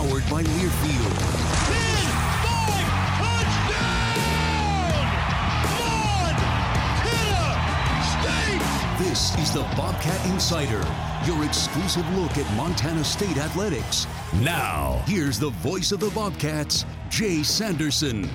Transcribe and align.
Powered 0.00 0.30
by 0.30 0.42
Learfield. 0.42 1.16
This 8.98 9.36
is 9.36 9.52
the 9.52 9.60
Bobcat 9.76 10.26
Insider, 10.30 10.82
your 11.26 11.44
exclusive 11.44 12.08
look 12.16 12.38
at 12.38 12.50
Montana 12.56 13.04
State 13.04 13.36
athletics. 13.36 14.06
Now, 14.40 15.02
here's 15.06 15.38
the 15.38 15.50
voice 15.50 15.92
of 15.92 16.00
the 16.00 16.08
Bobcats, 16.10 16.86
Jay 17.10 17.42
Sanderson. 17.42 18.26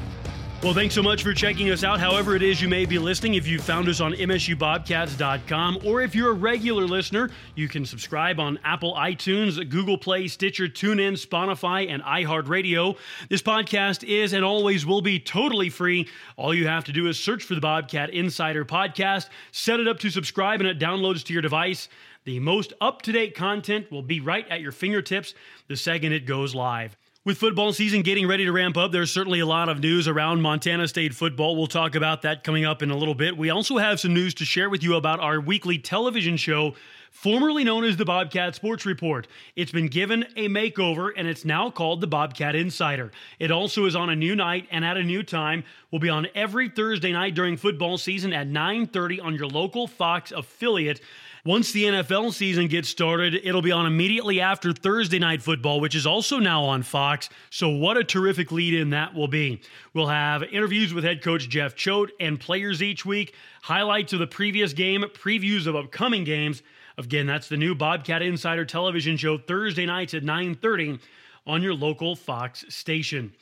Well, 0.63 0.73
thanks 0.73 0.95
so 0.95 1.03
much 1.03 1.21
for 1.21 1.31
checking 1.31 1.69
us 1.69 1.83
out. 1.83 1.99
However, 1.99 2.35
it 2.35 2.41
is 2.41 2.59
you 2.59 2.67
may 2.67 2.85
be 2.85 2.97
listening. 2.97 3.35
If 3.35 3.45
you 3.45 3.59
found 3.59 3.87
us 3.87 4.01
on 4.01 4.13
MSUBobcats.com, 4.13 5.81
or 5.85 6.01
if 6.01 6.15
you're 6.15 6.31
a 6.31 6.33
regular 6.33 6.87
listener, 6.87 7.29
you 7.53 7.67
can 7.67 7.85
subscribe 7.85 8.39
on 8.39 8.57
Apple 8.63 8.95
iTunes, 8.95 9.57
Google 9.69 9.95
Play, 9.95 10.27
Stitcher, 10.27 10.67
TuneIn, 10.67 11.23
Spotify, 11.23 11.87
and 11.93 12.01
iHeartRadio. 12.01 12.97
This 13.29 13.43
podcast 13.43 14.03
is 14.03 14.33
and 14.33 14.43
always 14.43 14.87
will 14.87 15.01
be 15.01 15.19
totally 15.19 15.69
free. 15.69 16.07
All 16.35 16.51
you 16.51 16.67
have 16.67 16.85
to 16.85 16.91
do 16.91 17.07
is 17.09 17.19
search 17.19 17.43
for 17.43 17.53
the 17.53 17.61
Bobcat 17.61 18.09
Insider 18.09 18.65
Podcast, 18.65 19.29
set 19.51 19.79
it 19.79 19.87
up 19.87 19.99
to 19.99 20.09
subscribe, 20.09 20.61
and 20.61 20.69
it 20.69 20.79
downloads 20.79 21.23
to 21.25 21.33
your 21.33 21.43
device. 21.43 21.89
The 22.23 22.39
most 22.39 22.73
up 22.81 23.03
to 23.03 23.11
date 23.11 23.35
content 23.35 23.91
will 23.91 24.01
be 24.01 24.19
right 24.19 24.47
at 24.49 24.61
your 24.61 24.71
fingertips 24.71 25.35
the 25.67 25.75
second 25.75 26.13
it 26.13 26.25
goes 26.25 26.55
live. 26.55 26.97
With 27.25 27.39
football 27.39 27.73
season 27.73 28.03
getting 28.03 28.27
ready 28.27 28.45
to 28.45 28.51
ramp 28.51 28.77
up, 28.77 28.91
there's 28.91 29.11
certainly 29.11 29.39
a 29.39 29.47
lot 29.47 29.67
of 29.67 29.79
news 29.79 30.07
around 30.07 30.43
Montana 30.43 30.87
State 30.87 31.15
football. 31.15 31.55
We'll 31.55 31.65
talk 31.65 31.95
about 31.95 32.21
that 32.21 32.43
coming 32.43 32.65
up 32.65 32.83
in 32.83 32.91
a 32.91 32.95
little 32.95 33.15
bit. 33.15 33.35
We 33.35 33.49
also 33.49 33.79
have 33.79 33.99
some 33.99 34.13
news 34.13 34.35
to 34.35 34.45
share 34.45 34.69
with 34.69 34.83
you 34.83 34.93
about 34.93 35.19
our 35.19 35.41
weekly 35.41 35.79
television 35.79 36.37
show, 36.37 36.75
formerly 37.09 37.63
known 37.63 37.83
as 37.83 37.97
the 37.97 38.05
Bobcat 38.05 38.53
Sports 38.53 38.85
Report. 38.85 39.27
It's 39.55 39.71
been 39.71 39.87
given 39.87 40.27
a 40.35 40.49
makeover 40.49 41.09
and 41.17 41.27
it's 41.27 41.43
now 41.43 41.71
called 41.71 41.99
the 41.99 42.05
Bobcat 42.05 42.53
Insider. 42.53 43.11
It 43.39 43.49
also 43.49 43.85
is 43.85 43.95
on 43.95 44.11
a 44.11 44.15
new 44.15 44.35
night 44.35 44.67
and 44.69 44.85
at 44.85 44.95
a 44.95 45.01
new 45.01 45.23
time. 45.23 45.63
Will 45.89 45.97
be 45.97 46.09
on 46.09 46.27
every 46.35 46.69
Thursday 46.69 47.11
night 47.11 47.33
during 47.33 47.57
football 47.57 47.97
season 47.97 48.33
at 48.33 48.45
9:30 48.45 49.19
on 49.19 49.33
your 49.33 49.47
local 49.47 49.87
Fox 49.87 50.31
affiliate. 50.31 51.01
Once 51.45 51.71
the 51.73 51.83
NFL 51.83 52.33
season 52.33 52.67
gets 52.67 52.89
started, 52.89 53.35
it'll 53.43 53.61
be 53.61 53.71
on 53.71 53.85
immediately 53.85 54.41
after 54.41 54.73
Thursday 54.73 55.19
Night 55.19 55.43
Football, 55.43 55.79
which 55.79 55.93
is 55.93 56.07
also 56.07 56.39
now 56.39 56.63
on 56.63 56.81
Fox. 56.81 57.29
So, 57.51 57.69
what 57.69 57.97
a 57.97 58.03
terrific 58.03 58.51
lead 58.51 58.73
in 58.73 58.89
that 58.89 59.13
will 59.13 59.27
be. 59.27 59.61
We'll 59.93 60.07
have 60.07 60.41
interviews 60.41 60.91
with 60.91 61.03
head 61.03 61.21
coach 61.21 61.47
Jeff 61.47 61.75
Choate 61.75 62.09
and 62.19 62.39
players 62.39 62.81
each 62.81 63.05
week, 63.05 63.35
highlights 63.61 64.11
of 64.11 64.17
the 64.17 64.25
previous 64.25 64.73
game, 64.73 65.03
previews 65.13 65.67
of 65.67 65.75
upcoming 65.75 66.23
games. 66.23 66.63
Again, 66.97 67.27
that's 67.27 67.47
the 67.47 67.57
new 67.57 67.75
Bobcat 67.75 68.23
Insider 68.23 68.65
television 68.65 69.15
show 69.15 69.37
Thursday 69.37 69.85
nights 69.85 70.15
at 70.15 70.23
9:30 70.23 70.99
on 71.45 71.61
your 71.61 71.75
local 71.75 72.15
Fox 72.15 72.65
station. 72.69 73.33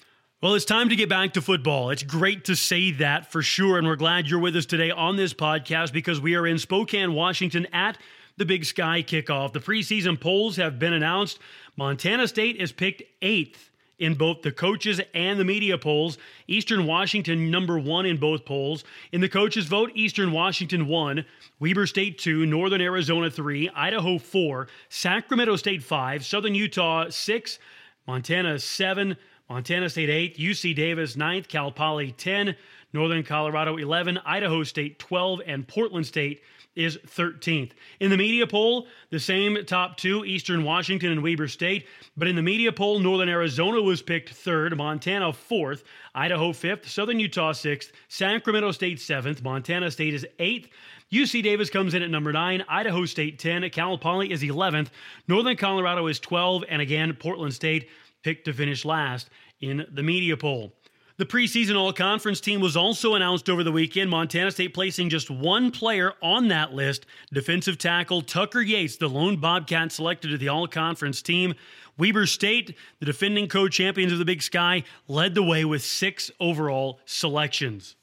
Well, 0.44 0.56
it's 0.56 0.66
time 0.66 0.90
to 0.90 0.98
get 0.98 1.08
back 1.08 1.32
to 1.36 1.42
football. 1.42 1.90
It's 1.90 2.04
great 2.04 2.44
to 2.46 2.56
say 2.58 2.92
that 2.92 3.32
for 3.32 3.42
sure. 3.42 3.78
And 3.78 3.88
we're 3.88 3.96
glad 3.96 4.28
you're 4.28 4.42
with 4.42 4.58
us 4.58 4.66
today 4.66 4.92
on 4.92 5.16
this 5.16 5.34
podcast 5.34 5.94
because 5.94 6.20
we 6.20 6.36
are 6.36 6.46
in 6.46 6.60
Spokane, 6.60 7.14
Washington 7.14 7.66
at 7.72 7.98
the 8.36 8.44
Big 8.44 8.66
Sky 8.66 9.04
kickoff. 9.04 9.54
The 9.54 9.62
preseason 9.62 10.20
polls 10.20 10.58
have 10.58 10.78
been 10.78 10.92
announced. 10.92 11.40
Montana 11.78 12.28
State 12.28 12.58
is 12.58 12.74
picked 12.74 13.04
eighth 13.22 13.72
in 14.00 14.16
both 14.16 14.42
the 14.42 14.52
coaches 14.52 15.00
and 15.14 15.40
the 15.40 15.46
media 15.46 15.78
polls. 15.78 16.18
Eastern 16.46 16.86
Washington, 16.86 17.50
number 17.50 17.80
one 17.80 18.06
in 18.06 18.18
both 18.18 18.44
polls. 18.44 18.84
In 19.14 19.22
the 19.22 19.30
coaches' 19.30 19.68
vote, 19.68 19.92
Eastern 19.96 20.34
Washington 20.34 20.88
one, 20.88 21.24
Weber 21.62 21.88
State 21.88 22.18
two, 22.18 22.46
Northern 22.46 22.82
Arizona 22.82 23.32
three, 23.32 23.70
Idaho 23.70 24.18
four, 24.18 24.68
Sacramento 24.90 25.56
State 25.56 25.84
five, 25.84 26.26
Southern 26.26 26.54
Utah 26.54 27.08
six, 27.08 27.60
Montana 28.06 28.60
seven. 28.60 29.16
Montana 29.50 29.90
State 29.90 30.10
8, 30.10 30.38
UC 30.38 30.76
Davis 30.76 31.16
9th, 31.16 31.48
Cal 31.48 31.72
Poly 31.72 32.12
10, 32.14 32.56
Northern 32.94 33.24
Colorado 33.24 33.78
11, 33.78 34.20
Idaho 34.26 34.64
State 34.64 35.00
12, 35.00 35.42
and 35.46 35.68
Portland 35.68 36.06
State 36.06 36.42
is 36.76 36.98
13th. 37.06 37.72
In 38.00 38.10
the 38.10 38.18
media 38.18 38.48
poll, 38.48 38.88
the 39.10 39.20
same 39.20 39.58
top 39.66 39.98
two, 39.98 40.26
Eastern 40.26 40.64
Washington 40.64 41.12
and 41.12 41.22
Weber 41.22 41.48
State. 41.48 41.88
But 42.18 42.28
in 42.28 42.36
the 42.36 42.42
media 42.42 42.72
poll, 42.72 43.00
Northern 43.00 43.30
Arizona 43.30 43.82
was 43.82 44.02
picked 44.02 44.30
third, 44.30 44.76
Montana 44.76 45.34
fourth, 45.34 45.84
Idaho 46.16 46.52
fifth, 46.54 46.90
Southern 46.90 47.20
Utah 47.20 47.52
sixth, 47.52 47.92
Sacramento 48.08 48.72
State 48.72 49.00
seventh, 49.00 49.44
Montana 49.44 49.92
State 49.92 50.14
is 50.14 50.26
eighth. 50.40 50.70
UC 51.12 51.44
Davis 51.44 51.70
comes 51.70 51.94
in 51.94 52.02
at 52.02 52.10
number 52.10 52.34
9, 52.34 52.64
Idaho 52.68 53.06
State 53.06 53.38
10, 53.38 53.70
Cal 53.70 54.00
Poly 54.00 54.32
is 54.32 54.42
11th, 54.42 54.88
Northern 55.28 55.56
Colorado 55.56 56.08
is 56.08 56.20
12, 56.20 56.64
and 56.68 56.82
again, 56.82 57.14
Portland 57.14 57.54
State 57.54 57.88
picked 58.24 58.46
to 58.46 58.54
finish 58.54 58.86
last 58.86 59.30
in 59.62 59.86
the 59.92 60.04
media 60.04 60.36
poll. 60.36 60.74
The 61.18 61.26
preseason 61.26 61.78
all 61.78 61.94
conference 61.94 62.42
team 62.42 62.60
was 62.60 62.76
also 62.76 63.14
announced 63.14 63.48
over 63.48 63.64
the 63.64 63.72
weekend. 63.72 64.10
Montana 64.10 64.50
State 64.50 64.74
placing 64.74 65.10
just 65.10 65.30
one 65.30 65.70
player 65.70 66.14
on 66.24 66.48
that 66.48 66.74
list 66.74 67.06
defensive 67.32 67.78
tackle 67.78 68.24
Tucker 68.24 68.62
Yates, 68.62 68.98
the 68.98 69.08
lone 69.08 69.38
Bobcat 69.38 69.92
selected 69.92 70.30
to 70.30 70.38
the 70.40 70.48
all 70.48 70.68
conference 70.68 71.22
team. 71.22 71.54
Weber 72.00 72.26
State, 72.26 72.76
the 73.00 73.06
defending 73.06 73.48
co 73.48 73.68
champions 73.68 74.12
of 74.12 74.18
the 74.18 74.26
Big 74.26 74.42
Sky, 74.42 74.84
led 75.08 75.36
the 75.36 75.44
way 75.44 75.64
with 75.64 75.84
six 75.84 76.32
overall 76.40 77.00
selections. 77.06 77.96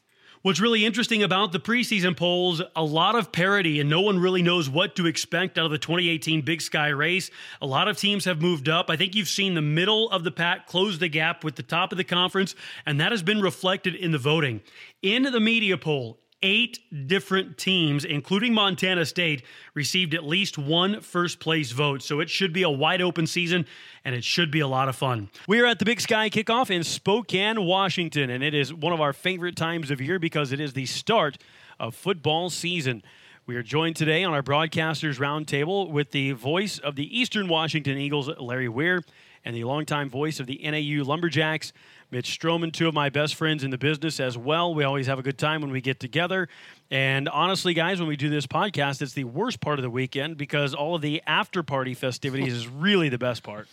What's 0.43 0.59
really 0.59 0.87
interesting 0.87 1.23
about 1.23 1.53
the 1.53 1.61
preseason 1.61 2.17
polls, 2.17 2.63
a 2.75 2.83
lot 2.83 3.15
of 3.15 3.31
parity, 3.31 3.79
and 3.79 3.91
no 3.91 4.01
one 4.01 4.19
really 4.19 4.41
knows 4.41 4.71
what 4.71 4.97
to 4.97 5.07
expect 5.07 5.59
out 5.59 5.67
of 5.67 5.71
the 5.71 5.77
2018 5.77 6.41
Big 6.41 6.63
Sky 6.63 6.89
race. 6.89 7.31
A 7.61 7.67
lot 7.67 7.89
of 7.89 7.99
teams 7.99 8.25
have 8.25 8.41
moved 8.41 8.67
up. 8.67 8.89
I 8.89 8.97
think 8.97 9.15
you've 9.15 9.29
seen 9.29 9.53
the 9.53 9.61
middle 9.61 10.09
of 10.09 10.25
the 10.25 10.31
pack 10.31 10.67
close 10.67 10.99
the 10.99 11.09
gap 11.09 11.45
with 11.45 11.57
the 11.57 11.63
top 11.63 11.93
of 11.93 11.99
the 11.99 12.05
conference, 12.05 12.55
and 12.87 12.99
that 12.99 13.13
has 13.13 13.23
been 13.23 13.43
reflected 13.43 13.95
in 13.95 14.13
the 14.13 14.19
voting. 14.19 14.63
In 15.03 15.25
the 15.25 15.41
media 15.41 15.77
poll, 15.77 16.20
eight 16.43 16.79
different 17.07 17.59
teams, 17.59 18.05
including 18.05 18.55
Montana 18.55 19.05
State, 19.05 19.43
received 19.75 20.15
at 20.15 20.25
least 20.25 20.57
one 20.57 21.01
first 21.01 21.41
place 21.41 21.73
vote. 21.73 22.03
So 22.03 22.21
it 22.21 22.31
should 22.31 22.53
be 22.53 22.63
a 22.63 22.71
wide 22.71 23.03
open 23.03 23.27
season 23.27 23.67
and 24.05 24.15
it 24.15 24.25
should 24.25 24.51
be 24.51 24.61
a 24.61 24.67
lot 24.67 24.89
of 24.89 24.97
fun. 24.97 25.29
We 25.47 25.61
are 25.61 25.67
at 25.67 25.79
the 25.79 25.85
Big 25.85 26.01
Sky 26.01 26.31
kickoff 26.31 26.71
in 26.71 26.83
Spokane, 26.85 27.65
Washington, 27.65 28.31
and 28.31 28.43
it 28.43 28.55
is 28.55 28.73
one 28.73 28.93
of 28.93 29.01
our 29.01 29.13
favorite 29.13 29.57
times 29.57 29.91
of 29.91 30.01
year 30.01 30.19
because 30.19 30.53
it 30.53 30.61
is 30.61 30.73
the 30.73 30.87
start 30.87 31.39
of 31.79 31.95
football 31.95 32.51
season. 32.51 33.03
We 33.47 33.57
are 33.57 33.63
joined 33.63 33.97
today 33.97 34.23
on 34.23 34.33
our 34.33 34.43
broadcasters 34.43 35.19
roundtable 35.19 35.91
with 35.91 36.13
the 36.13 36.33
voice 36.33 36.79
of 36.79 36.95
the 36.95 37.19
Eastern 37.19 37.49
Washington 37.49 37.99
Eagles, 37.99 38.31
Larry 38.39 38.69
Weir, 38.69 39.03
and 39.45 39.57
the 39.57 39.65
longtime 39.65 40.09
voice 40.09 40.39
of 40.39 40.47
the 40.47 40.61
NAU 40.63 41.03
Lumberjacks, 41.05 41.73
Mitch 42.11 42.39
Strohman, 42.39 42.73
two 42.73 42.89
of 42.89 42.95
my 42.95 43.09
best 43.09 43.37
friends 43.37 43.63
in 43.63 43.71
the 43.71 43.79
business 43.79 44.19
as 44.19 44.37
well. 44.37 44.75
We 44.75 44.83
always 44.83 45.07
have 45.07 45.21
a 45.21 45.23
good 45.23 45.39
time 45.39 45.61
when 45.61 45.71
we 45.71 45.81
get 45.81 46.01
together. 46.01 46.49
And 46.91 47.29
honestly, 47.29 47.73
guys, 47.73 48.01
when 48.01 48.09
we 48.09 48.17
do 48.17 48.29
this 48.29 48.49
podcast, 48.49 49.01
it's 49.01 49.13
the 49.13 49.23
worst 49.23 49.61
part 49.61 49.79
of 49.79 49.85
the 49.85 49.91
weekend 49.91 50.37
because 50.37 50.75
all 50.75 50.97
of 50.97 51.03
the 51.03 51.23
after 51.25 51.63
party 51.63 51.95
festivities 51.95 52.53
is 52.53 52.67
really 52.67 53.09
the 53.09 53.19
best 53.19 53.45
part. 53.45 53.69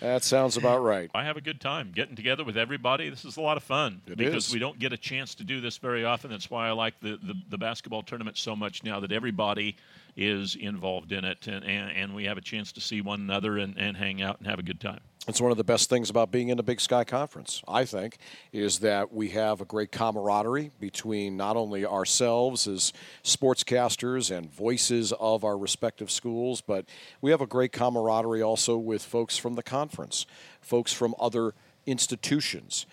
that 0.00 0.22
sounds 0.22 0.56
about 0.56 0.82
right. 0.82 1.08
I 1.14 1.22
have 1.22 1.36
a 1.36 1.40
good 1.40 1.60
time 1.60 1.92
getting 1.94 2.16
together 2.16 2.42
with 2.42 2.56
everybody. 2.56 3.08
This 3.10 3.24
is 3.24 3.36
a 3.36 3.40
lot 3.40 3.56
of 3.56 3.62
fun 3.62 4.00
it 4.08 4.16
because 4.18 4.48
is. 4.48 4.52
we 4.52 4.58
don't 4.58 4.80
get 4.80 4.92
a 4.92 4.96
chance 4.96 5.36
to 5.36 5.44
do 5.44 5.60
this 5.60 5.76
very 5.76 6.04
often. 6.04 6.32
That's 6.32 6.50
why 6.50 6.66
I 6.66 6.72
like 6.72 6.98
the, 7.00 7.16
the, 7.22 7.34
the 7.50 7.58
basketball 7.58 8.02
tournament 8.02 8.36
so 8.36 8.56
much 8.56 8.82
now 8.82 8.98
that 8.98 9.12
everybody 9.12 9.76
is 10.16 10.56
involved 10.56 11.12
in 11.12 11.24
it 11.24 11.46
and, 11.46 11.64
and, 11.64 11.92
and 11.92 12.14
we 12.14 12.24
have 12.24 12.36
a 12.36 12.42
chance 12.42 12.72
to 12.72 12.80
see 12.80 13.00
one 13.00 13.20
another 13.20 13.56
and, 13.56 13.78
and 13.78 13.96
hang 13.96 14.20
out 14.20 14.38
and 14.38 14.48
have 14.48 14.58
a 14.58 14.62
good 14.62 14.80
time. 14.80 15.00
It's 15.28 15.40
one 15.40 15.52
of 15.52 15.56
the 15.56 15.62
best 15.62 15.88
things 15.88 16.10
about 16.10 16.32
being 16.32 16.48
in 16.48 16.56
the 16.56 16.64
Big 16.64 16.80
Sky 16.80 17.04
Conference, 17.04 17.62
I 17.68 17.84
think, 17.84 18.18
is 18.52 18.80
that 18.80 19.12
we 19.12 19.28
have 19.28 19.60
a 19.60 19.64
great 19.64 19.92
camaraderie 19.92 20.72
between 20.80 21.36
not 21.36 21.56
only 21.56 21.86
ourselves 21.86 22.66
as 22.66 22.92
sportscasters 23.22 24.36
and 24.36 24.52
voices 24.52 25.12
of 25.20 25.44
our 25.44 25.56
respective 25.56 26.10
schools, 26.10 26.60
but 26.60 26.86
we 27.20 27.30
have 27.30 27.40
a 27.40 27.46
great 27.46 27.70
camaraderie 27.70 28.42
also 28.42 28.76
with 28.76 29.00
folks 29.00 29.38
from 29.38 29.54
the 29.54 29.62
conference, 29.62 30.26
folks 30.60 30.92
from 30.92 31.14
other 31.20 31.54
institutions, 31.86 32.84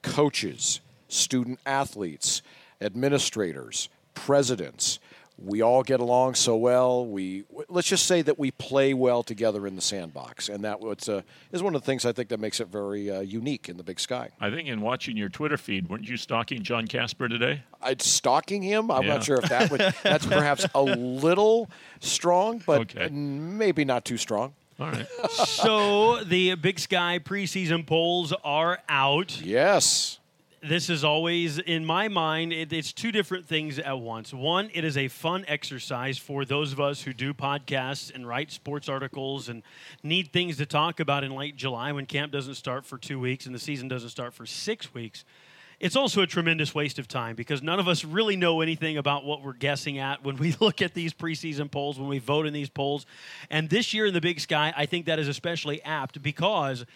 coaches, 0.00 0.80
student 1.08 1.60
athletes, 1.66 2.40
administrators, 2.80 3.90
presidents 4.14 5.00
we 5.36 5.62
all 5.62 5.82
get 5.82 6.00
along 6.00 6.34
so 6.34 6.56
well. 6.56 7.06
We 7.06 7.44
let's 7.68 7.88
just 7.88 8.06
say 8.06 8.22
that 8.22 8.38
we 8.38 8.50
play 8.52 8.94
well 8.94 9.22
together 9.22 9.66
in 9.66 9.74
the 9.74 9.82
sandbox, 9.82 10.48
and 10.48 10.64
that 10.64 10.78
uh, 10.82 11.22
is 11.52 11.62
one 11.62 11.74
of 11.74 11.82
the 11.82 11.86
things 11.86 12.04
I 12.04 12.12
think 12.12 12.28
that 12.28 12.38
makes 12.38 12.60
it 12.60 12.68
very 12.68 13.10
uh, 13.10 13.20
unique 13.20 13.68
in 13.68 13.76
the 13.76 13.82
Big 13.82 13.98
Sky. 13.98 14.30
I 14.40 14.50
think 14.50 14.68
in 14.68 14.80
watching 14.80 15.16
your 15.16 15.28
Twitter 15.28 15.56
feed, 15.56 15.88
weren't 15.88 16.08
you 16.08 16.16
stalking 16.16 16.62
John 16.62 16.86
Casper 16.86 17.28
today? 17.28 17.62
I'd 17.82 18.00
stalking 18.00 18.62
him. 18.62 18.90
I'm 18.90 19.02
yeah. 19.02 19.14
not 19.14 19.24
sure 19.24 19.38
if 19.38 19.48
that 19.48 19.70
would 19.70 19.80
that's 20.02 20.26
perhaps 20.26 20.66
a 20.74 20.82
little 20.82 21.68
strong, 22.00 22.62
but 22.64 22.82
okay. 22.82 23.08
maybe 23.10 23.84
not 23.84 24.04
too 24.04 24.16
strong. 24.16 24.54
All 24.78 24.90
right. 24.90 25.06
so 25.32 26.22
the 26.24 26.54
Big 26.56 26.78
Sky 26.78 27.18
preseason 27.22 27.86
polls 27.86 28.32
are 28.44 28.80
out. 28.88 29.40
Yes 29.40 30.18
this 30.64 30.88
is 30.88 31.04
always 31.04 31.58
in 31.58 31.84
my 31.84 32.08
mind 32.08 32.50
it, 32.50 32.72
it's 32.72 32.92
two 32.92 33.12
different 33.12 33.46
things 33.46 33.78
at 33.78 33.98
once 33.98 34.32
one 34.32 34.70
it 34.72 34.82
is 34.82 34.96
a 34.96 35.08
fun 35.08 35.44
exercise 35.46 36.16
for 36.16 36.46
those 36.46 36.72
of 36.72 36.80
us 36.80 37.02
who 37.02 37.12
do 37.12 37.34
podcasts 37.34 38.14
and 38.14 38.26
write 38.26 38.50
sports 38.50 38.88
articles 38.88 39.50
and 39.50 39.62
need 40.02 40.32
things 40.32 40.56
to 40.56 40.64
talk 40.64 41.00
about 41.00 41.22
in 41.22 41.34
late 41.34 41.54
july 41.54 41.92
when 41.92 42.06
camp 42.06 42.32
doesn't 42.32 42.54
start 42.54 42.86
for 42.86 42.96
two 42.96 43.20
weeks 43.20 43.44
and 43.44 43.54
the 43.54 43.58
season 43.58 43.88
doesn't 43.88 44.08
start 44.08 44.32
for 44.32 44.46
six 44.46 44.94
weeks 44.94 45.24
it's 45.80 45.96
also 45.96 46.22
a 46.22 46.26
tremendous 46.26 46.74
waste 46.74 46.98
of 46.98 47.08
time 47.08 47.36
because 47.36 47.62
none 47.62 47.78
of 47.78 47.88
us 47.88 48.04
really 48.04 48.36
know 48.36 48.60
anything 48.60 48.96
about 48.96 49.24
what 49.24 49.42
we're 49.42 49.52
guessing 49.52 49.98
at 49.98 50.24
when 50.24 50.36
we 50.36 50.54
look 50.60 50.80
at 50.80 50.94
these 50.94 51.12
preseason 51.12 51.70
polls, 51.70 51.98
when 51.98 52.08
we 52.08 52.18
vote 52.18 52.46
in 52.46 52.52
these 52.52 52.70
polls. 52.70 53.06
And 53.50 53.68
this 53.68 53.92
year 53.92 54.06
in 54.06 54.14
the 54.14 54.20
Big 54.20 54.40
Sky, 54.40 54.72
I 54.76 54.86
think 54.86 55.06
that 55.06 55.18
is 55.18 55.28
especially 55.28 55.82
apt 55.82 56.22
because 56.22 56.86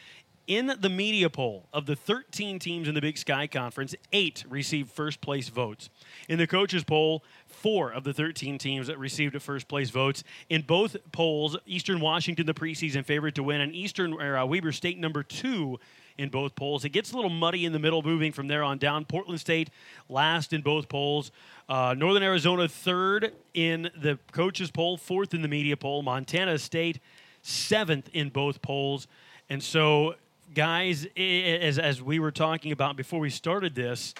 in 0.48 0.72
the 0.80 0.88
media 0.88 1.28
poll 1.28 1.68
of 1.74 1.84
the 1.84 1.94
13 1.94 2.58
teams 2.58 2.88
in 2.88 2.94
the 2.94 3.02
Big 3.02 3.18
Sky 3.18 3.46
Conference, 3.46 3.94
eight 4.12 4.44
received 4.48 4.90
first 4.90 5.20
place 5.20 5.50
votes. 5.50 5.90
In 6.26 6.38
the 6.38 6.46
coaches 6.46 6.82
poll, 6.82 7.22
four 7.46 7.92
of 7.92 8.02
the 8.02 8.14
13 8.14 8.56
teams 8.56 8.86
that 8.86 8.98
received 8.98 9.40
first 9.42 9.68
place 9.68 9.90
votes. 9.90 10.24
In 10.48 10.62
both 10.62 10.96
polls, 11.12 11.56
Eastern 11.66 12.00
Washington, 12.00 12.46
the 12.46 12.54
preseason 12.54 13.04
favorite 13.04 13.34
to 13.34 13.42
win, 13.42 13.60
and 13.60 13.74
Eastern 13.74 14.18
uh, 14.20 14.44
Weber 14.46 14.72
State 14.72 14.98
number 14.98 15.22
two 15.22 15.78
in 16.16 16.30
both 16.30 16.54
polls. 16.56 16.84
It 16.84 16.90
gets 16.90 17.12
a 17.12 17.14
little 17.14 17.30
muddy 17.30 17.66
in 17.66 17.72
the 17.72 17.78
middle, 17.78 18.02
moving 18.02 18.32
from 18.32 18.48
there 18.48 18.62
on 18.62 18.78
down. 18.78 19.04
Portland 19.04 19.40
State 19.40 19.68
last 20.08 20.54
in 20.54 20.62
both 20.62 20.88
polls. 20.88 21.30
Uh, 21.68 21.94
Northern 21.96 22.22
Arizona 22.22 22.66
third 22.66 23.34
in 23.52 23.90
the 23.94 24.18
coaches 24.32 24.70
poll, 24.70 24.96
fourth 24.96 25.34
in 25.34 25.42
the 25.42 25.48
media 25.48 25.76
poll. 25.76 26.02
Montana 26.02 26.58
State 26.58 27.00
seventh 27.42 28.08
in 28.14 28.30
both 28.30 28.62
polls. 28.62 29.06
And 29.50 29.62
so 29.62 30.14
guys, 30.54 31.06
as, 31.16 31.78
as 31.78 32.02
we 32.02 32.18
were 32.18 32.30
talking 32.30 32.72
about 32.72 32.96
before 32.96 33.20
we 33.20 33.30
started 33.30 33.74
this, 33.74 34.14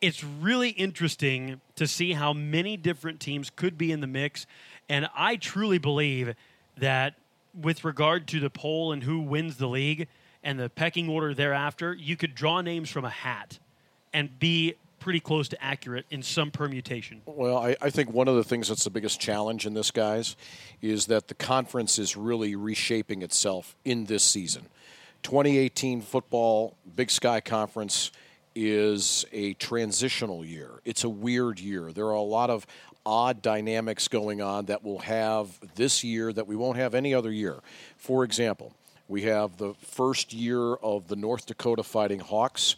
it's 0.00 0.22
really 0.22 0.70
interesting 0.70 1.60
to 1.76 1.86
see 1.86 2.12
how 2.12 2.32
many 2.32 2.76
different 2.76 3.20
teams 3.20 3.50
could 3.50 3.78
be 3.78 3.92
in 3.92 4.00
the 4.00 4.06
mix. 4.06 4.46
And 4.88 5.08
I 5.16 5.36
truly 5.36 5.78
believe 5.78 6.34
that 6.78 7.14
with 7.60 7.84
regard 7.84 8.26
to 8.28 8.40
the 8.40 8.50
poll 8.50 8.92
and 8.92 9.02
who 9.02 9.20
wins 9.20 9.56
the 9.56 9.68
league 9.68 10.08
and 10.42 10.58
the 10.58 10.68
pecking 10.68 11.08
order 11.08 11.34
thereafter, 11.34 11.94
you 11.94 12.16
could 12.16 12.34
draw 12.34 12.60
names 12.60 12.90
from 12.90 13.04
a 13.04 13.10
hat 13.10 13.58
and 14.12 14.38
be 14.38 14.74
pretty 14.98 15.20
close 15.20 15.48
to 15.48 15.62
accurate 15.62 16.06
in 16.10 16.22
some 16.22 16.50
permutation. 16.50 17.22
Well, 17.26 17.58
I, 17.58 17.76
I, 17.80 17.90
think 17.90 18.12
one 18.12 18.28
of 18.28 18.34
the 18.34 18.42
things 18.42 18.68
that's 18.68 18.84
the 18.84 18.90
biggest 18.90 19.20
challenge 19.20 19.66
in 19.66 19.74
this, 19.74 19.90
guys, 19.90 20.36
is 20.82 21.06
that 21.06 21.28
the 21.28 21.34
conference 21.34 21.98
is 21.98 22.16
really 22.16 22.56
reshaping 22.56 23.22
itself 23.22 23.76
in 23.84 24.06
this 24.06 24.24
season. 24.24 24.66
2018 25.22 26.02
football 26.02 26.76
Big 26.94 27.10
Sky 27.10 27.40
Conference 27.40 28.12
is 28.54 29.24
a 29.32 29.54
transitional 29.54 30.44
year. 30.44 30.80
It's 30.84 31.04
a 31.04 31.08
weird 31.08 31.60
year. 31.60 31.92
There 31.92 32.06
are 32.06 32.12
a 32.12 32.22
lot 32.22 32.50
of 32.50 32.66
odd 33.04 33.42
dynamics 33.42 34.08
going 34.08 34.42
on 34.42 34.66
that 34.66 34.82
we'll 34.82 34.98
have 34.98 35.48
this 35.76 36.02
year 36.02 36.32
that 36.32 36.46
we 36.46 36.56
won't 36.56 36.76
have 36.78 36.94
any 36.94 37.14
other 37.14 37.30
year. 37.30 37.60
For 37.96 38.24
example, 38.24 38.72
we 39.08 39.22
have 39.22 39.56
the 39.58 39.74
first 39.74 40.32
year 40.32 40.74
of 40.74 41.06
the 41.06 41.16
North 41.16 41.46
Dakota 41.46 41.84
Fighting 41.84 42.18
Hawks 42.18 42.74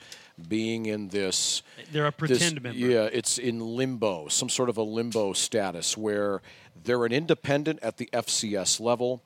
being 0.49 0.87
in 0.87 1.09
this. 1.09 1.62
They're 1.90 2.07
a 2.07 2.12
pretend 2.12 2.57
this, 2.57 2.62
member. 2.62 2.78
Yeah, 2.78 3.09
it's 3.11 3.38
in 3.38 3.61
limbo, 3.61 4.28
some 4.28 4.49
sort 4.49 4.68
of 4.68 4.76
a 4.76 4.83
limbo 4.83 5.33
status 5.33 5.97
where 5.97 6.42
they're 6.85 7.04
an 7.04 7.12
independent 7.12 7.80
at 7.83 7.97
the 7.97 8.09
FCS 8.12 8.80
level. 8.80 9.23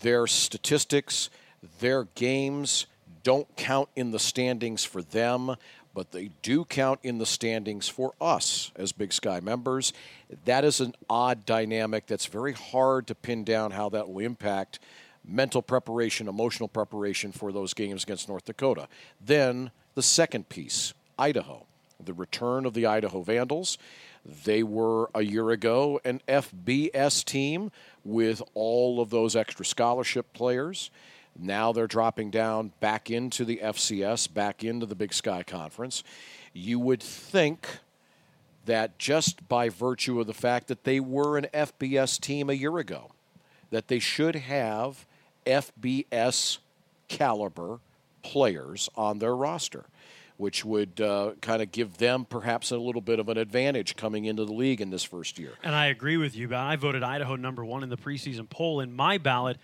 Their 0.00 0.26
statistics 0.26 1.30
their 1.78 2.04
games 2.14 2.86
don't 3.22 3.54
count 3.56 3.88
in 3.96 4.10
the 4.10 4.18
standings 4.18 4.84
for 4.84 5.02
them, 5.02 5.56
but 5.94 6.12
they 6.12 6.30
do 6.42 6.64
count 6.64 7.00
in 7.02 7.18
the 7.18 7.26
standings 7.26 7.88
for 7.88 8.14
us 8.20 8.70
as 8.76 8.92
Big 8.92 9.12
Sky 9.12 9.40
members. 9.40 9.92
That 10.44 10.64
is 10.64 10.80
an 10.80 10.94
odd 11.08 11.44
dynamic 11.44 12.06
that's 12.06 12.26
very 12.26 12.52
hard 12.52 13.06
to 13.08 13.14
pin 13.14 13.44
down 13.44 13.72
how 13.72 13.88
that 13.90 14.08
will 14.08 14.20
impact 14.20 14.78
mental 15.24 15.62
preparation, 15.62 16.28
emotional 16.28 16.68
preparation 16.68 17.32
for 17.32 17.52
those 17.52 17.74
games 17.74 18.04
against 18.04 18.28
North 18.28 18.44
Dakota. 18.44 18.88
Then 19.20 19.70
the 19.94 20.02
second 20.02 20.48
piece 20.48 20.94
Idaho, 21.18 21.66
the 22.02 22.14
return 22.14 22.64
of 22.64 22.74
the 22.74 22.86
Idaho 22.86 23.22
Vandals. 23.22 23.76
They 24.44 24.62
were 24.62 25.10
a 25.14 25.22
year 25.22 25.50
ago 25.50 26.00
an 26.04 26.20
FBS 26.28 27.24
team 27.24 27.70
with 28.04 28.42
all 28.54 29.00
of 29.00 29.10
those 29.10 29.36
extra 29.36 29.64
scholarship 29.64 30.32
players. 30.32 30.90
Now 31.38 31.72
they're 31.72 31.86
dropping 31.86 32.30
down 32.30 32.72
back 32.80 33.10
into 33.10 33.44
the 33.44 33.60
FCS, 33.62 34.32
back 34.32 34.62
into 34.64 34.86
the 34.86 34.94
Big 34.94 35.14
Sky 35.14 35.42
Conference. 35.42 36.02
You 36.52 36.78
would 36.78 37.02
think 37.02 37.78
that 38.66 38.98
just 38.98 39.48
by 39.48 39.68
virtue 39.68 40.20
of 40.20 40.26
the 40.26 40.34
fact 40.34 40.68
that 40.68 40.84
they 40.84 41.00
were 41.00 41.38
an 41.38 41.46
FBS 41.54 42.20
team 42.20 42.50
a 42.50 42.54
year 42.54 42.78
ago, 42.78 43.10
that 43.70 43.88
they 43.88 43.98
should 43.98 44.34
have 44.34 45.06
FBS 45.46 46.58
caliber 47.08 47.80
players 48.22 48.88
on 48.96 49.18
their 49.18 49.34
roster, 49.34 49.86
which 50.36 50.64
would 50.64 51.00
uh, 51.00 51.32
kind 51.40 51.62
of 51.62 51.72
give 51.72 51.98
them 51.98 52.24
perhaps 52.24 52.70
a 52.70 52.76
little 52.76 53.00
bit 53.00 53.18
of 53.18 53.28
an 53.28 53.38
advantage 53.38 53.96
coming 53.96 54.26
into 54.26 54.44
the 54.44 54.52
league 54.52 54.80
in 54.80 54.90
this 54.90 55.04
first 55.04 55.38
year. 55.38 55.52
And 55.62 55.74
I 55.74 55.86
agree 55.86 56.16
with 56.16 56.36
you, 56.36 56.48
but 56.48 56.58
I 56.58 56.76
voted 56.76 57.02
Idaho 57.02 57.36
number 57.36 57.64
one 57.64 57.82
in 57.82 57.88
the 57.88 57.96
preseason 57.96 58.48
poll 58.48 58.80
in 58.80 58.94
my 58.94 59.18
ballot 59.18 59.56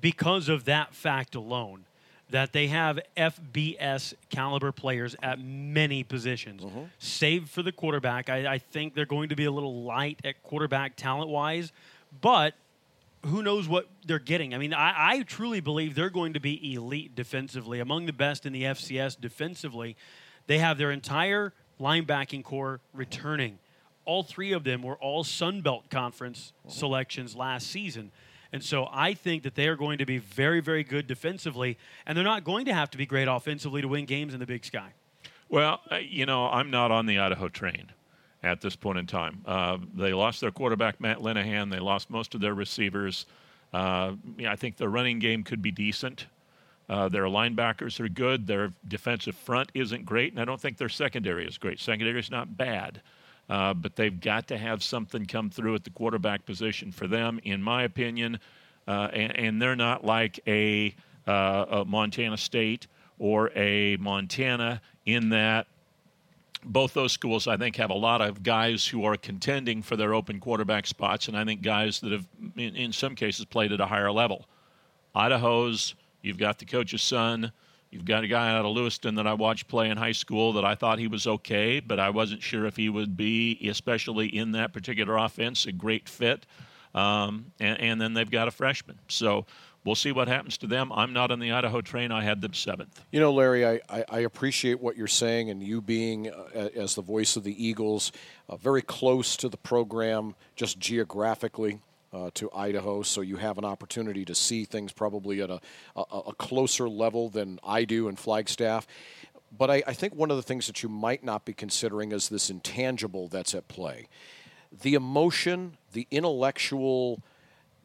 because 0.00 0.48
of 0.48 0.64
that 0.64 0.94
fact 0.94 1.34
alone. 1.34 1.84
That 2.30 2.52
they 2.52 2.66
have 2.66 2.98
FBS 3.16 4.14
caliber 4.30 4.72
players 4.72 5.14
at 5.22 5.38
many 5.38 6.02
positions, 6.02 6.62
Mm-hmm. 6.64 6.80
save 6.98 7.48
for 7.48 7.62
the 7.62 7.70
quarterback. 7.70 8.28
I, 8.28 8.54
I 8.54 8.58
think 8.58 8.94
they're 8.94 9.06
going 9.06 9.28
to 9.28 9.36
be 9.36 9.44
a 9.44 9.50
little 9.52 9.84
light 9.84 10.18
at 10.24 10.42
quarterback 10.42 10.96
talent 10.96 11.30
wise, 11.30 11.70
but 12.20 12.54
who 13.24 13.42
knows 13.44 13.68
what 13.68 13.86
they're 14.06 14.18
getting. 14.18 14.54
I 14.54 14.58
mean, 14.58 14.74
I, 14.74 15.18
I 15.18 15.22
truly 15.22 15.60
believe 15.60 15.94
they're 15.94 16.10
going 16.10 16.32
to 16.32 16.40
be 16.40 16.74
elite 16.74 17.14
defensively, 17.14 17.78
among 17.78 18.06
the 18.06 18.12
best 18.12 18.44
in 18.44 18.52
the 18.52 18.64
FCS 18.64 19.20
defensively. 19.20 19.96
They 20.48 20.58
have 20.58 20.78
their 20.78 20.90
entire 20.90 21.52
linebacking 21.80 22.42
corps 22.42 22.80
returning. 22.92 23.58
All 24.04 24.24
three 24.24 24.50
of 24.52 24.64
them 24.64 24.82
were 24.82 24.96
all 24.96 25.22
Sun 25.22 25.60
Belt 25.62 25.90
Conference 25.90 26.52
selections 26.68 27.36
last 27.36 27.68
season. 27.68 28.10
And 28.52 28.62
so 28.62 28.88
I 28.92 29.14
think 29.14 29.42
that 29.42 29.54
they 29.54 29.68
are 29.68 29.76
going 29.76 29.98
to 29.98 30.06
be 30.06 30.18
very, 30.18 30.60
very 30.60 30.84
good 30.84 31.06
defensively, 31.06 31.78
and 32.06 32.16
they're 32.16 32.24
not 32.24 32.44
going 32.44 32.64
to 32.66 32.74
have 32.74 32.90
to 32.90 32.98
be 32.98 33.06
great 33.06 33.28
offensively 33.28 33.82
to 33.82 33.88
win 33.88 34.04
games 34.04 34.34
in 34.34 34.40
the 34.40 34.46
Big 34.46 34.64
Sky. 34.64 34.92
Well, 35.48 35.80
uh, 35.90 35.96
you 35.96 36.26
know, 36.26 36.46
I'm 36.46 36.70
not 36.70 36.90
on 36.90 37.06
the 37.06 37.18
Idaho 37.18 37.48
train 37.48 37.92
at 38.42 38.60
this 38.60 38.76
point 38.76 38.98
in 38.98 39.06
time. 39.06 39.42
Uh, 39.46 39.78
they 39.94 40.12
lost 40.12 40.40
their 40.40 40.50
quarterback, 40.50 41.00
Matt 41.00 41.18
Linehan. 41.18 41.70
They 41.70 41.78
lost 41.78 42.10
most 42.10 42.34
of 42.34 42.40
their 42.40 42.54
receivers. 42.54 43.26
Uh, 43.72 44.12
yeah, 44.38 44.52
I 44.52 44.56
think 44.56 44.76
the 44.76 44.88
running 44.88 45.18
game 45.18 45.42
could 45.42 45.62
be 45.62 45.70
decent. 45.70 46.26
Uh, 46.88 47.08
their 47.08 47.24
linebackers 47.24 47.98
are 47.98 48.08
good. 48.08 48.46
Their 48.46 48.70
defensive 48.86 49.34
front 49.34 49.70
isn't 49.74 50.04
great, 50.04 50.32
and 50.32 50.40
I 50.40 50.44
don't 50.44 50.60
think 50.60 50.76
their 50.76 50.88
secondary 50.88 51.46
is 51.46 51.58
great. 51.58 51.80
Secondary 51.80 52.20
is 52.20 52.30
not 52.30 52.56
bad, 52.56 53.00
uh, 53.48 53.74
but 53.74 53.96
they've 53.96 54.20
got 54.20 54.48
to 54.48 54.58
have 54.58 54.82
something 54.82 55.26
come 55.26 55.50
through 55.50 55.74
at 55.74 55.84
the 55.84 55.90
quarterback 55.90 56.44
position 56.44 56.90
for 56.90 57.06
them, 57.06 57.40
in 57.44 57.62
my 57.62 57.84
opinion. 57.84 58.38
Uh, 58.88 59.08
and, 59.12 59.36
and 59.36 59.62
they're 59.62 59.76
not 59.76 60.04
like 60.04 60.40
a, 60.46 60.94
uh, 61.26 61.66
a 61.70 61.84
Montana 61.84 62.36
State 62.36 62.86
or 63.18 63.50
a 63.56 63.96
Montana 63.96 64.80
in 65.04 65.30
that 65.30 65.66
both 66.64 66.94
those 66.94 67.12
schools, 67.12 67.46
I 67.46 67.56
think, 67.56 67.76
have 67.76 67.90
a 67.90 67.94
lot 67.94 68.20
of 68.20 68.42
guys 68.42 68.86
who 68.86 69.04
are 69.04 69.16
contending 69.16 69.82
for 69.82 69.96
their 69.96 70.14
open 70.14 70.40
quarterback 70.40 70.86
spots, 70.86 71.28
and 71.28 71.36
I 71.36 71.44
think 71.44 71.62
guys 71.62 72.00
that 72.00 72.12
have, 72.12 72.26
in, 72.56 72.74
in 72.74 72.92
some 72.92 73.14
cases, 73.14 73.44
played 73.44 73.72
at 73.72 73.80
a 73.80 73.86
higher 73.86 74.10
level. 74.10 74.46
Idaho's, 75.14 75.94
you've 76.22 76.38
got 76.38 76.58
the 76.58 76.64
coach's 76.64 77.02
son. 77.02 77.52
You've 77.90 78.04
got 78.04 78.24
a 78.24 78.28
guy 78.28 78.50
out 78.50 78.64
of 78.64 78.72
Lewiston 78.72 79.14
that 79.14 79.26
I 79.26 79.34
watched 79.34 79.68
play 79.68 79.88
in 79.88 79.96
high 79.96 80.12
school 80.12 80.52
that 80.54 80.64
I 80.64 80.74
thought 80.74 80.98
he 80.98 81.06
was 81.06 81.26
okay, 81.26 81.80
but 81.80 81.98
I 81.98 82.10
wasn't 82.10 82.42
sure 82.42 82.66
if 82.66 82.76
he 82.76 82.88
would 82.88 83.16
be, 83.16 83.58
especially 83.68 84.26
in 84.26 84.52
that 84.52 84.72
particular 84.72 85.16
offense, 85.16 85.66
a 85.66 85.72
great 85.72 86.08
fit. 86.08 86.46
Um, 86.94 87.52
and, 87.60 87.80
and 87.80 88.00
then 88.00 88.14
they've 88.14 88.30
got 88.30 88.48
a 88.48 88.50
freshman. 88.50 88.98
So 89.08 89.46
we'll 89.84 89.94
see 89.94 90.12
what 90.12 90.28
happens 90.28 90.58
to 90.58 90.66
them. 90.66 90.90
I'm 90.92 91.12
not 91.12 91.30
on 91.30 91.38
the 91.38 91.52
Idaho 91.52 91.80
train. 91.80 92.10
I 92.10 92.22
had 92.22 92.40
them 92.40 92.54
seventh. 92.54 93.00
You 93.12 93.20
know, 93.20 93.32
Larry, 93.32 93.66
I, 93.66 93.80
I, 93.88 94.04
I 94.08 94.18
appreciate 94.20 94.80
what 94.80 94.96
you're 94.96 95.06
saying, 95.06 95.50
and 95.50 95.62
you 95.62 95.80
being, 95.80 96.28
uh, 96.28 96.70
as 96.74 96.94
the 96.94 97.02
voice 97.02 97.36
of 97.36 97.44
the 97.44 97.64
Eagles, 97.64 98.12
uh, 98.48 98.56
very 98.56 98.82
close 98.82 99.36
to 99.36 99.48
the 99.48 99.56
program 99.56 100.34
just 100.56 100.78
geographically. 100.78 101.80
Uh, 102.12 102.30
to 102.34 102.50
Idaho, 102.54 103.02
so 103.02 103.20
you 103.20 103.36
have 103.36 103.58
an 103.58 103.64
opportunity 103.64 104.24
to 104.24 104.34
see 104.34 104.64
things 104.64 104.92
probably 104.92 105.42
at 105.42 105.50
a, 105.50 105.60
a, 105.96 106.00
a 106.28 106.34
closer 106.34 106.88
level 106.88 107.28
than 107.28 107.58
I 107.64 107.84
do 107.84 108.08
in 108.08 108.16
Flagstaff. 108.16 108.86
But 109.56 109.70
I, 109.70 109.82
I 109.86 109.92
think 109.92 110.14
one 110.14 110.30
of 110.30 110.36
the 110.36 110.42
things 110.42 110.66
that 110.66 110.82
you 110.82 110.88
might 110.88 111.24
not 111.24 111.44
be 111.44 111.52
considering 111.52 112.12
is 112.12 112.28
this 112.28 112.48
intangible 112.48 113.28
that's 113.28 113.54
at 113.54 113.68
play. 113.68 114.08
The 114.82 114.94
emotion, 114.94 115.76
the 115.92 116.06
intellectual 116.10 117.22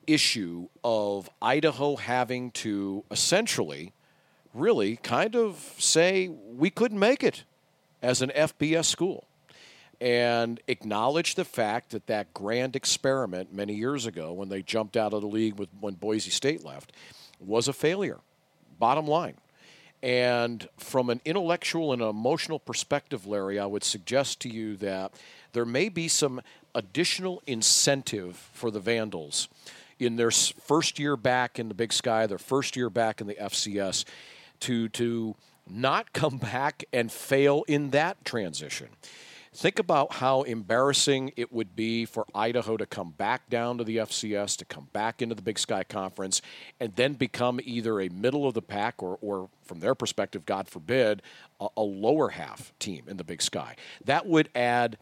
issue 0.07 0.67
of 0.83 1.29
Idaho 1.41 1.95
having 1.95 2.51
to 2.51 3.03
essentially, 3.11 3.93
really 4.53 4.97
kind 4.97 5.35
of 5.35 5.75
say, 5.77 6.27
we 6.27 6.69
couldn't 6.69 6.99
make 6.99 7.23
it 7.23 7.43
as 8.01 8.21
an 8.21 8.31
FBS 8.35 8.85
school. 8.85 9.25
And 10.01 10.59
acknowledge 10.67 11.35
the 11.35 11.45
fact 11.45 11.91
that 11.91 12.07
that 12.07 12.33
grand 12.33 12.75
experiment 12.75 13.53
many 13.53 13.75
years 13.75 14.07
ago, 14.07 14.33
when 14.33 14.49
they 14.49 14.63
jumped 14.63 14.97
out 14.97 15.13
of 15.13 15.21
the 15.21 15.27
league 15.27 15.59
with, 15.59 15.69
when 15.79 15.93
Boise 15.93 16.31
State 16.31 16.65
left, 16.65 16.91
was 17.39 17.67
a 17.67 17.73
failure. 17.73 18.19
Bottom 18.79 19.05
line. 19.05 19.35
And 20.01 20.67
from 20.77 21.11
an 21.11 21.21
intellectual 21.23 21.93
and 21.93 22.01
emotional 22.01 22.57
perspective, 22.57 23.27
Larry, 23.27 23.59
I 23.59 23.67
would 23.67 23.83
suggest 23.83 24.39
to 24.41 24.49
you 24.49 24.75
that 24.77 25.13
there 25.53 25.65
may 25.65 25.87
be 25.87 26.07
some 26.07 26.41
additional 26.73 27.43
incentive 27.45 28.37
for 28.53 28.71
the 28.71 28.79
Vandals 28.79 29.49
in 29.99 30.15
their 30.15 30.31
first 30.31 30.97
year 30.97 31.15
back 31.15 31.59
in 31.59 31.67
the 31.67 31.75
Big 31.75 31.93
Sky, 31.93 32.25
their 32.25 32.39
first 32.39 32.75
year 32.75 32.89
back 32.89 33.21
in 33.21 33.27
the 33.27 33.35
FCS, 33.35 34.05
to 34.61 34.89
to 34.89 35.35
not 35.69 36.11
come 36.11 36.37
back 36.37 36.83
and 36.91 37.11
fail 37.11 37.63
in 37.67 37.91
that 37.91 38.25
transition. 38.25 38.87
Think 39.53 39.79
about 39.79 40.13
how 40.13 40.43
embarrassing 40.43 41.33
it 41.35 41.51
would 41.51 41.75
be 41.75 42.05
for 42.05 42.25
Idaho 42.33 42.77
to 42.77 42.85
come 42.85 43.11
back 43.11 43.49
down 43.49 43.77
to 43.79 43.83
the 43.83 43.97
FCS, 43.97 44.55
to 44.57 44.65
come 44.65 44.87
back 44.93 45.21
into 45.21 45.35
the 45.35 45.41
Big 45.41 45.59
Sky 45.59 45.83
Conference, 45.83 46.41
and 46.79 46.95
then 46.95 47.15
become 47.15 47.59
either 47.65 47.99
a 47.99 48.07
middle 48.07 48.47
of 48.47 48.53
the 48.53 48.61
pack 48.61 49.03
or, 49.03 49.17
or 49.21 49.49
from 49.61 49.81
their 49.81 49.93
perspective, 49.93 50.45
God 50.45 50.69
forbid, 50.69 51.21
a, 51.59 51.67
a 51.75 51.81
lower 51.81 52.29
half 52.29 52.71
team 52.79 53.03
in 53.09 53.17
the 53.17 53.25
Big 53.25 53.41
Sky. 53.41 53.75
That 54.05 54.25
would 54.25 54.47
add 54.55 54.97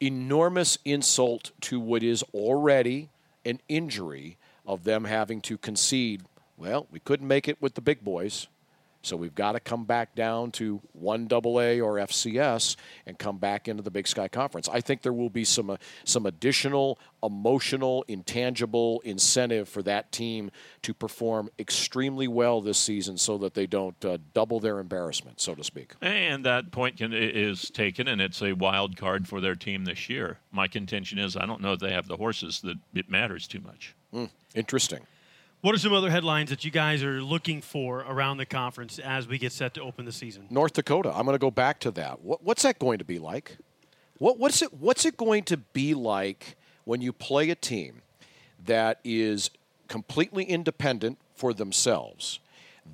enormous 0.00 0.76
insult 0.84 1.52
to 1.62 1.80
what 1.80 2.02
is 2.02 2.22
already 2.34 3.08
an 3.46 3.60
injury 3.68 4.36
of 4.66 4.84
them 4.84 5.04
having 5.04 5.40
to 5.42 5.56
concede. 5.56 6.24
Well, 6.58 6.86
we 6.90 7.00
couldn't 7.00 7.26
make 7.26 7.48
it 7.48 7.60
with 7.62 7.74
the 7.74 7.80
big 7.80 8.04
boys. 8.04 8.48
So 9.04 9.16
we've 9.16 9.34
got 9.34 9.52
to 9.52 9.60
come 9.60 9.84
back 9.84 10.14
down 10.14 10.50
to 10.52 10.80
one 10.92 11.28
AA 11.30 11.80
or 11.80 11.96
FCS 11.96 12.76
and 13.06 13.18
come 13.18 13.38
back 13.38 13.68
into 13.68 13.82
the 13.82 13.90
Big 13.90 14.08
Sky 14.08 14.28
Conference. 14.28 14.68
I 14.72 14.80
think 14.80 15.02
there 15.02 15.12
will 15.12 15.30
be 15.30 15.44
some 15.44 15.70
uh, 15.70 15.76
some 16.04 16.26
additional 16.26 16.98
emotional, 17.22 18.04
intangible 18.08 19.00
incentive 19.04 19.68
for 19.68 19.82
that 19.82 20.12
team 20.12 20.50
to 20.82 20.92
perform 20.92 21.50
extremely 21.58 22.28
well 22.28 22.60
this 22.60 22.78
season, 22.78 23.16
so 23.16 23.38
that 23.38 23.54
they 23.54 23.66
don't 23.66 24.02
uh, 24.04 24.18
double 24.32 24.60
their 24.60 24.78
embarrassment, 24.78 25.40
so 25.40 25.54
to 25.54 25.64
speak. 25.64 25.92
And 26.00 26.44
that 26.44 26.70
point 26.70 26.98
can, 26.98 27.12
is 27.12 27.70
taken, 27.70 28.08
and 28.08 28.20
it's 28.20 28.42
a 28.42 28.52
wild 28.52 28.96
card 28.96 29.28
for 29.28 29.40
their 29.40 29.54
team 29.54 29.84
this 29.84 30.08
year. 30.08 30.38
My 30.52 30.68
contention 30.68 31.18
is 31.18 31.36
I 31.36 31.46
don't 31.46 31.60
know 31.60 31.72
if 31.72 31.80
they 31.80 31.92
have 31.92 32.08
the 32.08 32.16
horses 32.16 32.60
that 32.62 32.76
it 32.94 33.10
matters 33.10 33.46
too 33.46 33.60
much. 33.60 33.94
Mm, 34.14 34.30
interesting. 34.54 35.00
What 35.64 35.74
are 35.74 35.78
some 35.78 35.94
other 35.94 36.10
headlines 36.10 36.50
that 36.50 36.62
you 36.66 36.70
guys 36.70 37.02
are 37.02 37.22
looking 37.22 37.62
for 37.62 38.00
around 38.00 38.36
the 38.36 38.44
conference 38.44 38.98
as 38.98 39.26
we 39.26 39.38
get 39.38 39.50
set 39.50 39.72
to 39.72 39.80
open 39.80 40.04
the 40.04 40.12
season? 40.12 40.46
North 40.50 40.74
Dakota. 40.74 41.08
I'm 41.08 41.24
going 41.24 41.34
to 41.34 41.38
go 41.38 41.50
back 41.50 41.80
to 41.80 41.90
that. 41.92 42.20
What, 42.20 42.44
what's 42.44 42.64
that 42.64 42.78
going 42.78 42.98
to 42.98 43.04
be 43.06 43.18
like? 43.18 43.56
What, 44.18 44.38
what's 44.38 44.60
it? 44.60 44.74
What's 44.74 45.06
it 45.06 45.16
going 45.16 45.44
to 45.44 45.56
be 45.56 45.94
like 45.94 46.58
when 46.84 47.00
you 47.00 47.14
play 47.14 47.48
a 47.48 47.54
team 47.54 48.02
that 48.66 49.00
is 49.04 49.48
completely 49.88 50.44
independent 50.44 51.16
for 51.34 51.54
themselves? 51.54 52.40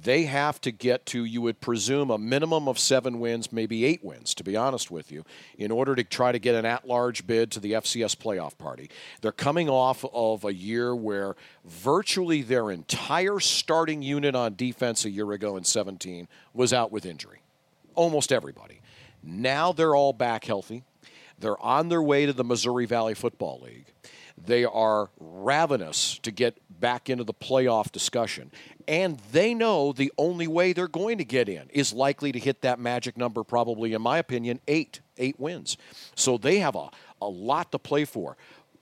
They 0.03 0.25
have 0.25 0.61
to 0.63 0.71
get 0.71 1.05
to, 1.07 1.25
you 1.25 1.43
would 1.43 1.61
presume, 1.61 2.11
a 2.11 2.19
minimum 2.19 2.69
of 2.69 2.79
seven 2.79 3.19
wins, 3.19 3.53
maybe 3.53 3.85
eight 3.85 4.05
wins, 4.05 4.35
to 4.35 4.45
be 4.45 4.57
honest 4.57 4.91
with 4.91 5.11
you, 5.11 5.25
in 5.59 5.71
order 5.71 5.95
to 5.97 6.05
try 6.05 6.31
to 6.31 6.39
get 6.39 6.55
an 6.55 6.65
at 6.65 6.87
large 6.87 7.27
bid 7.27 7.51
to 7.53 7.61
the 7.61 7.73
FCS 7.73 8.17
playoff 8.17 8.57
party. 8.57 8.89
They're 9.21 9.33
coming 9.33 9.69
off 9.69 10.05
of 10.15 10.45
a 10.45 10.55
year 10.55 10.95
where 10.95 11.35
virtually 11.65 12.43
their 12.43 12.71
entire 12.71 13.41
starting 13.41 14.01
unit 14.01 14.35
on 14.35 14.55
defense 14.55 15.05
a 15.05 15.11
year 15.11 15.33
ago 15.33 15.57
in 15.57 15.65
17 15.65 16.29
was 16.55 16.73
out 16.73 16.93
with 16.93 17.05
injury. 17.05 17.43
Almost 17.95 18.33
everybody. 18.33 18.81
Now 19.23 19.73
they're 19.73 19.97
all 19.97 20.13
back 20.13 20.45
healthy. 20.45 20.85
They're 21.39 21.61
on 21.61 21.89
their 21.89 22.03
way 22.03 22.27
to 22.27 22.33
the 22.33 22.45
Missouri 22.45 22.87
Valley 22.87 23.15
Football 23.15 23.61
League. 23.65 23.87
They 24.45 24.65
are 24.65 25.11
ravenous 25.19 26.19
to 26.23 26.31
get 26.31 26.59
back 26.81 27.11
into 27.11 27.25
the 27.25 27.35
playoff 27.35 27.93
discussion. 27.93 28.51
And 28.89 29.19
they 29.33 29.55
know 29.55 29.93
the 29.93 30.13
only 30.19 30.47
way 30.47 30.73
they're 30.73 30.89
going 30.89 31.19
to 31.19 31.25
get 31.25 31.49
in 31.49 31.69
is 31.71 31.93
likely 31.93 32.33
to 32.33 32.39
hit 32.39 32.63
that 32.63 32.79
magic 32.79 33.17
number, 33.17 33.45
probably, 33.45 33.93
in 33.93 34.03
my 34.03 34.19
opinion, 34.19 34.61
eight. 34.67 35.01
Eight 35.19 35.39
wins. 35.39 35.77
So 36.15 36.39
they 36.39 36.61
have 36.61 36.75
a, 36.75 36.89
a 37.21 37.29
lot 37.29 37.73
to 37.73 37.79
play 37.79 38.07
for. 38.07 38.39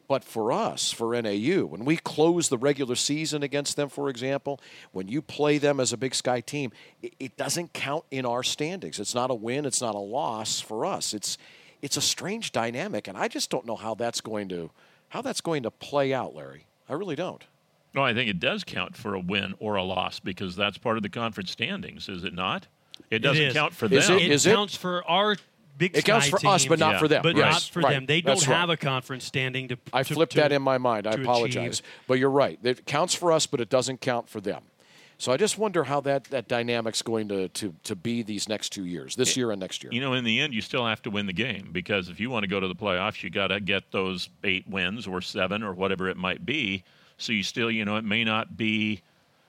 But 0.06 0.24
for 0.24 0.52
us, 0.52 0.90
for 0.90 1.20
NAU, 1.20 1.66
when 1.66 1.84
we 1.84 1.98
close 1.98 2.48
the 2.48 2.56
regular 2.56 2.94
season 2.94 3.42
against 3.42 3.76
them, 3.76 3.90
for 3.90 4.08
example, 4.08 4.58
when 4.92 5.06
you 5.06 5.20
play 5.20 5.58
them 5.58 5.80
as 5.80 5.92
a 5.92 5.98
Big 5.98 6.14
Sky 6.14 6.40
team, 6.40 6.72
it, 7.02 7.14
it 7.20 7.36
doesn't 7.36 7.74
count 7.74 8.04
in 8.10 8.24
our 8.24 8.42
standings. 8.42 8.98
It's 8.98 9.14
not 9.14 9.30
a 9.30 9.34
win, 9.34 9.66
it's 9.66 9.82
not 9.82 9.94
a 9.94 9.98
loss 9.98 10.60
for 10.60 10.86
us. 10.86 11.12
It's 11.12 11.36
it's 11.80 11.96
a 11.96 12.00
strange 12.00 12.50
dynamic, 12.50 13.06
and 13.06 13.16
I 13.16 13.28
just 13.28 13.50
don't 13.50 13.64
know 13.64 13.76
how 13.76 13.94
that's 13.94 14.20
going 14.20 14.48
to 14.48 14.70
how 15.10 15.22
that's 15.22 15.40
going 15.40 15.62
to 15.64 15.70
play 15.70 16.12
out, 16.12 16.34
Larry. 16.34 16.66
I 16.88 16.94
really 16.94 17.16
don't. 17.16 17.44
No, 17.94 18.02
I 18.02 18.12
think 18.14 18.28
it 18.28 18.38
does 18.38 18.64
count 18.64 18.96
for 18.96 19.14
a 19.14 19.20
win 19.20 19.54
or 19.58 19.76
a 19.76 19.82
loss 19.82 20.20
because 20.20 20.54
that's 20.56 20.78
part 20.78 20.96
of 20.96 21.02
the 21.02 21.08
conference 21.08 21.50
standings, 21.50 22.08
is 22.08 22.24
it 22.24 22.34
not? 22.34 22.66
It 23.10 23.20
doesn't 23.20 23.42
is. 23.42 23.54
count 23.54 23.74
for 23.74 23.86
Is 23.86 24.08
them. 24.08 24.18
it? 24.18 24.22
It 24.24 24.30
Is 24.32 24.46
it? 24.46 24.54
counts 24.54 24.74
for 24.76 25.08
our 25.08 25.36
Big 25.78 25.96
It 25.96 26.04
counts 26.04 26.26
Sky 26.26 26.38
for 26.38 26.46
us, 26.48 26.66
but 26.66 26.80
not 26.80 26.94
Yeah. 26.94 26.98
for 26.98 27.06
them. 27.08 27.22
but 27.22 27.36
Right, 27.36 27.50
not 27.52 27.62
for 27.62 27.80
right. 27.80 27.92
them. 27.92 28.06
They 28.06 28.20
don't 28.20 28.34
That's 28.34 28.48
right. 28.48 28.56
have 28.56 28.68
a 28.68 28.76
conference 28.76 29.24
standing 29.24 29.68
to. 29.68 29.78
I 29.92 30.02
to- 30.02 30.12
flipped 30.14 30.32
to- 30.32 30.38
that 30.40 30.50
in 30.50 30.60
my 30.60 30.76
mind. 30.76 31.06
I 31.06 31.12
apologize. 31.12 31.78
achieve. 31.78 31.86
But 32.08 32.18
you're 32.18 32.30
right. 32.32 32.58
It 32.64 32.84
counts 32.84 33.14
for 33.14 33.30
us, 33.30 33.46
but 33.46 33.60
it 33.60 33.68
doesn't 33.68 34.00
count 34.00 34.28
for 34.28 34.40
them. 34.40 34.62
So 35.20 35.32
I 35.32 35.36
just 35.36 35.58
wonder 35.58 35.82
how 35.82 36.00
that, 36.02 36.24
that 36.24 36.46
dynamic's 36.46 37.02
going 37.02 37.28
to, 37.28 37.48
to, 37.48 37.74
to 37.82 37.96
be 37.96 38.22
these 38.22 38.48
next 38.48 38.70
two 38.70 38.84
years, 38.84 39.16
this 39.16 39.36
year 39.36 39.50
and 39.50 39.58
next 39.58 39.82
year. 39.82 39.92
You 39.92 40.00
know, 40.00 40.12
in 40.14 40.22
the 40.22 40.38
end, 40.38 40.54
you 40.54 40.60
still 40.60 40.86
have 40.86 41.02
to 41.02 41.10
win 41.10 41.26
the 41.26 41.32
game 41.32 41.70
because 41.72 42.08
if 42.08 42.20
you 42.20 42.30
want 42.30 42.44
to 42.44 42.48
go 42.48 42.60
to 42.60 42.68
the 42.68 42.74
playoffs, 42.74 43.24
you 43.24 43.28
got 43.28 43.48
to 43.48 43.58
get 43.58 43.90
those 43.90 44.28
eight 44.44 44.68
wins 44.68 45.08
or 45.08 45.20
seven 45.20 45.64
or 45.64 45.72
whatever 45.72 46.08
it 46.08 46.16
might 46.16 46.46
be. 46.46 46.84
So 47.16 47.32
you 47.32 47.42
still, 47.42 47.68
you 47.68 47.84
know, 47.84 47.96
it 47.96 48.04
may 48.04 48.22
not 48.22 48.56
be, 48.56 49.02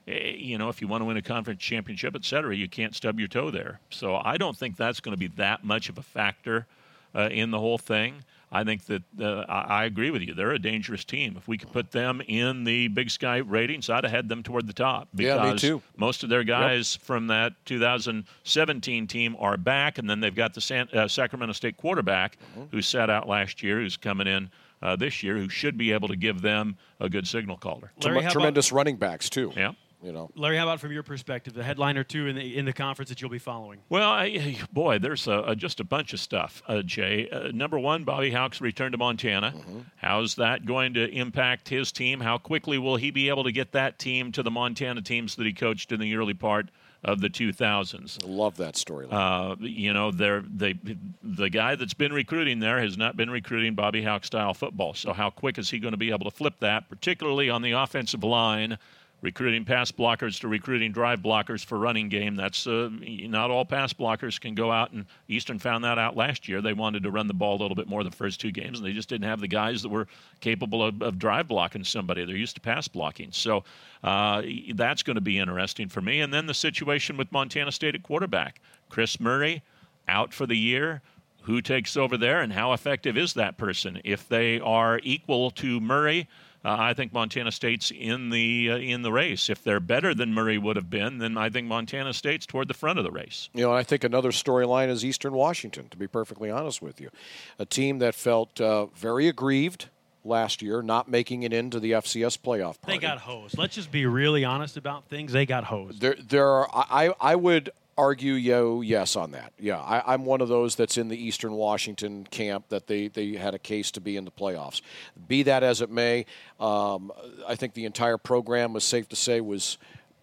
eh, 0.07 0.31
you 0.37 0.57
know, 0.57 0.69
if 0.69 0.81
you 0.81 0.87
want 0.87 1.01
to 1.01 1.05
win 1.05 1.17
a 1.17 1.21
conference 1.21 1.61
championship, 1.61 2.15
et 2.15 2.25
cetera, 2.25 2.55
you 2.55 2.67
can't 2.67 2.95
stub 2.95 3.19
your 3.19 3.27
toe 3.27 3.51
there. 3.51 3.79
So 3.91 4.15
I 4.15 4.37
don't 4.37 4.57
think 4.57 4.75
that's 4.75 4.99
going 4.99 5.13
to 5.13 5.19
be 5.19 5.27
that 5.37 5.63
much 5.63 5.87
of 5.87 5.99
a 5.99 6.03
factor 6.03 6.65
uh, 7.13 7.29
in 7.31 7.51
the 7.51 7.59
whole 7.59 7.77
thing. 7.77 8.23
I 8.51 8.63
think 8.63 8.85
that 8.85 9.03
uh, 9.21 9.45
I 9.47 9.81
I 9.81 9.85
agree 9.85 10.09
with 10.11 10.21
you. 10.23 10.33
They're 10.33 10.51
a 10.53 10.59
dangerous 10.59 11.03
team. 11.05 11.35
If 11.37 11.47
we 11.47 11.57
could 11.57 11.71
put 11.71 11.91
them 11.91 12.19
in 12.27 12.63
the 12.63 12.87
Big 12.87 13.11
Sky 13.11 13.37
ratings, 13.37 13.89
I'd 13.89 14.03
have 14.03 14.11
had 14.11 14.27
them 14.27 14.41
toward 14.43 14.65
the 14.65 14.73
top. 14.73 15.07
Yeah, 15.13 15.35
me 15.35 15.41
because 15.49 15.61
too. 15.61 15.81
Most 15.97 16.23
of 16.23 16.29
their 16.29 16.43
guys 16.43 16.95
from 16.95 17.27
that 17.27 17.53
2017 17.65 19.07
team 19.07 19.35
are 19.39 19.57
back, 19.57 19.97
and 19.97 20.09
then 20.09 20.19
they've 20.19 20.33
got 20.35 20.53
the 20.53 20.61
San, 20.61 20.87
uh, 20.93 21.07
Sacramento 21.07 21.53
State 21.53 21.77
quarterback 21.77 22.37
Mm-hmm. 22.39 22.63
who 22.75 22.81
sat 22.81 23.09
out 23.09 23.27
last 23.27 23.61
year, 23.61 23.79
who's 23.79 23.97
coming 23.97 24.25
in 24.27 24.49
uh, 24.81 24.95
this 24.95 25.21
year, 25.23 25.37
who 25.37 25.49
should 25.49 25.77
be 25.77 25.91
able 25.91 26.07
to 26.07 26.15
give 26.15 26.41
them 26.41 26.77
a 26.99 27.09
good 27.09 27.27
signal 27.27 27.57
caller. 27.57 27.91
Larry, 28.03 28.15
how 28.15 28.21
about- 28.21 28.31
Tremendous 28.31 28.71
running 28.71 28.95
backs, 28.95 29.29
too. 29.29 29.51
Yeah. 29.55 29.73
You 30.01 30.13
know. 30.13 30.29
Larry, 30.35 30.57
how 30.57 30.63
about 30.63 30.79
from 30.79 30.93
your 30.93 31.03
perspective, 31.03 31.53
the 31.53 31.63
headline 31.63 31.97
or 31.97 32.05
two 32.05 32.27
in 32.27 32.35
the 32.35 32.57
in 32.57 32.65
the 32.65 32.73
conference 32.73 33.09
that 33.09 33.21
you'll 33.21 33.29
be 33.29 33.39
following? 33.39 33.79
Well, 33.89 34.09
I, 34.09 34.57
boy, 34.71 34.99
there's 34.99 35.27
a, 35.27 35.43
a, 35.47 35.55
just 35.55 35.79
a 35.79 35.83
bunch 35.83 36.13
of 36.13 36.19
stuff, 36.21 36.61
uh, 36.67 36.81
Jay. 36.81 37.29
Uh, 37.29 37.49
number 37.53 37.77
one, 37.77 38.05
Bobby 38.05 38.31
Hauck's 38.31 38.61
return 38.61 38.93
to 38.93 38.97
Montana. 38.97 39.53
How's 39.97 40.35
that 40.35 40.65
going 40.65 40.93
to 40.93 41.09
impact 41.09 41.67
his 41.67 41.91
team? 41.91 42.21
How 42.21 42.37
quickly 42.37 42.77
will 42.77 42.95
he 42.95 43.11
be 43.11 43.27
able 43.27 43.43
to 43.43 43.51
get 43.51 43.73
that 43.73 43.99
team 43.99 44.31
to 44.33 44.43
the 44.43 44.51
Montana 44.51 45.01
teams 45.01 45.35
that 45.35 45.45
he 45.45 45.53
coached 45.53 45.91
in 45.91 45.99
the 45.99 46.15
early 46.15 46.33
part 46.33 46.69
of 47.03 47.21
the 47.21 47.29
2000s? 47.29 48.23
I 48.23 48.27
Love 48.27 48.57
that 48.57 48.75
storyline. 48.75 49.11
Uh, 49.11 49.55
you 49.59 49.93
know, 49.93 50.11
they're, 50.11 50.41
they 50.41 50.75
the 51.21 51.49
guy 51.49 51.75
that's 51.75 51.93
been 51.93 52.13
recruiting 52.13 52.59
there 52.59 52.79
has 52.79 52.97
not 52.97 53.17
been 53.17 53.29
recruiting 53.29 53.75
Bobby 53.75 54.03
Hauck 54.03 54.23
style 54.23 54.53
football. 54.53 54.93
So 54.93 55.13
how 55.13 55.29
quick 55.29 55.57
is 55.57 55.69
he 55.69 55.79
going 55.79 55.93
to 55.93 55.97
be 55.97 56.11
able 56.11 56.29
to 56.29 56.35
flip 56.35 56.55
that, 56.59 56.89
particularly 56.89 57.49
on 57.49 57.61
the 57.61 57.71
offensive 57.71 58.23
line? 58.23 58.77
Recruiting 59.21 59.65
pass 59.65 59.91
blockers 59.91 60.39
to 60.39 60.47
recruiting 60.47 60.93
drive 60.93 61.19
blockers 61.19 61.65
for 61.65 61.77
running 61.77 62.07
game. 62.07 62.35
That's 62.35 62.65
uh, 62.65 62.89
not 63.01 63.51
all 63.51 63.65
pass 63.65 63.91
blockers 63.91 64.39
can 64.39 64.55
go 64.55 64.71
out, 64.71 64.93
and 64.93 65.05
Eastern 65.27 65.59
found 65.59 65.83
that 65.83 65.97
out 65.97 66.15
last 66.15 66.47
year. 66.47 66.61
They 66.61 66.71
wanted 66.71 67.03
to 67.03 67.11
run 67.11 67.27
the 67.27 67.33
ball 67.33 67.57
a 67.57 67.61
little 67.61 67.75
bit 67.75 67.89
more 67.89 68.01
the 68.05 68.11
first 68.11 68.39
two 68.39 68.51
games, 68.51 68.79
and 68.79 68.87
they 68.87 68.93
just 68.93 69.09
didn't 69.09 69.27
have 69.27 69.41
the 69.41 69.47
guys 69.47 69.81
that 69.81 69.89
were 69.89 70.07
capable 70.39 70.81
of, 70.81 71.01
of 71.01 71.19
drive 71.19 71.49
blocking 71.49 71.83
somebody. 71.83 72.23
They're 72.23 72.37
used 72.37 72.55
to 72.55 72.61
pass 72.61 72.87
blocking. 72.87 73.33
So 73.33 73.65
uh, 74.05 74.43
that's 74.73 75.03
going 75.03 75.15
to 75.15 75.21
be 75.21 75.37
interesting 75.37 75.89
for 75.89 75.99
me. 75.99 76.21
And 76.21 76.33
then 76.33 76.45
the 76.45 76.53
situation 76.53 77.17
with 77.17 77.29
Montana 77.31 77.73
State 77.73 77.95
at 77.95 78.03
quarterback. 78.03 78.61
Chris 78.87 79.19
Murray 79.19 79.61
out 80.07 80.33
for 80.33 80.45
the 80.45 80.57
year. 80.57 81.01
Who 81.43 81.61
takes 81.61 81.97
over 81.97 82.17
there, 82.17 82.41
and 82.41 82.53
how 82.53 82.73
effective 82.73 83.17
is 83.17 83.33
that 83.33 83.57
person? 83.57 84.01
If 84.03 84.27
they 84.27 84.59
are 84.59 84.99
equal 85.03 85.51
to 85.51 85.79
Murray, 85.79 86.27
uh, 86.63 86.75
I 86.77 86.93
think 86.93 87.13
Montana 87.13 87.51
State's 87.51 87.91
in 87.91 88.29
the 88.29 88.71
uh, 88.71 88.77
in 88.77 89.01
the 89.01 89.11
race. 89.11 89.49
If 89.49 89.63
they're 89.63 89.79
better 89.79 90.13
than 90.13 90.33
Murray 90.33 90.57
would 90.57 90.75
have 90.75 90.89
been, 90.89 91.19
then 91.19 91.37
I 91.37 91.49
think 91.49 91.67
Montana 91.67 92.13
State's 92.13 92.45
toward 92.45 92.67
the 92.67 92.73
front 92.73 92.99
of 92.99 93.05
the 93.05 93.11
race. 93.11 93.49
You 93.53 93.63
know, 93.63 93.73
I 93.73 93.83
think 93.83 94.03
another 94.03 94.31
storyline 94.31 94.89
is 94.89 95.05
Eastern 95.05 95.33
Washington, 95.33 95.87
to 95.89 95.97
be 95.97 96.07
perfectly 96.07 96.49
honest 96.49 96.81
with 96.81 96.99
you. 96.99 97.09
A 97.57 97.65
team 97.65 97.99
that 97.99 98.13
felt 98.13 98.59
uh, 98.59 98.87
very 98.87 99.27
aggrieved 99.27 99.87
last 100.25 100.61
year, 100.61 100.81
not 100.81 101.07
making 101.07 101.43
it 101.43 101.53
into 101.53 101.79
the 101.79 101.91
FCS 101.93 102.37
playoff 102.37 102.81
party. 102.81 102.97
They 102.97 102.97
got 102.97 103.19
hosed. 103.19 103.57
Let's 103.57 103.75
just 103.75 103.91
be 103.91 104.05
really 104.05 104.43
honest 104.43 104.75
about 104.75 105.05
things. 105.07 105.31
They 105.31 105.45
got 105.45 105.63
hosed. 105.63 106.01
There, 106.01 106.15
there 106.15 106.47
are. 106.47 106.69
I, 106.73 107.13
I 107.21 107.35
would 107.35 107.71
argue 107.99 108.33
yo 108.33 108.79
yes 108.79 109.17
on 109.17 109.31
that. 109.31 109.51
Yeah, 109.59 109.79
I, 109.79 110.13
I'm 110.13 110.23
one 110.23 110.39
of 110.39 110.47
those 110.47 110.75
that's 110.75 110.97
in 110.97 111.09
the 111.09 111.21
Eastern 111.21 111.51
Washington 111.51 112.25
camp 112.31 112.69
that 112.69 112.87
they 112.87 113.09
they 113.09 113.33
had 113.33 113.53
a 113.53 113.59
case 113.59 113.91
to 113.91 114.01
be 114.01 114.15
in 114.15 114.23
the 114.23 114.31
playoffs. 114.31 114.81
Be 115.27 115.43
that 115.43 115.63
as 115.63 115.81
it 115.81 115.91
may, 115.91 116.25
um, 116.59 117.11
I 117.45 117.55
think 117.55 117.73
the 117.73 117.85
entire 117.85 118.17
program 118.17 118.71
was 118.73 118.85
safe 118.85 119.09
to 119.09 119.15
say 119.15 119.41
was 119.41 119.77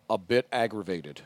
a 0.09 0.17
bit 0.17 0.47
aggravated. 0.51 1.21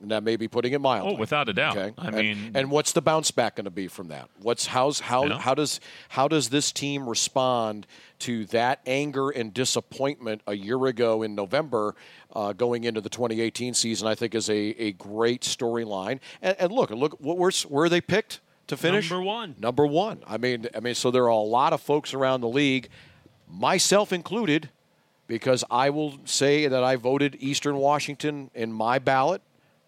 And 0.00 0.10
that 0.12 0.22
may 0.22 0.36
be 0.36 0.48
putting 0.48 0.72
it 0.72 0.80
mildly. 0.80 1.14
Oh, 1.14 1.18
without 1.18 1.48
a 1.50 1.52
doubt. 1.52 1.76
Okay. 1.76 1.94
I 1.98 2.06
And- 2.06 2.16
mean- 2.16 2.52
and 2.54 2.70
what's 2.70 2.92
the 2.92 3.02
bounce 3.02 3.30
back 3.30 3.56
going 3.56 3.66
to 3.66 3.70
be 3.70 3.86
from 3.86 4.08
that? 4.08 4.30
What's 4.40 4.66
how's 4.66 5.00
how 5.00 5.26
Yeah. 5.26 5.38
how 5.38 5.54
does 5.54 5.78
how 6.08 6.26
does 6.26 6.48
this 6.48 6.72
team 6.72 7.06
respond 7.06 7.86
to 8.20 8.46
that 8.46 8.80
anger 8.86 9.28
and 9.28 9.52
disappointment 9.52 10.40
a 10.46 10.54
year 10.54 10.86
ago 10.86 11.22
in 11.22 11.34
November, 11.34 11.94
uh, 12.34 12.54
going 12.54 12.84
into 12.84 13.02
the 13.02 13.10
2018 13.10 13.74
season? 13.74 14.08
I 14.08 14.14
think 14.14 14.34
is 14.34 14.48
a, 14.48 14.54
a 14.82 14.92
great 14.92 15.42
storyline. 15.42 16.20
And, 16.40 16.56
and 16.58 16.72
look, 16.72 16.88
look, 16.90 17.16
what 17.20 17.36
where 17.36 17.50
where 17.68 17.88
they 17.90 18.00
picked 18.00 18.40
to 18.68 18.76
finish 18.78 19.10
Number 19.10 19.22
one. 19.26 19.54
Number 19.58 19.86
one. 19.86 20.22
I 20.26 20.38
mean, 20.38 20.66
I 20.74 20.80
mean, 20.80 20.94
so 20.94 21.10
there 21.10 21.24
are 21.24 21.28
a 21.28 21.36
lot 21.36 21.72
of 21.74 21.80
folks 21.82 22.14
around 22.14 22.40
the 22.40 22.48
league, 22.48 22.88
myself 23.48 24.12
included, 24.12 24.70
because 25.26 25.62
I 25.70 25.90
will 25.90 26.18
say 26.24 26.66
that 26.68 26.82
I 26.82 26.96
voted 26.96 27.36
Eastern 27.40 27.76
Washington 27.76 28.50
in 28.54 28.72
my 28.72 28.98
ballot 28.98 29.42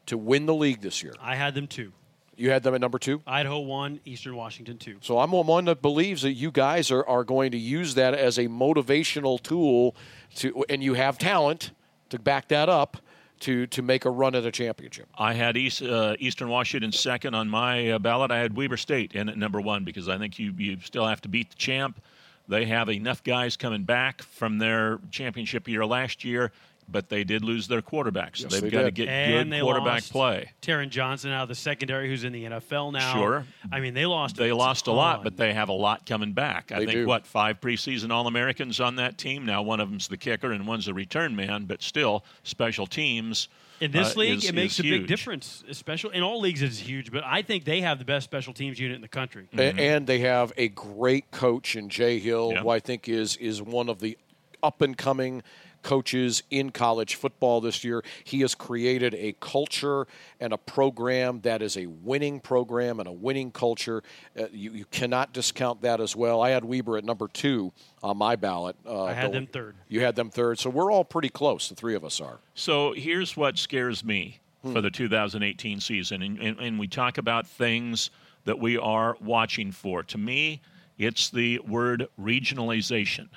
to 0.06 0.18
win 0.18 0.46
the 0.46 0.54
league 0.54 0.80
this 0.80 1.02
year. 1.02 1.14
I 1.20 1.36
had 1.36 1.54
them 1.54 1.66
two. 1.66 1.92
You 2.36 2.50
had 2.50 2.62
them 2.62 2.74
at 2.74 2.80
number 2.80 2.98
two? 2.98 3.22
Idaho 3.26 3.60
one, 3.60 4.00
Eastern 4.04 4.34
Washington 4.36 4.78
two. 4.78 4.96
So 5.00 5.18
I'm 5.18 5.32
one 5.32 5.66
that 5.66 5.82
believes 5.82 6.22
that 6.22 6.32
you 6.32 6.50
guys 6.50 6.90
are, 6.90 7.06
are 7.06 7.24
going 7.24 7.52
to 7.52 7.58
use 7.58 7.94
that 7.94 8.14
as 8.14 8.38
a 8.38 8.46
motivational 8.48 9.40
tool 9.40 9.94
to, 10.36 10.64
and 10.68 10.82
you 10.82 10.94
have 10.94 11.18
talent 11.18 11.72
to 12.08 12.18
back 12.18 12.48
that 12.48 12.68
up 12.68 12.96
to, 13.40 13.66
to 13.66 13.82
make 13.82 14.04
a 14.04 14.10
run 14.10 14.34
at 14.34 14.46
a 14.46 14.50
championship. 14.50 15.08
I 15.18 15.34
had 15.34 15.56
East, 15.56 15.82
uh, 15.82 16.14
Eastern 16.18 16.48
Washington 16.48 16.92
second 16.92 17.34
on 17.34 17.48
my 17.48 17.90
uh, 17.90 17.98
ballot. 17.98 18.30
I 18.30 18.38
had 18.38 18.56
Weber 18.56 18.76
State 18.76 19.12
in 19.12 19.28
at 19.28 19.36
number 19.36 19.60
one 19.60 19.84
because 19.84 20.08
I 20.08 20.16
think 20.16 20.38
you, 20.38 20.54
you 20.56 20.78
still 20.82 21.06
have 21.06 21.20
to 21.22 21.28
beat 21.28 21.50
the 21.50 21.56
champ. 21.56 22.00
They 22.48 22.64
have 22.66 22.88
enough 22.88 23.22
guys 23.22 23.56
coming 23.56 23.84
back 23.84 24.22
from 24.22 24.58
their 24.58 25.00
championship 25.10 25.68
year 25.68 25.84
last 25.84 26.24
year, 26.24 26.52
but 26.88 27.08
they 27.08 27.24
did 27.24 27.42
lose 27.44 27.68
their 27.68 27.80
quarterback, 27.82 28.36
so 28.36 28.44
Yes, 28.44 28.52
they've 28.52 28.62
they 28.62 28.70
got 28.70 28.82
to 28.82 28.90
get 28.90 29.08
And 29.08 29.48
good 29.50 29.56
they 29.56 29.60
quarterback 29.62 29.86
lost 29.94 30.12
play. 30.12 30.50
Taron 30.60 30.90
Johnson 30.90 31.30
out 31.30 31.44
of 31.44 31.48
the 31.48 31.54
secondary, 31.54 32.08
who's 32.08 32.24
in 32.24 32.32
the 32.32 32.44
NFL 32.44 32.92
now. 32.92 33.12
Sure. 33.14 33.46
I 33.70 33.80
mean, 33.80 33.94
they 33.94 34.04
lost. 34.06 34.36
They 34.36 34.50
a 34.50 34.56
lost 34.56 34.86
a 34.88 34.92
lot, 34.92 35.24
but 35.24 35.36
they 35.36 35.54
have 35.54 35.68
a 35.68 35.72
lot 35.74 36.04
coming 36.06 36.32
back. 36.32 36.70
I 36.72 36.78
think 36.78 36.90
do. 36.90 37.06
what 37.06 37.26
five 37.26 37.60
preseason 37.60 38.10
All 38.10 38.26
Americans 38.26 38.80
on 38.80 38.96
that 38.96 39.16
team. 39.18 39.46
Now 39.46 39.62
one 39.62 39.80
of 39.80 39.88
them's 39.90 40.08
the 40.08 40.16
kicker 40.16 40.52
and 40.52 40.66
one's 40.66 40.88
a 40.88 40.94
return 40.94 41.34
man, 41.36 41.64
but 41.64 41.82
still 41.82 42.24
special 42.42 42.86
teams. 42.86 43.48
in 43.80 43.90
this 43.90 44.14
uh, 44.14 44.20
league, 44.20 44.38
is- 44.38 44.48
it 44.48 44.54
makes 44.54 44.74
is 44.78 44.80
a 44.80 44.82
big 44.90 45.06
difference. 45.06 45.64
Especially 45.68 46.14
in 46.16 46.22
all 46.22 46.40
leagues, 46.40 46.62
it's 46.62 46.78
huge. 46.78 47.10
But 47.10 47.24
I 47.24 47.42
think 47.42 47.64
they 47.64 47.80
have 47.80 47.98
the 47.98 48.04
best 48.04 48.24
special 48.24 48.52
teams 48.52 48.78
unit 48.78 48.94
in 48.96 49.00
the 49.02 49.08
country. 49.08 49.48
A- 49.56 49.62
And 49.62 50.06
they 50.06 50.18
have 50.20 50.52
a 50.56 50.68
great 50.68 51.30
coach 51.30 51.74
in 51.74 51.88
Jay 51.88 52.18
Hill, 52.18 52.50
Yeah. 52.52 52.60
who 52.62 52.68
I 52.68 52.80
think 52.80 53.08
is 53.08 53.36
is 53.36 53.62
one 53.62 53.88
of 53.88 54.00
the 54.00 54.18
up 54.62 54.80
and 54.82 54.96
coming 54.96 55.42
coaches 55.82 56.42
in 56.50 56.70
college 56.70 57.14
football 57.16 57.60
this 57.60 57.84
year. 57.84 58.02
He 58.24 58.40
has 58.40 58.54
created 58.54 59.14
a 59.14 59.34
culture 59.40 60.06
and 60.40 60.52
a 60.52 60.58
program 60.58 61.40
that 61.42 61.62
is 61.62 61.76
a 61.76 61.86
winning 61.86 62.40
program 62.40 62.98
and 63.00 63.08
a 63.08 63.12
winning 63.12 63.50
culture. 63.50 64.02
Uh, 64.38 64.44
you, 64.52 64.72
you 64.72 64.84
cannot 64.86 65.32
discount 65.32 65.82
that 65.82 66.00
as 66.00 66.14
well. 66.16 66.40
I 66.40 66.50
had 66.50 66.64
Weber 66.64 66.96
at 66.96 67.04
number 67.04 67.28
two 67.28 67.72
on 68.02 68.16
my 68.16 68.36
ballot. 68.36 68.76
Uh, 68.86 69.04
I 69.04 69.12
had 69.12 69.28
though- 69.28 69.32
them 69.34 69.46
third. 69.46 69.76
You 69.88 70.00
had 70.00 70.16
them 70.16 70.30
third, 70.30 70.58
so 70.58 70.70
we're 70.70 70.90
all 70.92 71.04
pretty 71.04 71.28
close. 71.28 71.68
The 71.68 71.74
three 71.74 71.94
of 71.94 72.04
us 72.04 72.20
are. 72.20 72.38
So 72.54 72.92
here's 72.92 73.36
what 73.36 73.58
scares 73.58 74.04
me 74.04 74.38
Hmm. 74.62 74.74
for 74.74 74.80
the 74.80 74.92
2018 74.92 75.80
season, 75.80 76.22
and, 76.22 76.38
and, 76.38 76.60
and 76.60 76.78
we 76.78 76.86
talk 76.86 77.18
about 77.18 77.48
things 77.48 78.10
that 78.44 78.60
we 78.60 78.78
are 78.78 79.16
watching 79.20 79.72
for. 79.72 80.04
To 80.04 80.18
me, 80.18 80.60
it's 80.98 81.30
the 81.30 81.58
word 81.66 82.06
regionalization, 82.20 83.28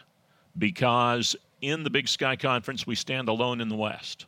because 0.58 1.36
in 1.62 1.84
the 1.84 1.90
Big 1.90 2.08
Sky 2.08 2.36
Conference, 2.36 2.86
we 2.86 2.96
stand 2.96 3.30
alone 3.30 3.62
in 3.62 3.70
the 3.70 3.76
West. 3.76 4.26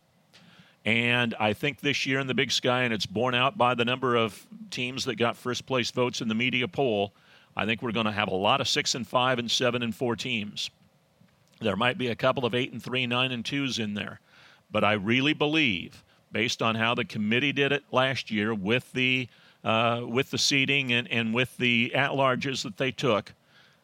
And 0.86 1.36
I 1.40 1.54
think 1.54 1.82
this 1.82 2.06
year 2.06 2.20
in 2.20 2.28
the 2.28 2.34
Big 2.34 2.52
Sky, 2.52 2.84
and 2.84 2.94
it's 2.94 3.06
borne 3.06 3.36
out 3.36 3.58
by 3.58 3.76
the 3.76 3.84
number 3.84 4.16
of 4.16 4.48
teams 4.72 5.06
that 5.06 5.16
got 5.16 5.36
first 5.36 5.66
place 5.66 5.92
votes 5.92 6.22
in 6.22 6.30
the 6.30 6.36
media 6.36 6.68
poll, 6.68 7.14
I 7.58 7.66
think 7.66 7.82
we're 7.82 7.92
going 7.92 8.06
to 8.06 8.12
have 8.12 8.30
a 8.30 8.36
lot 8.36 8.62
of 8.62 8.68
six 8.68 8.96
and 8.96 9.06
five 9.06 9.40
and 9.40 9.52
seven 9.52 9.84
and 9.84 9.94
four 9.94 10.16
teams. 10.16 10.70
There 11.60 11.76
might 11.76 11.98
be 11.98 12.08
a 12.08 12.16
couple 12.16 12.46
of 12.46 12.54
eight 12.54 12.72
and 12.72 12.82
three, 12.82 13.08
nine 13.08 13.32
and 13.32 13.44
twos 13.44 13.80
in 13.80 13.96
there. 13.96 14.20
But 14.72 14.84
I 14.84 14.94
really 14.94 15.34
believe, 15.34 16.04
based 16.32 16.62
on 16.62 16.76
how 16.76 16.94
the 16.94 17.06
committee 17.06 17.52
did 17.52 17.72
it 17.72 17.84
last 17.92 18.30
year 18.32 18.54
with 18.54 18.92
the 18.94 19.28
uh, 19.64 20.04
with 20.08 20.32
the 20.32 20.38
seating 20.38 20.94
and, 20.94 21.08
and 21.12 21.34
with 21.34 21.58
the 21.58 21.94
at 21.94 22.12
larges 22.12 22.64
that 22.64 22.78
they 22.78 22.92
took, 22.92 23.34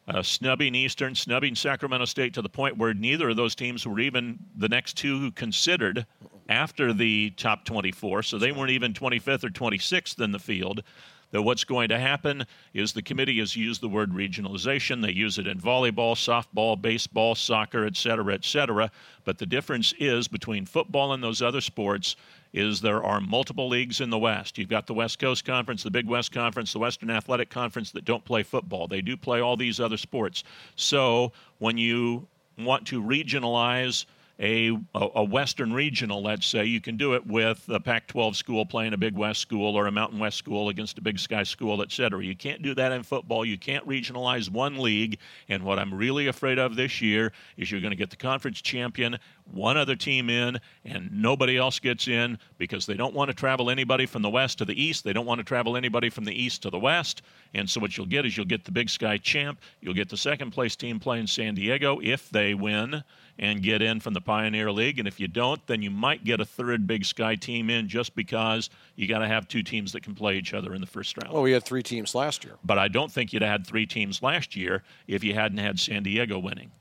uh, 0.07 0.21
snubbing 0.21 0.75
Eastern, 0.75 1.15
snubbing 1.15 1.55
Sacramento 1.55 2.05
State 2.05 2.33
to 2.33 2.41
the 2.41 2.49
point 2.49 2.77
where 2.77 2.93
neither 2.93 3.29
of 3.29 3.35
those 3.35 3.55
teams 3.55 3.87
were 3.87 3.99
even 3.99 4.37
the 4.57 4.69
next 4.69 4.97
two 4.97 5.19
who 5.19 5.31
considered 5.31 6.05
after 6.49 6.91
the 6.91 7.29
top 7.31 7.63
24, 7.65 8.23
so 8.23 8.37
they 8.37 8.51
weren't 8.51 8.71
even 8.71 8.93
25th 8.93 9.45
or 9.45 9.49
26th 9.49 10.21
in 10.21 10.31
the 10.31 10.39
field. 10.39 10.83
That 11.31 11.41
what's 11.41 11.63
going 11.63 11.89
to 11.89 11.97
happen 11.97 12.45
is 12.75 12.93
the 12.93 13.01
committee 13.01 13.39
has 13.39 13.55
used 13.55 13.81
the 13.81 13.89
word 13.89 14.11
regionalization. 14.11 15.01
They 15.01 15.13
use 15.13 15.39
it 15.39 15.47
in 15.47 15.59
volleyball, 15.59 16.13
softball, 16.13 16.79
baseball, 16.79 17.33
soccer, 17.33 17.87
et 17.87 17.97
cetera, 17.97 18.35
et 18.35 18.45
cetera. 18.45 18.91
But 19.23 19.39
the 19.39 19.47
difference 19.47 19.95
is 19.97 20.27
between 20.27 20.67
football 20.67 21.11
and 21.13 21.23
those 21.23 21.41
other 21.41 21.61
sports 21.61 22.17
is 22.53 22.81
there 22.81 23.03
are 23.03 23.19
multiple 23.19 23.67
leagues 23.67 23.99
in 23.99 24.11
the 24.11 24.17
West. 24.17 24.57
You've 24.57 24.69
got 24.69 24.85
the 24.85 24.93
West 24.93 25.17
Coast 25.19 25.43
Conference, 25.43 25.83
the 25.83 25.91
Big 25.91 26.07
West 26.07 26.31
Conference, 26.31 26.71
the 26.71 26.79
Western 26.79 27.09
Athletic 27.09 27.49
Conference 27.49 27.91
that 27.91 28.05
don't 28.05 28.23
play 28.23 28.43
football. 28.43 28.87
They 28.87 29.01
do 29.01 29.17
play 29.17 29.41
all 29.41 29.57
these 29.57 29.79
other 29.79 29.97
sports. 29.97 30.43
So 30.75 31.31
when 31.57 31.77
you 31.77 32.27
want 32.57 32.85
to 32.87 33.01
regionalize 33.01 34.05
a, 34.39 34.75
a 34.95 35.23
Western 35.23 35.73
regional, 35.73 36.23
let's 36.23 36.47
say, 36.47 36.65
you 36.65 36.81
can 36.81 36.97
do 36.97 37.13
it 37.13 37.25
with 37.25 37.63
a 37.69 37.79
Pac 37.79 38.07
12 38.07 38.35
school 38.35 38.65
playing 38.65 38.93
a 38.93 38.97
Big 38.97 39.15
West 39.15 39.39
school 39.39 39.77
or 39.77 39.85
a 39.85 39.91
Mountain 39.91 40.17
West 40.17 40.37
school 40.37 40.69
against 40.69 40.97
a 40.97 41.01
Big 41.01 41.19
Sky 41.19 41.43
school, 41.43 41.83
et 41.83 41.91
cetera. 41.91 42.23
You 42.23 42.35
can't 42.35 42.63
do 42.63 42.73
that 42.73 42.91
in 42.91 43.03
football. 43.03 43.45
You 43.45 43.59
can't 43.59 43.87
regionalize 43.87 44.49
one 44.49 44.79
league. 44.79 45.19
And 45.49 45.63
what 45.63 45.77
I'm 45.77 45.93
really 45.93 46.27
afraid 46.27 46.57
of 46.57 46.75
this 46.75 46.99
year 46.99 47.31
is 47.57 47.71
you're 47.71 47.81
going 47.81 47.91
to 47.91 47.97
get 47.97 48.09
the 48.09 48.15
conference 48.15 48.59
champion, 48.59 49.17
one 49.51 49.77
other 49.77 49.95
team 49.95 50.31
in, 50.31 50.59
and 50.83 51.11
nobody 51.11 51.55
else 51.55 51.77
gets 51.77 52.07
in 52.07 52.39
because 52.57 52.87
they 52.87 52.95
don't 52.95 53.13
want 53.13 53.29
to 53.29 53.35
travel 53.35 53.69
anybody 53.69 54.07
from 54.07 54.23
the 54.23 54.29
west 54.31 54.57
to 54.57 54.65
the 54.65 54.81
east. 54.81 55.03
They 55.03 55.13
don't 55.13 55.27
want 55.27 55.39
to 55.39 55.45
travel 55.45 55.77
anybody 55.77 56.09
from 56.09 56.25
the 56.25 56.33
east 56.33 56.63
to 56.63 56.71
the 56.71 56.79
west. 56.79 57.21
And 57.53 57.69
so 57.69 57.79
what 57.79 57.97
you'll 57.97 58.07
get 58.07 58.25
is 58.25 58.35
you'll 58.35 58.47
get 58.47 58.65
the 58.65 58.71
Big 58.71 58.89
Sky 58.89 59.19
champ, 59.19 59.61
you'll 59.79 59.93
get 59.93 60.09
the 60.09 60.17
second 60.17 60.51
place 60.51 60.75
team 60.75 60.99
playing 60.99 61.27
San 61.27 61.53
Diego 61.53 61.99
if 62.01 62.31
they 62.31 62.55
win 62.55 63.03
and 63.39 63.61
get 63.61 63.81
in 63.81 63.99
from 63.99 64.13
the 64.13 64.21
Pioneer 64.21 64.71
League. 64.71 64.99
And 64.99 65.07
if 65.07 65.19
you 65.19 65.27
don't, 65.27 65.65
then 65.67 65.81
you 65.81 65.89
might 65.89 66.23
get 66.23 66.39
a 66.39 66.45
third 66.45 66.85
Big 66.87 67.05
Sky 67.05 67.35
team 67.35 67.69
in 67.69 67.87
just 67.87 68.15
because 68.15 68.69
you 68.95 69.07
got 69.07 69.19
to 69.19 69.27
have 69.27 69.47
two 69.47 69.63
teams 69.63 69.91
that 69.93 70.03
can 70.03 70.15
play 70.15 70.37
each 70.37 70.53
other 70.53 70.73
in 70.73 70.81
the 70.81 70.87
first 70.87 71.17
round. 71.17 71.33
Well, 71.33 71.43
we 71.43 71.51
had 71.51 71.63
three 71.63 71.83
teams 71.83 72.13
last 72.13 72.43
year. 72.43 72.55
But 72.63 72.77
I 72.77 72.87
don't 72.87 73.11
think 73.11 73.33
you'd 73.33 73.41
have 73.41 73.51
had 73.51 73.67
three 73.67 73.85
teams 73.85 74.21
last 74.21 74.55
year 74.55 74.83
if 75.07 75.23
you 75.23 75.33
hadn't 75.33 75.57
had 75.57 75.79
San 75.79 76.03
Diego 76.03 76.37
winning. 76.37 76.71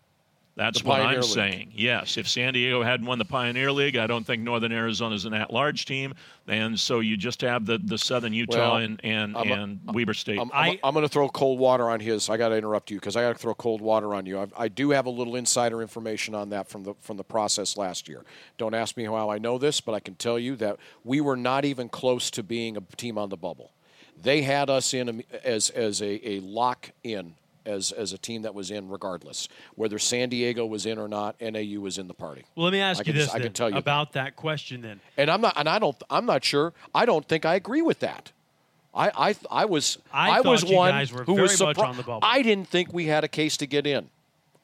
That's 0.55 0.85
what 0.85 1.01
I'm 1.01 1.15
League. 1.15 1.25
saying. 1.25 1.73
Yes, 1.75 2.19
if 2.19 2.29
San 2.29 2.53
Diego 2.53 2.83
hadn't 2.83 3.07
won 3.07 3.19
the 3.19 3.25
Pioneer 3.25 3.73
League, 3.73 3.97
I 3.97 4.07
don't 4.07 4.25
think 4.25 4.43
Northern 4.43 4.71
Arizona 4.71 5.15
is 5.15 5.25
an 5.25 5.33
at-large 5.33 5.87
team, 5.87 6.15
and 6.47 6.79
so 6.79 7.01
you 7.01 7.17
just 7.17 7.41
have 7.41 7.65
the, 7.65 7.79
the 7.79 7.97
Southern 7.97 8.35
Utah 8.35 8.75
Well, 8.75 8.77
and 8.77 9.01
and, 9.03 9.35
I'm 9.35 9.51
a- 9.51 9.55
and 9.55 9.81
Weber 9.87 10.13
State. 10.13 10.39
I'm, 10.39 10.51
I'm, 10.53 10.79
I'm 10.85 10.93
going 10.93 11.07
to 11.07 11.09
throw 11.09 11.31
cold 11.31 11.59
water 11.59 11.89
on 11.89 12.01
his. 12.01 12.29
I 12.29 12.37
got 12.37 12.51
to 12.51 12.57
interrupt 12.57 12.91
you 12.91 12.99
because 12.99 13.17
I 13.17 13.23
got 13.23 13.33
to 13.33 13.39
throw 13.39 13.55
cold 13.55 13.81
water 13.81 14.15
on 14.15 14.27
you. 14.27 14.41
I, 14.41 14.47
I 14.57 14.69
do 14.69 14.91
have 14.91 15.07
a 15.07 15.11
little 15.11 15.37
insider 15.37 15.81
information 15.81 16.35
on 16.35 16.51
that 16.51 16.69
from 16.69 16.83
the 16.85 16.95
from 17.01 17.17
the 17.17 17.25
process 17.25 17.79
last 17.79 18.07
year. 18.07 18.23
Don't 18.59 18.75
ask 18.75 18.95
me 18.99 19.05
how 19.05 19.31
I 19.31 19.39
know 19.39 19.57
this, 19.57 19.81
but 19.81 19.95
I 19.95 20.01
can 20.01 20.17
tell 20.17 20.39
you 20.39 20.57
that 20.57 20.77
we 21.03 21.23
were 21.23 21.37
not 21.37 21.65
even 21.65 21.89
close 21.89 22.31
to 22.33 22.43
being 22.43 22.77
a 22.77 22.83
team 22.97 23.17
on 23.17 23.31
the 23.31 23.39
bubble. 23.39 23.73
They 24.21 24.43
had 24.43 24.69
us 24.69 24.93
in 24.93 25.09
um, 25.09 25.23
as 25.43 25.71
as 25.71 26.03
a, 26.03 26.29
a 26.29 26.41
lock 26.41 26.91
in 27.03 27.37
as 27.67 27.93
as 27.93 28.13
a 28.13 28.19
team 28.19 28.43
that 28.43 28.55
was 28.55 28.71
in 28.71 28.89
regardless 28.89 29.49
whether 29.75 29.99
San 29.99 30.29
Diego 30.29 30.67
was 30.67 30.87
in 30.87 30.99
or 30.99 31.09
not. 31.09 31.41
NAU 31.41 31.81
was 31.81 31.99
in 31.99 32.09
the 32.09 32.15
party. 32.15 32.45
Well, 32.55 32.65
let 32.65 32.73
me 32.73 32.81
ask 32.81 32.99
I 32.99 33.01
you 33.01 33.05
can- 33.05 33.15
this 33.17 33.35
I 33.35 33.41
can 33.41 33.53
tell 33.53 33.71
you 33.71 33.77
about 33.77 34.13
that 34.13 34.37
question 34.37 34.83
then. 34.83 35.01
And 35.17 35.31
I'm 35.31 35.41
not, 35.41 35.55
and 35.57 35.69
I 35.69 35.79
don't, 35.79 36.01
I'm 36.11 36.27
not 36.27 36.45
sure. 36.45 36.73
I 36.95 37.07
don't 37.07 37.27
think 37.27 37.45
I 37.45 37.55
agree 37.55 37.83
with 37.83 38.01
that. 38.01 38.33
I, 38.95 39.11
I, 39.31 39.35
I 39.51 39.65
was, 39.65 39.99
I 40.13 40.43
was 40.43 40.65
you 40.65 40.77
one 40.77 40.91
guys 40.91 41.13
were 41.13 41.25
who 41.25 41.35
very 41.37 41.49
was 41.49 41.61
much 41.61 41.79
on 41.79 41.97
the 41.97 42.03
bubble. 42.03 42.21
I 42.23 42.43
didn't 42.43 42.69
think 42.69 42.93
we 42.93 43.07
had 43.07 43.25
a 43.25 43.29
case 43.29 43.57
to 43.59 43.67
get 43.67 43.87
in. 43.87 44.11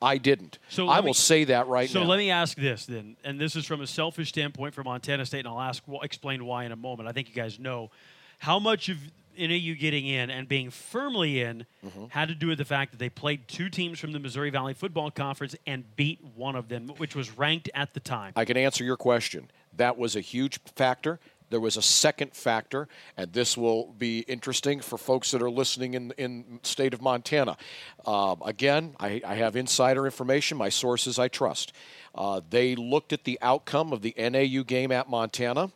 I 0.01 0.19
didn't. 0.19 0.59
So 0.69 0.87
I 0.89 1.01
will 1.01 1.09
me- 1.09 1.13
say 1.15 1.45
that 1.45 1.67
right 1.67 1.89
so 1.89 2.01
now. 2.01 2.05
So 2.05 2.11
let 2.11 2.19
me 2.19 2.31
ask 2.31 2.57
this 2.57 2.87
then, 2.87 3.17
and 3.25 3.41
this 3.41 3.57
is 3.57 3.65
from 3.65 3.81
a 3.81 3.87
selfish 3.87 4.29
standpoint 4.29 4.75
for 4.75 4.85
Montana 4.85 5.27
State, 5.27 5.41
and 5.41 5.49
I'll 5.49 5.61
ask, 5.61 5.83
well, 5.87 6.03
explain 6.03 6.45
why 6.45 6.65
in 6.65 6.73
a 6.73 6.77
moment. 6.77 7.09
I 7.09 7.13
think 7.13 7.29
you 7.29 7.35
guys 7.35 7.59
know 7.59 7.91
how 8.39 8.59
much 8.59 8.89
of 8.89 8.99
NAU 9.39 9.75
getting 9.79 10.07
in 10.07 10.31
and 10.31 10.49
being 10.49 10.71
firmly 10.71 11.41
in 11.41 11.67
Mm-hmm. 11.87 12.07
had 12.09 12.29
to 12.29 12.35
do 12.35 12.49
with 12.49 12.59
the 12.59 12.65
fact 12.65 12.91
that 12.91 12.99
they 12.99 13.09
played 13.09 13.47
two 13.47 13.69
teams 13.71 14.01
from 14.01 14.11
the 14.13 14.19
Missouri 14.19 14.51
Valley 14.51 14.75
Football 14.75 15.11
Conference 15.13 15.55
and 15.67 15.85
beat 15.97 16.19
one 16.35 16.57
of 16.57 16.69
them, 16.69 16.89
which 16.99 17.15
was 17.15 17.31
ranked 17.39 17.71
at 17.73 17.95
the 17.95 18.01
time. 18.01 18.33
I 18.35 18.45
can 18.45 18.57
answer 18.57 18.83
your 18.85 18.97
question. 18.97 19.49
That 19.77 19.97
was 19.97 20.17
a 20.17 20.21
huge 20.21 20.59
factor. 20.75 21.21
There 21.51 21.61
was 21.61 21.77
a 21.79 21.83
second 21.83 22.35
factor, 22.35 22.89
and 23.17 23.33
this 23.33 23.57
will 23.57 23.95
be 23.97 24.19
interesting 24.21 24.81
for 24.81 24.99
folks 24.99 25.31
that 25.31 25.41
are 25.41 25.49
listening 25.51 25.95
in 25.95 26.13
in 26.19 26.61
state 26.63 26.93
of 26.93 27.01
Montana. 27.01 27.57
Um, 28.05 28.43
again, 28.45 28.95
I, 29.01 29.23
I 29.25 29.37
have 29.37 29.57
insider 29.57 30.05
information. 30.05 30.59
My 30.59 30.69
sources 30.69 31.19
I 31.19 31.29
trust. 31.29 31.73
Uh, 32.15 32.41
they 32.51 32.75
looked 32.75 33.13
at 33.15 33.25
the 33.25 33.39
outcome 33.41 33.93
of 33.95 34.03
the 34.03 34.15
NAU 34.19 34.63
game 34.65 34.93
at 34.93 35.09
Montana, 35.09 35.71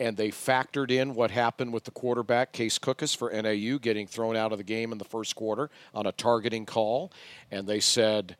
and 0.00 0.16
they 0.16 0.30
factored 0.30 0.90
in 0.90 1.14
what 1.14 1.30
happened 1.30 1.72
with 1.72 1.84
the 1.84 1.90
quarterback 1.90 2.52
Case 2.52 2.78
Cookus 2.78 3.16
for 3.16 3.30
NAU 3.30 3.78
getting 3.78 4.06
thrown 4.06 4.36
out 4.36 4.52
of 4.52 4.58
the 4.58 4.64
game 4.64 4.92
in 4.92 4.98
the 4.98 5.04
first 5.04 5.36
quarter 5.36 5.70
on 5.94 6.06
a 6.06 6.12
targeting 6.12 6.66
call, 6.66 7.12
and 7.50 7.66
they 7.66 7.80
said 7.80 8.36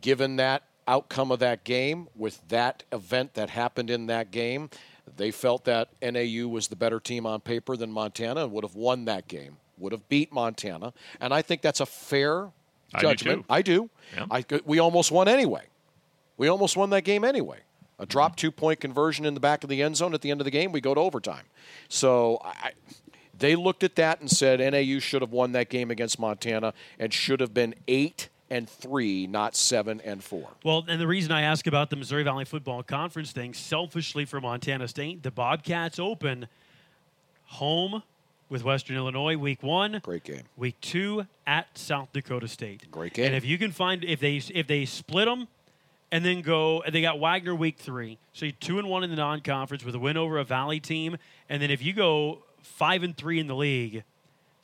given 0.00 0.36
that 0.36 0.64
outcome 0.86 1.32
of 1.32 1.38
that 1.38 1.64
game, 1.64 2.08
with 2.14 2.46
that 2.48 2.82
event 2.92 3.34
that 3.34 3.50
happened 3.50 3.88
in 3.88 4.06
that 4.06 4.30
game, 4.30 4.68
they 5.16 5.30
felt 5.30 5.64
that 5.64 5.88
NAU 6.02 6.46
was 6.48 6.68
the 6.68 6.76
better 6.76 7.00
team 7.00 7.26
on 7.26 7.40
paper 7.40 7.76
than 7.76 7.90
Montana 7.90 8.44
and 8.44 8.52
would 8.52 8.64
have 8.64 8.74
won 8.74 9.06
that 9.06 9.28
game, 9.28 9.56
would 9.78 9.92
have 9.92 10.06
beat 10.08 10.32
Montana. 10.32 10.92
And 11.20 11.32
I 11.32 11.42
think 11.42 11.62
that's 11.62 11.80
a 11.80 11.86
fair 11.86 12.50
I 12.92 13.00
do 13.00 13.06
judgment. 13.06 13.46
I 13.48 13.62
do. 13.62 13.90
Yeah. 14.14 14.26
I, 14.30 14.44
we 14.64 14.78
almost 14.78 15.10
won 15.10 15.28
anyway. 15.28 15.64
We 16.36 16.48
almost 16.48 16.76
won 16.76 16.90
that 16.90 17.02
game 17.02 17.24
anyway. 17.24 17.60
A 17.98 18.06
drop 18.06 18.36
two 18.36 18.50
point 18.50 18.80
conversion 18.80 19.24
in 19.24 19.34
the 19.34 19.40
back 19.40 19.62
of 19.62 19.70
the 19.70 19.82
end 19.82 19.96
zone 19.96 20.14
at 20.14 20.20
the 20.20 20.30
end 20.30 20.40
of 20.40 20.44
the 20.44 20.50
game, 20.50 20.72
we 20.72 20.80
go 20.80 20.94
to 20.94 21.00
overtime. 21.00 21.44
So 21.88 22.40
I, 22.44 22.72
they 23.38 23.54
looked 23.56 23.84
at 23.84 23.96
that 23.96 24.20
and 24.20 24.30
said 24.30 24.60
NAU 24.60 24.98
should 24.98 25.22
have 25.22 25.32
won 25.32 25.52
that 25.52 25.68
game 25.68 25.90
against 25.90 26.18
Montana 26.18 26.74
and 26.98 27.12
should 27.12 27.40
have 27.40 27.54
been 27.54 27.74
eight 27.86 28.28
and 28.50 28.68
three, 28.68 29.26
not 29.26 29.56
seven 29.56 30.00
and 30.04 30.22
four. 30.22 30.48
Well, 30.64 30.84
and 30.86 31.00
the 31.00 31.06
reason 31.06 31.32
I 31.32 31.42
ask 31.42 31.66
about 31.66 31.90
the 31.90 31.96
Missouri 31.96 32.22
Valley 32.22 32.44
Football 32.44 32.82
Conference 32.82 33.32
thing, 33.32 33.54
selfishly 33.54 34.24
for 34.24 34.40
Montana 34.40 34.86
State, 34.88 35.22
the 35.22 35.30
Bobcats 35.30 35.98
open 35.98 36.46
home 37.44 38.02
with 38.48 38.62
Western 38.62 38.96
Illinois 38.96 39.36
week 39.36 39.62
one. 39.62 40.00
Great 40.02 40.24
game. 40.24 40.42
Week 40.56 40.80
two 40.80 41.26
at 41.46 41.76
South 41.76 42.12
Dakota 42.12 42.46
State. 42.48 42.90
Great 42.90 43.14
game. 43.14 43.26
And 43.26 43.34
if 43.34 43.44
you 43.44 43.58
can 43.58 43.72
find 43.72 44.04
if 44.04 44.20
they 44.20 44.36
if 44.36 44.66
they 44.66 44.84
split 44.84 45.26
them 45.26 45.48
and 46.14 46.24
then 46.24 46.40
go 46.40 46.80
and 46.82 46.94
they 46.94 47.02
got 47.02 47.18
Wagner 47.18 47.54
week 47.54 47.78
three, 47.78 48.18
so 48.32 48.46
you're 48.46 48.54
two 48.60 48.78
and 48.78 48.88
one 48.88 49.02
in 49.02 49.10
the 49.10 49.16
non-conference 49.16 49.84
with 49.84 49.94
a 49.94 49.98
win 49.98 50.16
over 50.16 50.38
a 50.38 50.44
Valley 50.44 50.80
team, 50.80 51.16
and 51.48 51.60
then 51.60 51.70
if 51.70 51.82
you 51.82 51.92
go 51.92 52.38
five 52.62 53.02
and 53.02 53.16
three 53.16 53.38
in 53.38 53.46
the 53.46 53.56
league. 53.56 54.04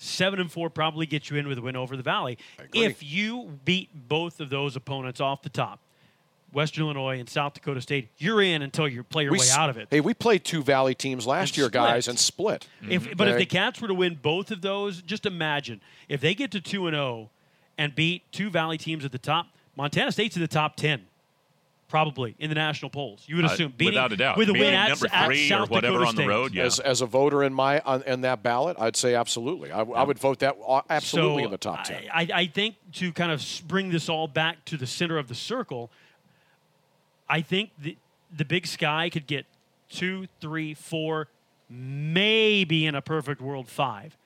Seven 0.02 0.40
and 0.40 0.50
four 0.50 0.70
probably 0.70 1.04
get 1.04 1.28
you 1.28 1.36
in 1.36 1.46
with 1.46 1.58
a 1.58 1.60
win 1.60 1.76
over 1.76 1.94
the 1.94 2.02
Valley. 2.02 2.38
If 2.72 3.02
you 3.02 3.58
beat 3.66 3.90
both 4.08 4.40
of 4.40 4.48
those 4.48 4.74
opponents 4.74 5.20
off 5.20 5.42
the 5.42 5.50
top, 5.50 5.78
Western 6.54 6.84
Illinois 6.84 7.20
and 7.20 7.28
South 7.28 7.52
Dakota 7.52 7.82
State, 7.82 8.08
you're 8.16 8.40
in 8.40 8.62
until 8.62 8.88
you 8.88 9.04
play 9.04 9.24
your 9.24 9.32
We 9.32 9.40
way 9.40 9.44
s- 9.44 9.54
out 9.54 9.68
of 9.68 9.76
it. 9.76 9.88
Hey, 9.90 10.00
we 10.00 10.14
played 10.14 10.42
two 10.42 10.62
Valley 10.62 10.94
teams 10.94 11.26
last 11.26 11.50
And 11.50 11.58
year, 11.58 11.68
guys, 11.68 12.08
and 12.08 12.18
split. 12.18 12.66
If, 12.88 13.04
mm-hmm. 13.04 13.12
but 13.14 13.28
if 13.28 13.36
the 13.36 13.44
Cats 13.44 13.78
were 13.82 13.88
to 13.88 13.94
win 13.94 14.18
both 14.22 14.50
of 14.50 14.62
those, 14.62 15.02
just 15.02 15.26
imagine 15.26 15.82
if 16.08 16.22
they 16.22 16.34
get 16.34 16.50
to 16.52 16.62
two 16.62 16.86
and 16.86 16.94
zero 16.94 17.28
and 17.76 17.94
beat 17.94 18.22
two 18.32 18.48
Valley 18.48 18.78
teams 18.78 19.04
at 19.04 19.12
the 19.12 19.18
top. 19.18 19.48
Montana 19.76 20.12
State's 20.12 20.34
in 20.34 20.40
the 20.40 20.48
top 20.48 20.76
ten, 20.76 21.08
probably 21.90 22.34
in 22.38 22.48
the 22.48 22.54
national 22.54 22.88
polls. 22.90 23.24
You 23.26 23.36
would 23.36 23.44
Uh, 23.44 23.48
assume 23.48 23.74
beating, 23.76 23.94
without 23.94 24.12
a 24.12 24.16
doubt. 24.16 24.38
with 24.38 24.48
a 24.48 24.52
win 24.54 24.72
at, 24.72 24.88
number 24.88 25.08
at 25.12 25.26
three 25.26 25.44
or 25.46 25.48
South 25.48 25.70
whatever 25.70 25.94
Dakota 25.98 26.08
on 26.08 26.14
the 26.14 26.22
State. 26.22 26.28
road, 26.28 26.54
yeah. 26.54 26.64
As, 26.64 26.78
as 26.80 27.00
a 27.02 27.06
voter 27.06 27.42
in 27.42 27.52
my 27.52 27.80
on, 27.80 28.02
in 28.04 28.20
that 28.22 28.42
ballot, 28.42 28.76
I'd 28.80 28.96
say 28.96 29.14
absolutely. 29.14 29.70
I, 29.72 29.80
I 29.82 30.02
would 30.04 30.18
vote 30.18 30.38
that 30.38 30.56
uh, 30.66 30.80
absolutely 30.88 31.42
so 31.42 31.44
in 31.46 31.50
the 31.50 31.58
top 31.58 31.84
ten. 31.84 32.04
I, 32.14 32.28
I 32.32 32.46
think 32.46 32.76
to 32.94 33.12
kind 33.12 33.32
of 33.32 33.44
bring 33.66 33.90
this 33.90 34.08
all 34.08 34.28
back 34.28 34.64
to 34.66 34.76
the 34.76 34.86
center 34.86 35.18
of 35.18 35.28
the 35.28 35.34
circle, 35.34 35.90
I 37.28 37.42
think 37.42 37.70
the 37.78 37.96
the 38.34 38.44
Big 38.44 38.66
Sky 38.66 39.10
could 39.10 39.26
get 39.26 39.44
two, 39.88 40.28
three, 40.40 40.72
four, 40.74 41.26
maybe 41.68 42.86
in 42.86 42.94
a 42.94 43.02
perfect 43.02 43.40
world 43.40 43.68
five. 43.68 44.16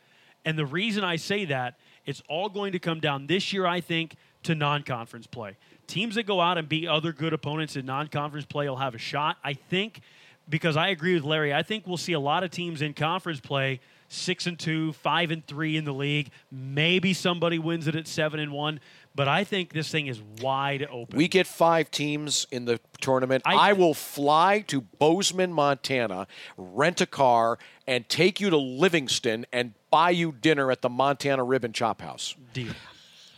And 0.45 0.59
the 0.59 0.67
reason 0.67 1.05
I 1.05 1.17
say 1.17 1.47
that, 1.47 1.79
it's 2.05 2.23
all 2.29 2.51
going 2.51 2.73
to 2.73 2.79
come 2.79 3.01
down 3.01 3.27
this 3.29 3.53
year, 3.53 3.65
I 3.67 3.81
think, 3.81 4.17
to 4.45 4.55
non-conference 4.55 5.27
play. 5.27 5.57
Teams 5.87 6.15
that 6.15 6.25
go 6.25 6.41
out 6.41 6.57
and 6.59 6.69
beat 6.69 6.89
other 6.89 7.13
good 7.13 7.33
opponents 7.33 7.77
in 7.77 7.85
non-conference 7.87 8.47
play 8.47 8.69
will 8.69 8.77
have 8.77 8.95
a 8.95 8.99
shot. 8.99 9.37
I 9.45 9.55
think 9.55 10.01
because 10.49 10.77
I 10.77 10.89
agree 10.89 11.15
with 11.15 11.25
Larry. 11.25 11.53
I 11.55 11.63
think 11.63 11.87
we'll 11.87 11.97
see 11.97 12.13
a 12.13 12.21
lot 12.21 12.45
of 12.45 12.51
teams 12.51 12.83
in 12.83 12.95
conference 12.95 13.41
play 13.41 13.81
six 14.09 14.47
and 14.47 14.59
two, 14.59 14.93
five 14.93 15.31
and 15.31 15.47
three 15.47 15.77
in 15.77 15.85
the 15.85 15.93
league. 15.93 16.31
Maybe 16.51 17.13
somebody 17.15 17.59
wins 17.59 17.87
it 17.87 17.97
at 17.97 18.07
seven 18.07 18.41
and 18.41 18.53
one, 18.53 18.81
but 19.15 19.29
I 19.29 19.45
think 19.45 19.73
this 19.73 19.91
thing 19.91 20.07
is 20.07 20.21
wide 20.41 20.87
open. 20.91 21.17
We 21.17 21.29
get 21.29 21.47
five 21.47 21.91
teams 21.91 22.47
in 22.51 22.65
the 22.65 22.81
tournament. 23.01 23.43
I- 23.47 23.71
I, 23.71 23.73
will 23.73 23.95
fly 23.95 24.61
to 24.69 24.83
Bozeman, 24.83 25.53
Montana, 25.53 26.27
rent 26.57 27.01
a 27.01 27.07
car, 27.07 27.59
and 27.87 28.09
take 28.09 28.41
you 28.41 28.51
to 28.51 28.57
Livingston 28.57 29.47
and 29.53 29.73
buy 29.91 30.11
you 30.11 30.33
dinner 30.33 30.71
at 30.71 30.83
the 30.83 30.89
Montana 30.89 31.43
Rib 31.45 31.65
and 31.65 31.75
Chop 31.75 32.01
House. 32.01 32.35
deal. 32.53 32.73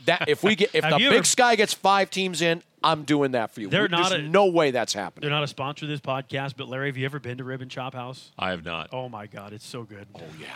That 0.06 0.28
if 0.28 0.42
we 0.42 0.56
get 0.56 0.74
if 0.74 0.82
the 0.82 0.96
you 0.98 1.10
Big 1.10 1.18
ever- 1.18 1.24
Sky 1.24 1.56
gets 1.56 1.74
five 1.74 2.10
teams 2.10 2.42
in, 2.42 2.62
I'm 2.82 3.04
doing 3.04 3.32
that 3.32 3.50
for 3.52 3.60
you. 3.60 3.68
They're 3.68 3.88
There's 3.88 4.10
not 4.10 4.12
a- 4.12 4.22
no 4.22 4.46
way 4.46 4.70
that's 4.70 4.92
happening. 4.92 5.22
They're 5.22 5.36
not 5.36 5.44
a 5.44 5.48
sponsor 5.48 5.84
of 5.84 5.90
this 5.90 6.00
podcast, 6.00 6.54
but 6.56 6.68
Larry, 6.68 6.88
have 6.88 6.96
you 6.96 7.04
ever 7.04 7.18
been 7.18 7.38
to 7.38 7.44
Rib 7.44 7.62
and 7.62 7.70
Chop 7.70 7.94
House? 7.94 8.32
I 8.38 8.50
have 8.50 8.64
not. 8.64 8.90
Oh 8.92 9.08
my 9.08 9.26
God, 9.26 9.52
it's 9.52 9.66
so 9.66 9.82
good. 9.84 10.06
Oh 10.14 10.22
yeah. 10.40 10.46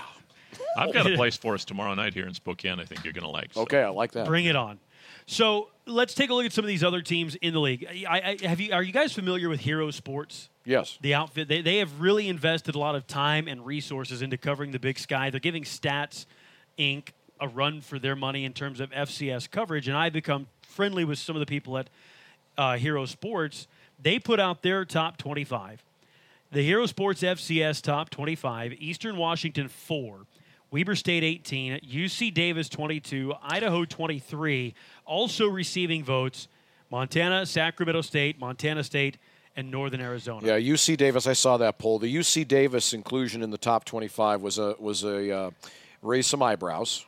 I've 0.76 0.92
got 0.92 1.10
a 1.10 1.14
place 1.16 1.36
for 1.36 1.54
us 1.54 1.64
tomorrow 1.64 1.94
night 1.94 2.14
here 2.14 2.26
in 2.26 2.34
Spokane. 2.34 2.80
I 2.80 2.84
think 2.84 3.04
you're 3.04 3.12
going 3.12 3.24
to 3.24 3.30
like. 3.30 3.52
so. 3.54 3.62
Okay, 3.62 3.82
I 3.82 3.88
like 3.88 4.12
that. 4.12 4.26
Bring 4.26 4.46
it 4.46 4.56
on. 4.56 4.78
So 5.26 5.68
let's 5.86 6.14
take 6.14 6.30
a 6.30 6.34
look 6.34 6.44
at 6.44 6.52
some 6.52 6.64
of 6.64 6.68
these 6.68 6.82
other 6.82 7.02
teams 7.02 7.36
in 7.36 7.52
the 7.54 7.60
league. 7.60 7.86
I, 8.08 8.36
I, 8.42 8.46
have 8.46 8.60
you? 8.60 8.72
Are 8.72 8.82
you 8.82 8.92
guys 8.92 9.12
familiar 9.12 9.48
with 9.48 9.60
Hero 9.60 9.90
Sports? 9.90 10.48
Yes. 10.64 10.98
The 11.00 11.14
outfit 11.14 11.48
they, 11.48 11.62
they 11.62 11.78
have 11.78 12.00
really 12.00 12.28
invested 12.28 12.74
a 12.74 12.78
lot 12.78 12.94
of 12.94 13.06
time 13.06 13.48
and 13.48 13.64
resources 13.64 14.22
into 14.22 14.36
covering 14.36 14.72
the 14.72 14.78
Big 14.78 14.98
Sky. 14.98 15.30
They're 15.30 15.40
giving 15.40 15.64
Stats 15.64 16.26
Inc. 16.78 17.08
a 17.40 17.48
run 17.48 17.80
for 17.80 17.98
their 17.98 18.14
money 18.14 18.44
in 18.44 18.52
terms 18.52 18.80
of 18.80 18.90
FCS 18.90 19.50
coverage, 19.50 19.88
and 19.88 19.96
I've 19.96 20.12
become 20.12 20.46
friendly 20.62 21.04
with 21.04 21.18
some 21.18 21.36
of 21.36 21.40
the 21.40 21.46
people 21.46 21.78
at 21.78 21.88
uh, 22.56 22.76
Hero 22.76 23.06
Sports. 23.06 23.66
They 24.00 24.18
put 24.18 24.38
out 24.40 24.62
their 24.62 24.84
top 24.84 25.16
25. 25.16 25.82
The 26.52 26.62
Hero 26.62 26.86
Sports 26.86 27.22
FCS 27.22 27.80
top 27.80 28.10
25, 28.10 28.74
Eastern 28.78 29.16
Washington 29.16 29.68
4, 29.68 30.26
Weber 30.70 30.96
State 30.96 31.22
18, 31.22 31.80
UC 31.80 32.34
Davis 32.34 32.68
22, 32.68 33.34
Idaho 33.42 33.84
23, 33.84 34.74
also 35.04 35.46
receiving 35.46 36.04
votes 36.04 36.48
Montana, 36.90 37.46
Sacramento 37.46 38.02
State, 38.02 38.40
Montana 38.40 38.82
State, 38.82 39.16
and 39.56 39.70
Northern 39.70 40.00
Arizona. 40.00 40.46
Yeah, 40.46 40.58
UC 40.58 40.96
Davis. 40.96 41.26
I 41.26 41.34
saw 41.34 41.56
that 41.58 41.78
poll. 41.78 41.98
The 41.98 42.14
UC 42.14 42.48
Davis 42.48 42.92
inclusion 42.92 43.42
in 43.42 43.50
the 43.50 43.58
top 43.58 43.84
25 43.84 44.42
was 44.42 44.58
a 44.58 44.74
was 44.78 45.04
a 45.04 45.30
uh, 45.30 45.50
raise 46.02 46.26
some 46.26 46.42
eyebrows. 46.42 47.04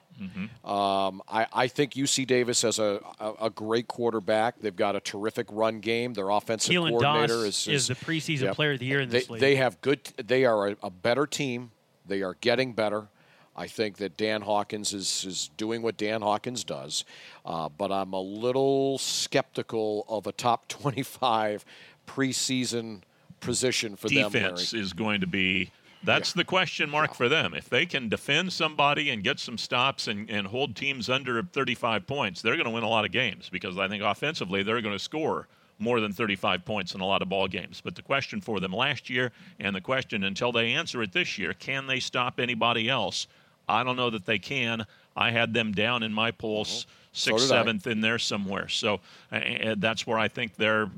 Um, 0.65 1.23
I, 1.29 1.47
I 1.53 1.67
think 1.69 1.95
UC 1.95 2.27
Davis 2.27 2.63
has 2.63 2.79
a, 2.79 3.01
a, 3.19 3.47
a 3.47 3.51
great 3.51 3.89
quarterback. 3.89 4.61
They've 4.61 4.75
got 4.75 4.95
a 4.95 5.01
terrific 5.01 5.47
run 5.51 5.81
game. 5.81 6.15
Their 6.15 6.31
offensive 6.31 6.73
Keelan 6.73 6.91
coordinator 6.91 7.45
Doss 7.45 7.67
is, 7.67 7.69
is 7.69 7.87
the 7.89 7.95
preseason 7.95 8.43
Yep. 8.43 8.55
player 8.55 8.73
of 8.73 8.79
the 8.79 8.87
year 8.87 9.01
in 9.01 9.09
they, 9.09 9.21
this 9.21 9.31
league. 9.31 9.41
They 9.41 9.57
have 9.57 9.81
good. 9.81 10.05
They 10.17 10.45
are 10.45 10.69
a, 10.69 10.77
a 10.83 10.91
better 10.91 11.27
team. 11.27 11.73
They 12.07 12.23
are 12.23 12.37
getting 12.41 12.73
better. 12.73 13.09
I 13.55 13.67
think 13.67 13.99
that 13.99 14.17
Dan 14.17 14.43
Hawkins 14.43 14.95
is, 14.95 15.25
is 15.27 15.51
doing 15.57 15.83
what 15.83 15.99
Dan 15.99 16.23
Hawkins 16.23 16.65
does, 16.65 17.05
uh, 17.45 17.69
but 17.69 17.93
I'm 17.93 18.15
a 18.15 18.21
little 18.21 18.97
skeptical 18.97 20.07
of 20.09 20.27
a 20.27 20.33
top 20.33 20.69
25 20.69 21.65
preseason 22.07 23.03
position 23.41 23.97
for 23.97 24.09
them. 24.09 24.33
Defense 24.33 24.73
is 24.73 24.95
going 24.95 25.21
to 25.21 25.27
be 25.27 25.71
that's 26.05 26.33
the 26.33 26.45
question 26.45 26.91
mark 26.91 27.15
for 27.15 27.29
them. 27.29 27.55
If 27.55 27.69
they 27.69 27.87
can 27.87 28.09
defend 28.09 28.53
somebody 28.53 29.11
and 29.11 29.23
get 29.23 29.39
some 29.39 29.59
stops 29.59 30.09
and, 30.09 30.29
and 30.31 30.47
hold 30.47 30.75
teams 30.77 31.09
under 31.09 31.43
35 31.43 32.07
points, 32.07 32.43
they're 32.43 32.57
going 32.57 32.67
to 32.67 32.71
win 32.73 32.83
a 32.83 32.89
lot 32.89 33.05
of 33.05 33.13
games 33.13 33.49
because 33.49 33.79
I 33.79 33.89
think 33.89 34.03
offensively 34.03 34.63
they're 34.63 34.81
going 34.81 34.95
to 34.95 34.99
score 35.03 35.49
more 35.79 36.01
than 36.01 36.13
35 36.13 36.65
points 36.65 36.95
in 36.95 37.01
a 37.01 37.07
lot 37.07 37.23
of 37.23 37.29
ball 37.29 37.49
games. 37.49 37.81
But 37.83 37.95
the 37.97 38.03
question 38.03 38.41
for 38.41 38.61
them 38.61 38.73
last 38.73 39.11
year 39.11 39.33
and 39.59 39.75
the 39.75 39.81
question 39.81 40.23
until 40.25 40.53
they 40.53 40.73
answer 40.73 41.03
it 41.03 41.13
this 41.13 41.39
year, 41.39 41.53
can 41.55 41.87
they 41.87 41.99
stop 42.01 42.39
anybody 42.39 42.89
else? 42.89 43.27
I 43.69 43.83
don't 43.85 43.97
know 43.97 44.11
that 44.11 44.27
they 44.27 44.39
can. 44.39 44.87
I 45.17 45.31
had 45.31 45.55
them 45.55 45.73
down 45.73 46.03
in 46.03 46.13
my 46.13 46.31
polls, 46.31 46.87
So 47.13 47.31
sixth, 47.33 47.47
I. 47.47 47.57
seventh 47.57 47.87
in 47.87 48.01
there 48.01 48.19
somewhere. 48.19 48.69
So 48.69 49.01
uh, 49.31 49.75
that's 49.79 50.07
where 50.07 50.19
I 50.19 50.29
think 50.29 50.57
they're 50.57 50.91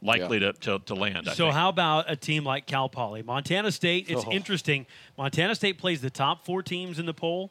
likely 0.00 0.38
to, 0.40 0.52
to, 0.52 0.78
to 0.80 0.94
land. 0.94 1.28
I 1.28 1.32
So 1.34 1.46
think. 1.46 1.54
how 1.54 1.68
about 1.68 2.10
a 2.10 2.16
team 2.16 2.44
like 2.44 2.66
Cal 2.66 2.88
Poly? 2.88 3.22
Montana 3.22 3.72
State, 3.72 4.06
it's 4.08 4.24
Oh. 4.26 4.30
interesting. 4.32 4.86
Montana 5.16 5.54
State 5.54 5.78
plays 5.78 6.00
the 6.00 6.10
top 6.10 6.44
four 6.44 6.62
teams 6.62 6.98
in 6.98 7.06
the 7.06 7.14
poll, 7.14 7.50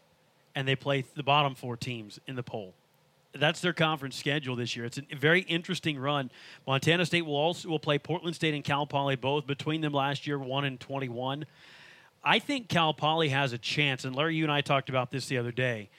and 0.55 0.67
they 0.67 0.75
play 0.75 1.03
the 1.15 1.23
bottom 1.23 1.55
four 1.55 1.75
teams 1.77 2.19
in 2.27 2.35
the 2.35 2.43
poll. 2.43 2.73
That's 3.33 3.61
their 3.61 3.73
conference 3.73 4.15
schedule 4.15 4.55
this 4.55 4.75
year. 4.75 4.85
It's 4.85 4.97
a 4.97 5.03
very 5.15 5.41
interesting 5.41 5.99
run. 5.99 6.31
Montana 6.65 7.05
State 7.05 7.23
will 7.25 7.35
also 7.35 7.69
will 7.69 7.77
play 7.79 7.99
Portland 7.99 8.35
State 8.35 8.53
and 8.55 8.63
Cal 8.63 8.87
Poly 8.87 9.15
both. 9.15 9.45
Between 9.45 9.81
them 9.81 9.93
last 9.93 10.25
year, 10.25 10.39
one 10.39 10.65
and 10.65 10.79
twenty-one. 10.79 11.45
I 12.23 12.39
think 12.39 12.67
Cal 12.67 12.93
Poly 12.93 13.29
has 13.29 13.53
a 13.53 13.57
chance, 13.57 14.05
and 14.05 14.15
Larry, 14.15 14.35
you 14.35 14.43
and 14.43 14.51
I 14.51 14.61
talked 14.61 14.89
about 14.89 15.11
this 15.11 15.27
the 15.27 15.37
other 15.37 15.51
day. 15.51 15.89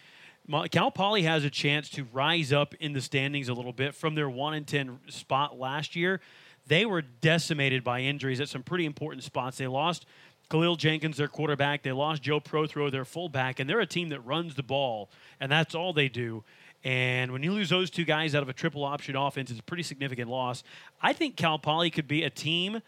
Cal 0.70 0.90
Poly 0.90 1.22
has 1.22 1.44
a 1.44 1.50
chance 1.50 1.90
to 1.90 2.06
rise 2.12 2.52
up 2.52 2.74
in 2.80 2.92
the 2.94 3.00
standings 3.00 3.48
a 3.48 3.54
little 3.54 3.72
bit 3.72 3.94
from 3.94 4.14
their 4.14 4.30
one 4.30 4.54
and 4.54 4.66
ten 4.66 4.98
spot 5.08 5.58
last 5.58 5.94
year. 5.94 6.20
They 6.66 6.86
were 6.86 7.02
decimated 7.02 7.84
by 7.84 8.00
injuries 8.00 8.40
at 8.40 8.48
some 8.48 8.62
pretty 8.62 8.86
important 8.86 9.24
spots. 9.24 9.58
They 9.58 9.66
lost 9.66 10.06
Khalil 10.50 10.76
Jenkins, 10.76 11.18
their 11.18 11.28
quarterback. 11.28 11.82
They 11.82 11.92
lost 11.92 12.22
Joe 12.22 12.40
Protheroe, 12.40 12.90
their 12.90 13.04
fullback, 13.04 13.60
and 13.60 13.68
they're 13.68 13.80
a 13.80 13.86
team 13.86 14.08
that 14.10 14.20
runs 14.20 14.54
the 14.54 14.62
ball, 14.62 15.10
and 15.40 15.52
that's 15.52 15.74
all 15.74 15.92
they 15.92 16.08
do. 16.08 16.44
And 16.84 17.32
when 17.32 17.42
you 17.42 17.52
lose 17.52 17.68
those 17.68 17.90
two 17.90 18.04
guys 18.04 18.34
out 18.34 18.42
of 18.42 18.48
a 18.48 18.52
triple 18.52 18.84
option 18.84 19.16
offense, 19.16 19.50
it's 19.50 19.60
a 19.60 19.64
pretty 19.64 19.82
significant 19.82 20.30
loss. 20.30 20.62
I 21.02 21.12
think 21.12 21.36
Cal 21.36 21.58
Poly 21.58 21.90
could 21.90 22.08
be 22.08 22.22
a 22.22 22.30
team 22.30 22.80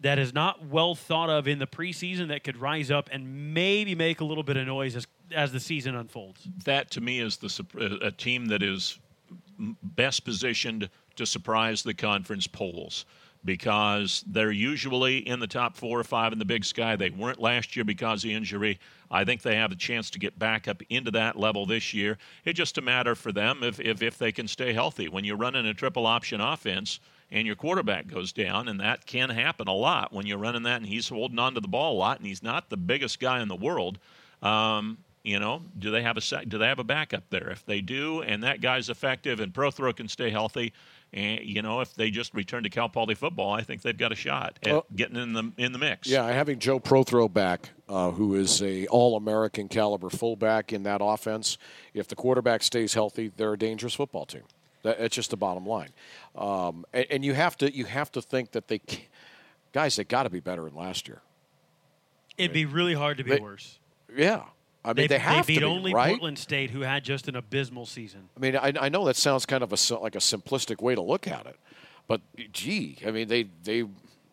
that 0.00 0.18
is 0.18 0.34
not 0.34 0.66
well 0.66 0.94
thought 0.94 1.30
of 1.30 1.48
in 1.48 1.58
the 1.58 1.66
preseason 1.66 2.28
that 2.28 2.44
could 2.44 2.56
rise 2.56 2.90
up 2.90 3.08
and 3.12 3.54
maybe 3.54 3.94
make 3.94 4.20
a 4.20 4.24
little 4.24 4.42
bit 4.42 4.56
of 4.56 4.66
noise 4.66 4.96
as, 4.96 5.06
as 5.32 5.52
the 5.52 5.60
season 5.60 5.94
unfolds. 5.94 6.46
that 6.64 6.90
to 6.90 7.00
me 7.00 7.20
is 7.20 7.36
the 7.38 7.64
uh, 7.80 8.06
a 8.06 8.10
team 8.10 8.46
that 8.46 8.62
is 8.62 8.98
best 9.82 10.24
positioned 10.24 10.88
to 11.16 11.26
surprise 11.26 11.82
the 11.82 11.94
conference 11.94 12.46
polls 12.46 13.04
because 13.44 14.24
they're 14.26 14.50
usually 14.50 15.18
in 15.18 15.38
the 15.38 15.46
top 15.46 15.76
four 15.76 16.00
or 16.00 16.04
five 16.04 16.32
in 16.32 16.38
the 16.38 16.44
Big 16.44 16.64
Sky. 16.64 16.96
They 16.96 17.10
weren't 17.10 17.38
last 17.38 17.76
year 17.76 17.84
because 17.84 18.24
of 18.24 18.30
injury. 18.30 18.78
I 19.10 19.24
think 19.24 19.42
they 19.42 19.56
have 19.56 19.70
a 19.70 19.76
chance 19.76 20.08
to 20.10 20.18
get 20.18 20.38
back 20.38 20.66
up 20.66 20.82
into 20.88 21.10
that 21.12 21.38
level 21.38 21.66
this 21.66 21.92
year. 21.92 22.16
It's 22.44 22.56
just 22.56 22.78
a 22.78 22.80
matter 22.80 23.14
for 23.14 23.32
them 23.32 23.62
if, 23.62 23.78
if, 23.80 24.02
if 24.02 24.18
they 24.18 24.32
can 24.32 24.48
stay 24.48 24.72
healthy. 24.72 25.08
When 25.08 25.24
you're 25.24 25.36
running 25.36 25.66
a 25.66 25.74
triple 25.74 26.06
option 26.06 26.40
offense 26.40 27.00
and 27.30 27.46
your 27.46 27.56
quarterback 27.56 28.06
goes 28.06 28.32
down, 28.32 28.68
and 28.68 28.78
that 28.80 29.06
can 29.06 29.30
happen 29.30 29.66
a 29.68 29.74
lot 29.74 30.12
when 30.12 30.26
you're 30.26 30.38
running 30.38 30.62
that 30.64 30.76
and 30.76 30.86
he's 30.86 31.08
holding 31.08 31.38
on 31.38 31.54
to 31.54 31.60
the 31.60 31.68
ball 31.68 31.94
a 31.96 31.98
lot 31.98 32.18
and 32.18 32.26
he's 32.26 32.42
not 32.42 32.70
the 32.70 32.76
biggest 32.76 33.18
guy 33.20 33.40
in 33.40 33.48
the 33.48 33.56
world. 33.56 33.98
Um, 34.42 34.98
you 35.22 35.38
know, 35.38 35.62
do 35.78 35.90
they 35.90 36.02
have 36.02 36.18
a 36.18 36.20
sec- 36.20 36.50
do 36.50 36.58
they 36.58 36.66
have 36.66 36.78
a 36.78 36.84
backup 36.84 37.24
there? 37.30 37.48
If 37.48 37.64
they 37.64 37.80
do, 37.80 38.20
and 38.20 38.42
that 38.42 38.60
guy's 38.60 38.90
effective, 38.90 39.40
and 39.40 39.54
Protheroe 39.54 39.96
can 39.96 40.06
stay 40.06 40.28
healthy, 40.28 40.74
and 41.14 41.40
you 41.42 41.62
know, 41.62 41.80
if 41.80 41.94
they 41.94 42.10
just 42.10 42.34
return 42.34 42.62
to 42.64 42.68
Cal 42.68 42.90
Poly 42.90 43.14
football, 43.14 43.50
I 43.50 43.62
think 43.62 43.80
they've 43.80 43.96
got 43.96 44.12
a 44.12 44.16
shot 44.16 44.58
at 44.62 44.72
Well- 44.72 44.86
getting 44.94 45.16
in 45.16 45.32
the 45.32 45.50
in 45.56 45.72
the 45.72 45.78
mix. 45.78 46.08
Yeah, 46.08 46.26
having 46.30 46.58
Joe 46.58 46.78
Protheroe 46.78 47.32
back, 47.32 47.70
uh, 47.88 48.10
who 48.10 48.34
is 48.34 48.60
a 48.62 48.86
All-American 48.88 49.68
caliber 49.68 50.10
fullback 50.10 50.74
in 50.74 50.82
that 50.82 51.00
offense. 51.02 51.56
If 51.94 52.06
the 52.06 52.16
quarterback 52.16 52.62
stays 52.62 52.92
healthy, 52.92 53.32
they're 53.34 53.54
a 53.54 53.58
dangerous 53.58 53.94
football 53.94 54.26
team. 54.26 54.42
That, 54.84 54.98
that's 54.98 55.16
just 55.16 55.30
the 55.30 55.36
bottom 55.36 55.66
line. 55.66 55.88
Um, 56.36 56.84
and, 56.92 57.06
and 57.10 57.24
you 57.24 57.34
have 57.34 57.56
to 57.56 57.74
you 57.74 57.86
have 57.86 58.12
to 58.12 58.22
think 58.22 58.52
that 58.52 58.68
they, 58.68 58.80
guys, 59.72 59.96
they 59.96 60.04
got 60.04 60.22
to 60.24 60.30
be 60.30 60.40
better 60.40 60.62
than 60.64 60.74
last 60.76 61.08
year. 61.08 61.22
It'd 62.36 62.52
be 62.52 62.66
really 62.66 62.94
hard 62.94 63.18
to 63.18 63.24
be 63.24 63.30
They- 63.30 63.40
worse. 63.40 63.78
Yeah, 64.14 64.42
I 64.84 64.92
mean 64.92 65.08
they, 65.08 65.18
have 65.18 65.46
beat 65.46 65.54
to 65.54 65.60
be 65.60 65.66
only 65.66 65.92
right. 65.92 66.10
Portland 66.10 66.38
State, 66.38 66.70
who 66.70 66.82
had 66.82 67.02
just 67.02 67.26
an 67.26 67.34
abysmal 67.34 67.86
season. 67.86 68.28
I 68.36 68.40
mean, 68.40 68.56
I, 68.56 68.72
I 68.78 68.88
know 68.90 69.06
that 69.06 69.16
sounds 69.16 69.44
kind 69.44 69.64
of 69.64 69.72
a 69.72 69.94
like 69.98 70.14
a 70.14 70.18
simplistic 70.18 70.80
way 70.80 70.94
to 70.94 71.00
look 71.00 71.26
at 71.26 71.46
it, 71.46 71.58
but 72.06 72.20
gee, 72.52 72.98
I 73.04 73.10
mean 73.10 73.26
they 73.26 73.48
they 73.64 73.84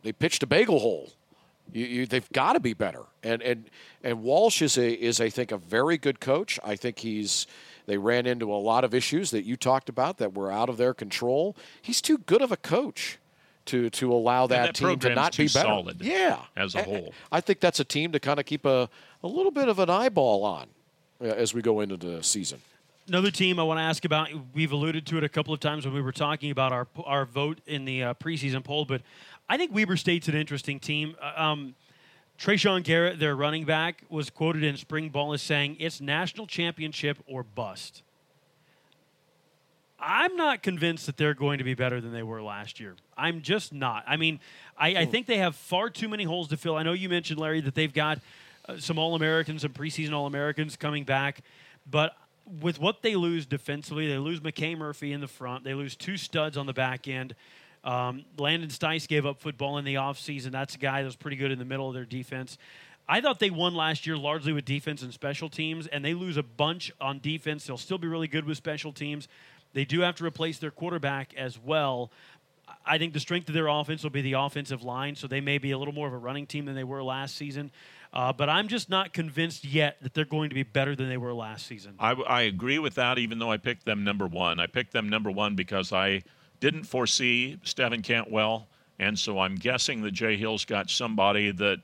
they 0.04 0.12
pitched 0.12 0.44
a 0.44 0.48
bagel 0.48 0.80
hole. 0.80 1.12
You, 1.74 1.86
you, 1.86 2.06
they've 2.06 2.30
got 2.34 2.54
to 2.54 2.60
be 2.60 2.74
better, 2.74 3.04
and 3.24 3.42
and 3.42 3.70
and 4.04 4.22
Walsh 4.22 4.62
is 4.62 4.78
a 4.78 4.92
is 4.92 5.22
I 5.22 5.30
think 5.30 5.52
a 5.52 5.58
very 5.58 5.98
good 5.98 6.20
coach. 6.20 6.60
I 6.64 6.76
think 6.76 7.00
he's 7.00 7.48
they 7.92 7.98
ran 7.98 8.26
into 8.26 8.50
a 8.54 8.56
lot 8.56 8.86
of 8.86 8.94
issues 8.94 9.32
that 9.32 9.44
you 9.44 9.58
talked 9.58 9.90
about 9.90 10.18
that 10.20 10.34
were 10.34 10.50
out 10.50 10.70
of 10.70 10.78
their 10.78 10.94
control. 10.94 11.58
He's 11.82 12.00
too 12.02 12.20
good 12.20 12.42
of 12.42 12.50
a 12.50 12.56
coach 12.58 13.18
to 13.66 13.90
to 13.90 14.14
allow 14.14 14.48
that, 14.48 14.68
that 14.68 14.76
team 14.76 14.98
to 15.00 15.14
not 15.14 15.34
too 15.34 15.44
be 15.44 15.48
better. 15.54 15.68
solid 15.68 16.02
yeah, 16.02 16.40
as 16.56 16.74
a 16.74 16.80
I- 16.80 16.84
whole. 16.84 17.14
I 17.34 17.42
think 17.42 17.60
that's 17.60 17.82
a 17.82 17.84
team 17.84 18.14
to 18.14 18.20
kind 18.20 18.40
of 18.40 18.46
keep 18.46 18.66
a 18.66 18.90
a 19.24 19.28
little 19.28 19.52
bit 19.52 19.68
of 19.68 19.78
an 19.80 19.90
eyeball 19.90 20.46
on 20.46 20.68
uh, 21.22 21.26
as 21.26 21.54
we 21.54 21.62
go 21.62 21.82
into 21.82 21.98
the 21.98 22.24
season. 22.24 22.62
Another 23.10 23.30
team 23.32 23.60
I 23.60 23.64
want 23.64 23.78
to 23.80 23.84
ask 23.84 24.06
about. 24.06 24.30
We've 24.54 24.72
alluded 24.72 25.06
to 25.08 25.18
it 25.18 25.24
a 25.26 25.30
couple 25.30 25.54
of 25.54 25.60
times 25.60 25.84
when 25.86 25.94
we 25.94 26.02
were 26.02 26.14
talking 26.14 26.50
about 26.50 26.72
our 26.72 26.88
our 27.06 27.26
vote 27.26 27.60
in 27.68 27.84
the 27.84 28.04
uh, 28.04 28.14
preseason 28.14 28.64
poll, 28.64 28.86
but 28.86 29.02
I 29.50 29.58
think 29.58 29.74
Weber 29.76 29.98
State's 29.98 30.30
an 30.30 30.36
interesting 30.36 30.80
team. 30.80 31.16
Uh, 31.22 31.34
Um, 31.36 31.76
Trayshawn 32.42 32.82
Garrett, 32.82 33.20
their 33.20 33.36
running 33.36 33.66
back, 33.66 34.04
was 34.10 34.32
quoted 34.32 34.64
in 34.64 34.76
spring 34.76 35.10
ball 35.10 35.32
as 35.32 35.44
saying, 35.44 35.78
"It's 35.80 36.02
national 36.02 36.48
championship 36.48 37.20
or 37.28 37.44
bust." 37.44 38.02
I'm 40.00 40.36
not 40.36 40.64
convinced 40.64 41.06
that 41.06 41.18
they're 41.18 41.36
going 41.36 41.60
to 41.60 41.64
be 41.64 41.76
better 41.76 42.02
than 42.02 42.12
they 42.12 42.24
were 42.24 42.42
last 42.42 42.80
year. 42.80 42.96
I'm 43.16 43.44
just 43.44 43.72
not. 43.72 44.04
I 44.08 44.18
mean, 44.18 44.40
I, 44.76 44.96
I 44.96 45.06
think 45.06 45.28
they 45.28 45.38
have 45.38 45.56
far 45.56 45.92
too 45.92 46.10
many 46.10 46.24
holes 46.24 46.48
to 46.48 46.58
fill. 46.58 46.76
I 46.76 46.82
know 46.82 46.94
you 46.94 47.08
mentioned 47.08 47.40
Larry 47.40 47.62
that 47.62 47.76
they've 47.76 47.94
got 47.94 48.18
uh, 48.68 48.78
some 48.78 48.98
All 48.98 49.14
Americans, 49.14 49.62
some 49.62 49.74
preseason 49.74 50.14
All 50.14 50.26
Americans 50.26 50.76
coming 50.76 51.04
back, 51.04 51.44
but 51.88 52.16
with 52.60 52.80
what 52.80 53.04
they 53.04 53.16
lose 53.16 53.46
defensively, 53.46 54.08
they 54.08 54.18
lose 54.18 54.40
McKay 54.40 54.76
Murphy 54.76 55.14
in 55.14 55.22
the 55.22 55.28
front. 55.28 55.64
They 55.64 55.76
lose 55.76 55.96
two 55.96 56.18
studs 56.18 56.58
on 56.58 56.66
the 56.66 56.74
back 56.74 57.08
end. 57.08 57.36
Um, 57.84 58.26
Landon 58.38 58.70
Stice 58.70 59.08
gave 59.08 59.26
up 59.26 59.40
football 59.40 59.78
in 59.78 59.86
the 59.86 59.96
offseason. 59.96 60.52
That's 60.52 60.76
a 60.76 60.78
guy 60.78 61.02
that 61.02 61.06
was 61.06 61.16
pretty 61.16 61.38
good 61.38 61.52
in 61.52 61.60
the 61.60 61.66
middle 61.66 61.88
of 61.88 61.94
their 61.94 62.06
defense. 62.06 62.58
I 63.10 63.22
thought 63.22 63.40
they 63.40 63.50
won 63.50 63.74
last 63.74 64.06
year 64.06 64.16
largely 64.18 64.54
with 64.54 64.66
defense 64.66 65.02
and 65.02 65.14
special 65.14 65.50
teams, 65.50 65.88
and 65.88 66.06
they 66.06 66.14
lose 66.14 66.38
a 66.38 66.44
bunch 66.44 66.92
on 67.02 67.20
defense. 67.20 67.66
They'll 67.66 67.78
still 67.78 67.98
be 67.98 68.08
really 68.08 68.28
good 68.28 68.46
with 68.46 68.58
special 68.58 68.94
teams. 68.94 69.28
They 69.74 69.86
do 69.86 70.02
have 70.02 70.16
to 70.16 70.26
replace 70.26 70.60
their 70.60 70.72
quarterback 70.72 71.34
as 71.36 71.58
well. 71.60 72.12
I 72.86 72.98
think 72.98 73.14
the 73.14 73.20
strength 73.20 73.50
of 73.50 73.54
their 73.54 73.68
offense 73.68 74.04
will 74.04 74.12
be 74.12 74.22
the 74.22 74.34
offensive 74.34 74.84
line, 74.84 75.16
so 75.16 75.28
they 75.28 75.42
may 75.42 75.58
be 75.58 75.72
a 75.72 75.78
little 75.78 75.94
more 75.94 76.08
of 76.08 76.14
a 76.14 76.18
running 76.18 76.46
team 76.46 76.66
than 76.66 76.76
they 76.76 76.84
were 76.84 77.04
last 77.04 77.36
season. 77.36 77.72
Uh, 78.14 78.32
but 78.34 78.50
I'm 78.50 78.68
just 78.68 78.90
not 78.90 79.14
convinced 79.14 79.66
yet 79.66 79.98
that 80.02 80.14
they're 80.14 80.26
going 80.26 80.50
to 80.50 80.56
be 80.56 80.64
better 80.64 80.96
than 80.96 81.10
they 81.10 81.18
were 81.18 81.34
last 81.34 81.66
season. 81.66 81.96
I, 82.00 82.12
I 82.12 82.42
agree 82.42 82.80
with 82.80 82.96
that, 82.96 83.18
even 83.18 83.40
though 83.40 83.52
I 83.52 83.58
picked 83.58 83.86
them 83.86 84.04
number 84.04 84.28
one. 84.28 84.60
I 84.60 84.68
picked 84.68 84.94
them 84.94 85.10
number 85.10 85.32
one 85.32 85.56
because 85.56 85.94
I 85.94 86.24
didn't 86.62 86.86
foresee 86.86 87.60
Stefan 87.64 88.02
Cantwell, 88.02 88.68
and 89.00 89.20
so 89.20 89.40
I'm 89.40 89.56
guessing 89.56 90.02
that 90.04 90.12
Jay 90.12 90.38
Hill's 90.38 90.64
got 90.64 90.90
somebody 90.90 91.52
that 91.52 91.80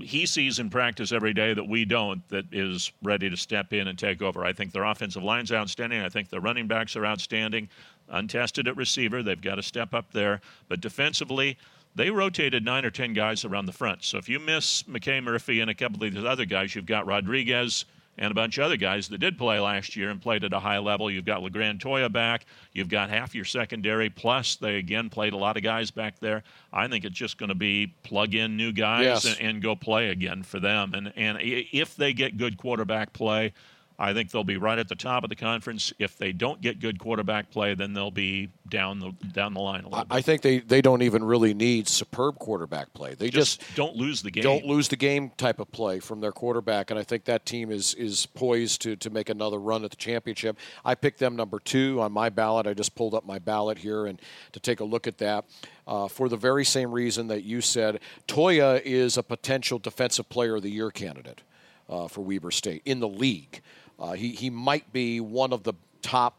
he 0.00 0.26
sees 0.26 0.58
in 0.58 0.70
practice 0.70 1.12
every 1.12 1.32
day 1.32 1.54
that 1.54 1.68
we 1.68 1.84
don't 1.84 2.26
that 2.30 2.46
is 2.52 2.90
ready 3.02 3.30
to 3.30 3.36
step 3.36 3.72
in 3.72 3.86
and 3.86 3.98
take 3.98 4.22
over. 4.22 4.44
I 4.44 4.52
think 4.52 4.72
their 4.72 4.84
offensive 4.84 5.22
line's 5.22 5.52
outstanding. 5.52 6.00
I 6.00 6.08
think 6.08 6.30
their 6.30 6.40
running 6.40 6.66
backs 6.66 6.96
are 6.96 7.06
outstanding. 7.06 7.68
Untested 8.08 8.66
at 8.66 8.76
receiver, 8.76 9.22
they've 9.22 9.40
got 9.40 9.54
to 9.54 9.62
step 9.62 9.94
up 9.94 10.12
there. 10.12 10.40
But 10.68 10.80
defensively, 10.80 11.56
they 11.94 12.10
rotated 12.10 12.64
nine 12.64 12.84
or 12.84 12.90
ten 12.90 13.12
guys 13.12 13.44
around 13.44 13.66
the 13.66 13.72
front. 13.72 14.02
So 14.04 14.18
if 14.18 14.28
you 14.28 14.40
miss 14.40 14.82
McKay 14.84 15.22
Murphy 15.22 15.60
and 15.60 15.70
a 15.70 15.74
couple 15.74 16.02
of 16.02 16.12
these 16.12 16.24
other 16.24 16.44
guys, 16.44 16.74
you've 16.74 16.86
got 16.86 17.06
Rodriguez 17.06 17.84
and 18.18 18.30
a 18.30 18.34
bunch 18.34 18.58
of 18.58 18.64
other 18.64 18.76
guys 18.76 19.08
that 19.08 19.18
did 19.18 19.36
play 19.36 19.58
last 19.58 19.96
year 19.96 20.10
and 20.10 20.20
played 20.22 20.44
at 20.44 20.52
a 20.52 20.58
high 20.60 20.78
level. 20.78 21.10
You've 21.10 21.24
got 21.24 21.42
LeGrand 21.42 21.80
Toia 21.80 22.12
back. 22.12 22.46
You've 22.72 22.88
got 22.88 23.10
half 23.10 23.34
your 23.34 23.44
secondary. 23.44 24.10
Plus, 24.10 24.56
they 24.56 24.76
again 24.76 25.10
played 25.10 25.32
a 25.32 25.36
lot 25.36 25.56
of 25.56 25.62
guys 25.62 25.90
back 25.90 26.18
there. 26.20 26.42
I 26.72 26.86
think 26.88 27.04
it's 27.04 27.16
just 27.16 27.38
going 27.38 27.48
to 27.48 27.54
be 27.54 27.94
plug 28.04 28.34
in 28.34 28.56
new 28.56 28.72
guys 28.72 29.04
Yes. 29.04 29.24
and, 29.24 29.40
and 29.40 29.62
go 29.62 29.74
play 29.76 30.10
again 30.10 30.42
for 30.42 30.60
them. 30.60 30.92
And 30.94 31.12
and 31.16 31.38
if 31.40 31.96
they 31.96 32.12
get 32.12 32.36
good 32.36 32.56
quarterback 32.56 33.12
play. 33.12 33.52
I 33.98 34.12
think 34.12 34.30
they'll 34.30 34.42
be 34.42 34.56
right 34.56 34.78
at 34.78 34.88
the 34.88 34.96
top 34.96 35.22
of 35.22 35.30
the 35.30 35.36
conference. 35.36 35.92
If 35.98 36.16
they 36.16 36.32
don't 36.32 36.60
get 36.60 36.80
good 36.80 36.98
quarterback 36.98 37.50
play, 37.50 37.74
then 37.74 37.92
they'll 37.92 38.10
be 38.10 38.50
down 38.68 38.98
the 38.98 39.12
down 39.32 39.54
the 39.54 39.60
line 39.60 39.84
a 39.84 39.88
little 39.88 40.06
I 40.10 40.20
think 40.20 40.42
they, 40.42 40.58
they 40.58 40.82
don't 40.82 41.02
even 41.02 41.22
really 41.22 41.54
need 41.54 41.86
superb 41.86 42.38
quarterback 42.38 42.92
play. 42.92 43.14
They 43.14 43.30
just, 43.30 43.62
don't 43.76 43.94
lose 43.94 44.22
the 44.22 44.32
game. 44.32 44.42
don't 44.42 44.64
lose 44.64 44.88
the 44.88 44.96
game 44.96 45.30
type 45.36 45.60
of 45.60 45.70
play 45.70 46.00
from 46.00 46.20
their 46.20 46.32
quarterback, 46.32 46.90
and 46.90 46.98
I 46.98 47.04
think 47.04 47.24
that 47.26 47.46
team 47.46 47.70
is 47.70 47.94
is 47.94 48.26
poised 48.26 48.82
to 48.82 48.96
to 48.96 49.10
make 49.10 49.28
another 49.28 49.58
run 49.58 49.84
at 49.84 49.90
the 49.90 49.96
championship. 49.96 50.58
I 50.84 50.96
picked 50.96 51.20
them 51.20 51.36
number 51.36 51.60
two 51.60 52.00
on 52.00 52.10
my 52.10 52.30
ballot. 52.30 52.66
I 52.66 52.74
just 52.74 52.96
pulled 52.96 53.14
up 53.14 53.24
my 53.24 53.38
ballot 53.38 53.78
here 53.78 54.06
and 54.06 54.20
to 54.52 54.60
take 54.60 54.80
a 54.80 54.84
look 54.84 55.06
at 55.06 55.18
that. 55.18 55.44
Uh, 55.86 56.08
for 56.08 56.28
the 56.28 56.36
very 56.36 56.64
same 56.64 56.90
reason 56.90 57.26
that 57.28 57.44
you 57.44 57.60
said, 57.60 58.00
Toia 58.26 58.80
is 58.82 59.18
a 59.18 59.22
potential 59.22 59.78
defensive 59.78 60.28
player 60.30 60.56
of 60.56 60.62
the 60.62 60.70
year 60.70 60.90
candidate 60.90 61.42
uh, 61.88 62.08
for 62.08 62.22
Weber 62.22 62.50
State 62.50 62.82
in 62.84 63.00
the 63.00 63.08
league. 63.08 63.60
Uh, 63.98 64.12
he 64.12 64.30
he 64.30 64.50
might 64.50 64.92
be 64.92 65.20
one 65.20 65.52
of 65.52 65.62
the 65.62 65.74
top 66.02 66.36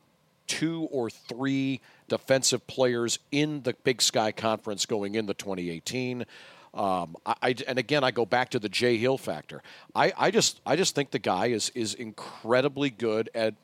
two 0.48 0.88
or 0.92 1.10
three 1.10 1.82
defensive 2.08 2.66
players 2.68 3.20
in 3.32 3.62
the 3.64 3.74
Big 3.84 4.02
Sky 4.02 4.32
Conference 4.32 4.86
going 4.86 5.16
into 5.16 5.34
2018. 5.34 6.26
Um, 6.74 7.16
I, 7.26 7.36
I- 7.42 7.56
and 7.68 7.80
again, 7.80 8.04
I 8.04 8.12
go 8.12 8.26
back 8.26 8.50
to 8.52 8.60
the 8.60 8.70
Jay 8.70 8.98
Hill 8.98 9.18
factor. 9.18 9.64
I, 9.96 10.14
I 10.18 10.32
just 10.32 10.60
I 10.66 10.76
just 10.76 10.94
think 10.96 11.12
the 11.12 11.20
guy 11.20 11.48
is 11.48 11.70
is 11.76 11.94
incredibly 11.94 12.90
good 12.90 13.30
at 13.34 13.56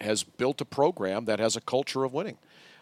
has 0.00 0.24
built 0.24 0.60
a 0.60 0.64
program 0.64 1.26
that 1.26 1.38
has 1.38 1.56
a 1.56 1.60
culture 1.60 2.04
of 2.04 2.12
winning. 2.12 2.38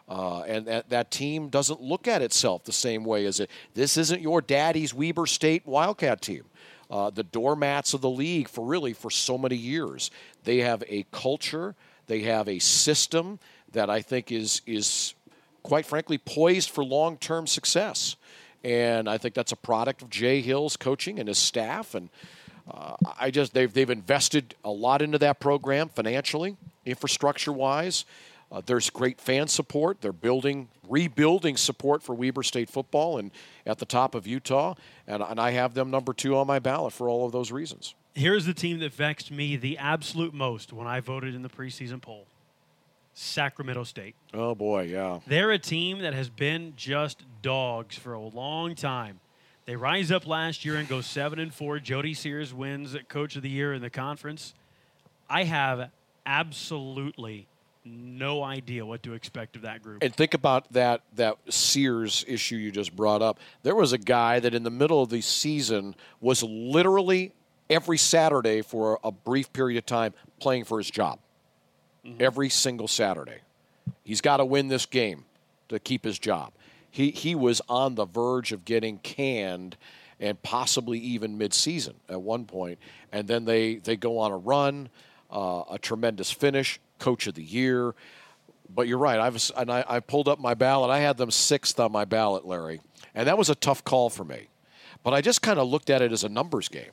Uh, 0.08 0.40
and 0.42 0.66
that, 0.66 0.90
that 0.90 1.10
team 1.10 1.48
doesn't 1.48 1.80
look 1.80 2.08
at 2.08 2.20
itself 2.22 2.64
the 2.64 2.72
same 2.72 3.04
way 3.04 3.24
as 3.24 3.38
it. 3.38 3.48
This 3.74 3.96
isn't 3.96 4.20
your 4.20 4.40
daddy's 4.42 4.92
Weber 4.92 5.26
State 5.26 5.64
Wildcat 5.66 6.20
team. 6.20 6.44
Uh, 6.92 7.08
the 7.08 7.22
doormats 7.22 7.94
of 7.94 8.02
the 8.02 8.10
league 8.10 8.46
for 8.46 8.66
really 8.66 8.92
for 8.92 9.08
so 9.08 9.38
many 9.38 9.56
years. 9.56 10.10
They 10.44 10.58
have 10.58 10.84
a 10.88 11.06
culture. 11.10 11.74
They 12.06 12.20
have 12.20 12.50
a 12.50 12.58
system 12.58 13.38
that 13.72 13.88
I 13.88 14.02
think 14.02 14.30
is 14.30 14.60
is 14.66 15.14
quite 15.62 15.86
frankly 15.86 16.18
poised 16.18 16.68
for 16.68 16.84
long 16.84 17.16
term 17.16 17.46
success. 17.46 18.16
And 18.62 19.08
I 19.08 19.16
think 19.16 19.34
that's 19.34 19.52
a 19.52 19.56
product 19.56 20.02
of 20.02 20.10
Jay 20.10 20.42
Hill's 20.42 20.76
coaching 20.76 21.18
and 21.18 21.28
his 21.28 21.38
staff. 21.38 21.94
And 21.94 22.10
uh, 22.70 22.96
I 23.18 23.30
just 23.30 23.54
they've 23.54 23.72
they've 23.72 23.88
invested 23.88 24.54
a 24.62 24.70
lot 24.70 25.00
into 25.00 25.16
that 25.16 25.40
program 25.40 25.88
financially, 25.88 26.58
infrastructure 26.84 27.54
wise. 27.54 28.04
Uh, 28.52 28.60
there's 28.66 28.90
great 28.90 29.18
fan 29.18 29.48
support. 29.48 30.02
They're 30.02 30.12
building, 30.12 30.68
rebuilding 30.86 31.56
support 31.56 32.02
for 32.02 32.14
Weber 32.14 32.42
State 32.42 32.68
football 32.68 33.16
and 33.16 33.30
at 33.66 33.78
the 33.78 33.86
top 33.86 34.14
of 34.14 34.26
Utah. 34.26 34.74
And, 35.06 35.22
and 35.22 35.40
I 35.40 35.52
have 35.52 35.72
them 35.72 35.90
number 35.90 36.12
two 36.12 36.36
on 36.36 36.46
my 36.46 36.58
ballot 36.58 36.92
for 36.92 37.08
all 37.08 37.24
of 37.24 37.32
those 37.32 37.50
reasons. 37.50 37.94
Here's 38.14 38.44
the 38.44 38.52
team 38.52 38.78
that 38.80 38.92
vexed 38.92 39.30
me 39.30 39.56
the 39.56 39.78
absolute 39.78 40.34
most 40.34 40.70
when 40.72 40.86
I 40.86 41.00
voted 41.00 41.34
in 41.34 41.40
the 41.40 41.48
preseason 41.48 42.02
poll 42.02 42.26
Sacramento 43.14 43.84
State. 43.84 44.14
Oh 44.34 44.54
boy, 44.54 44.82
yeah. 44.82 45.20
They're 45.26 45.50
a 45.50 45.58
team 45.58 46.00
that 46.00 46.12
has 46.12 46.28
been 46.28 46.74
just 46.76 47.22
dogs 47.40 47.96
for 47.96 48.12
a 48.12 48.20
long 48.20 48.74
time. 48.74 49.20
They 49.64 49.76
rise 49.76 50.10
up 50.10 50.26
last 50.26 50.64
year 50.64 50.76
and 50.76 50.88
go 50.88 51.00
seven 51.00 51.38
and 51.38 51.54
four. 51.54 51.78
Jody 51.78 52.14
Sears 52.14 52.52
wins 52.52 52.96
Coach 53.08 53.36
of 53.36 53.42
the 53.42 53.48
Year 53.48 53.72
in 53.72 53.80
the 53.80 53.90
conference. 53.90 54.54
I 55.30 55.44
have 55.44 55.90
absolutely 56.26 57.46
no 57.84 58.42
idea 58.42 58.84
what 58.84 59.02
to 59.02 59.14
expect 59.14 59.56
of 59.56 59.62
that 59.62 59.82
group. 59.82 60.02
And 60.02 60.14
think 60.14 60.34
about 60.34 60.72
that 60.72 61.02
that 61.16 61.36
Sears 61.48 62.24
issue 62.28 62.56
you 62.56 62.70
just 62.70 62.94
brought 62.94 63.22
up. 63.22 63.38
There 63.62 63.74
was 63.74 63.92
a 63.92 63.98
guy 63.98 64.40
that 64.40 64.54
in 64.54 64.62
the 64.62 64.70
middle 64.70 65.02
of 65.02 65.10
the 65.10 65.20
season 65.20 65.94
was 66.20 66.42
literally 66.42 67.32
every 67.68 67.98
Saturday 67.98 68.62
for 68.62 68.98
a 69.02 69.10
brief 69.10 69.52
period 69.52 69.78
of 69.78 69.86
time 69.86 70.14
playing 70.40 70.64
for 70.64 70.78
his 70.78 70.90
job. 70.90 71.18
Every 72.18 72.48
single 72.48 72.88
Saturday. 72.88 73.38
He's 74.02 74.20
got 74.20 74.38
to 74.38 74.44
win 74.44 74.68
this 74.68 74.86
game 74.86 75.24
to 75.68 75.78
keep 75.78 76.04
his 76.04 76.18
job. 76.18 76.52
He 76.90 77.10
he 77.10 77.34
was 77.34 77.60
on 77.68 77.94
the 77.94 78.04
verge 78.04 78.52
of 78.52 78.64
getting 78.64 78.98
canned 78.98 79.76
and 80.22 80.40
possibly 80.42 80.98
even 81.00 81.36
midseason 81.36 81.94
at 82.08 82.22
one 82.22 82.44
point. 82.44 82.78
And 83.10 83.26
then 83.26 83.44
they, 83.44 83.76
they 83.76 83.96
go 83.96 84.18
on 84.18 84.30
a 84.30 84.36
run, 84.36 84.88
uh, 85.30 85.64
a 85.68 85.78
tremendous 85.78 86.30
finish, 86.30 86.78
coach 87.02 87.26
of 87.26 87.34
the 87.34 87.42
year. 87.42 87.94
But 88.74 88.88
you're 88.88 88.98
right. 88.98 89.18
I 89.18 89.28
was, 89.28 89.50
and 89.56 89.70
I, 89.70 89.84
I 89.86 90.00
pulled 90.00 90.28
up 90.28 90.38
my 90.38 90.54
ballot. 90.54 90.90
I 90.90 91.00
had 91.00 91.18
them 91.18 91.30
sixth 91.30 91.78
on 91.78 91.92
my 91.92 92.06
ballot, 92.06 92.46
Larry, 92.46 92.80
and 93.14 93.26
that 93.28 93.36
was 93.36 93.50
a 93.50 93.54
tough 93.54 93.84
call 93.84 94.08
for 94.08 94.24
me. 94.24 94.48
But 95.02 95.12
I 95.12 95.20
just 95.20 95.42
kind 95.42 95.58
of 95.58 95.68
looked 95.68 95.90
at 95.90 96.00
it 96.00 96.12
as 96.12 96.24
a 96.24 96.28
numbers 96.28 96.68
game. 96.68 96.92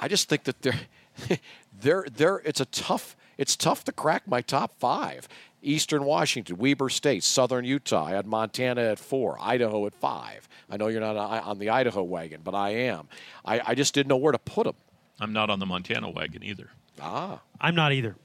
I 0.00 0.08
just 0.08 0.28
think 0.28 0.44
that 0.44 0.62
they're, 0.62 0.80
they're, 1.80 2.06
they're. 2.10 2.38
It's 2.44 2.60
a 2.60 2.64
tough. 2.66 3.16
It's 3.36 3.54
tough 3.54 3.84
to 3.84 3.92
crack 3.92 4.26
my 4.26 4.40
top 4.40 4.78
five. 4.78 5.28
Eastern 5.60 6.04
Washington, 6.04 6.56
Weber 6.56 6.88
State, 6.88 7.24
Southern 7.24 7.64
Utah. 7.64 8.06
I 8.06 8.10
had 8.12 8.26
Montana 8.26 8.82
at 8.82 8.98
four, 8.98 9.36
Idaho 9.40 9.86
at 9.86 9.94
five. 9.94 10.48
I 10.70 10.76
know 10.76 10.86
you're 10.86 11.00
not 11.00 11.16
on 11.16 11.40
on 11.40 11.58
the 11.58 11.70
Idaho 11.70 12.02
wagon, 12.02 12.40
but 12.44 12.54
I 12.54 12.70
am. 12.70 13.08
I, 13.44 13.60
I 13.66 13.74
just 13.74 13.92
didn't 13.92 14.08
know 14.08 14.16
where 14.16 14.32
to 14.32 14.38
put 14.38 14.64
them. 14.64 14.76
I'm 15.20 15.32
not 15.32 15.50
on 15.50 15.58
the 15.58 15.66
Montana 15.66 16.08
wagon 16.08 16.44
either. 16.44 16.70
Ah, 17.00 17.40
I'm 17.60 17.74
not 17.74 17.92
either. 17.92 18.16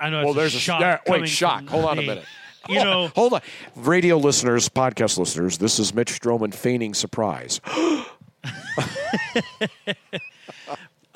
I 0.00 0.10
know. 0.10 0.18
well, 0.20 0.28
it's 0.30 0.36
there's 0.36 0.54
a 0.54 0.58
shock. 0.60 0.80
there- 0.80 1.00
wait. 1.06 1.28
Shock. 1.28 1.68
Hold 1.68 1.84
on 1.84 1.98
a 1.98 2.02
minute. 2.02 2.24
You 2.68 2.84
know, 2.84 3.08
Hold 3.14 3.32
on. 3.34 3.40
Radio 3.76 4.18
listeners, 4.18 4.68
podcast 4.68 5.16
listeners, 5.16 5.56
this 5.58 5.78
is 5.78 5.94
Mitch 5.94 6.20
Strohman 6.20 6.52
feigning 6.54 6.92
surprise. 6.94 7.60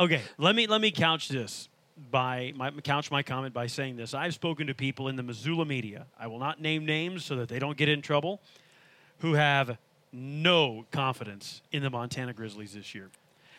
Okay, 0.01 0.23
let 0.39 0.57
me 0.57 0.67
let 0.67 0.81
me 0.81 0.91
couch 0.91 1.29
this 1.29 1.69
by 2.11 2.53
my 2.57 2.71
couch 2.71 3.11
my 3.11 3.23
comment 3.23 3.55
by 3.55 3.67
saying 3.67 3.97
this. 3.97 4.15
I've 4.15 4.35
spoken 4.35 4.67
to 4.67 4.75
people 4.75 5.07
in 5.09 5.15
the 5.17 5.23
Missoula 5.23 5.65
media. 5.65 6.07
I 6.19 6.27
will 6.27 6.39
not 6.41 6.61
name 6.61 6.85
names 6.87 7.25
so 7.25 7.37
that 7.37 7.49
they 7.49 7.59
don't 7.61 7.77
get 7.77 7.89
in 7.89 8.03
trouble, 8.03 8.41
who 9.19 9.35
have 9.35 9.77
no 10.13 10.87
confidence 10.91 11.63
in 11.71 11.83
the 11.83 11.91
Montana 11.91 12.33
Grizzlies 12.33 12.73
this 12.73 12.95
year. 12.95 13.11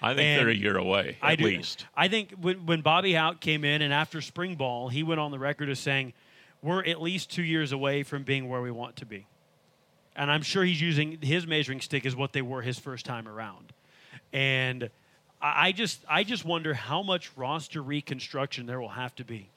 I 0.04 0.10
think 0.16 0.20
And 0.22 0.42
they're 0.42 0.50
a 0.50 0.56
year 0.56 0.78
away 0.78 1.18
I 1.22 1.34
at 1.34 1.38
do. 1.40 1.46
least. 1.46 1.86
I 1.96 2.08
think 2.08 2.32
when, 2.40 2.66
when 2.66 2.82
Bobby 2.82 3.14
Hauck 3.14 3.40
came 3.40 3.64
in 3.64 3.82
and 3.82 3.94
after 3.94 4.22
spring 4.22 4.56
ball, 4.56 4.90
he 4.90 5.02
went 5.04 5.20
on 5.20 5.32
the 5.32 5.40
record 5.40 5.70
as 5.70 5.80
saying, 5.80 6.14
"We're 6.62 6.84
at 6.84 7.02
least 7.02 7.32
two 7.32 7.44
years 7.44 7.72
away 7.72 8.04
from 8.04 8.24
being 8.24 8.50
where 8.50 8.62
we 8.62 8.70
want 8.72 8.98
to 8.98 9.06
be." 9.06 9.26
And 10.16 10.30
I'm 10.30 10.44
sure 10.44 10.64
he's 10.64 10.82
using 10.82 11.18
his 11.22 11.48
measuring 11.48 11.82
stick 11.82 12.06
as 12.06 12.16
what 12.16 12.34
they 12.34 12.42
were 12.42 12.62
his 12.62 12.78
first 12.78 13.06
time 13.06 13.28
around. 13.28 13.74
And 14.32 14.90
I 15.42 15.68
I 15.68 15.72
just 15.72 16.04
I 16.10 16.24
just 16.24 16.46
wonder 16.46 16.74
how 16.74 17.02
much 17.02 17.32
roster 17.36 17.82
reconstruction 17.82 18.66
there 18.66 18.80
will 18.82 18.90
have 18.90 19.16
to 19.16 19.24
be. 19.26 19.50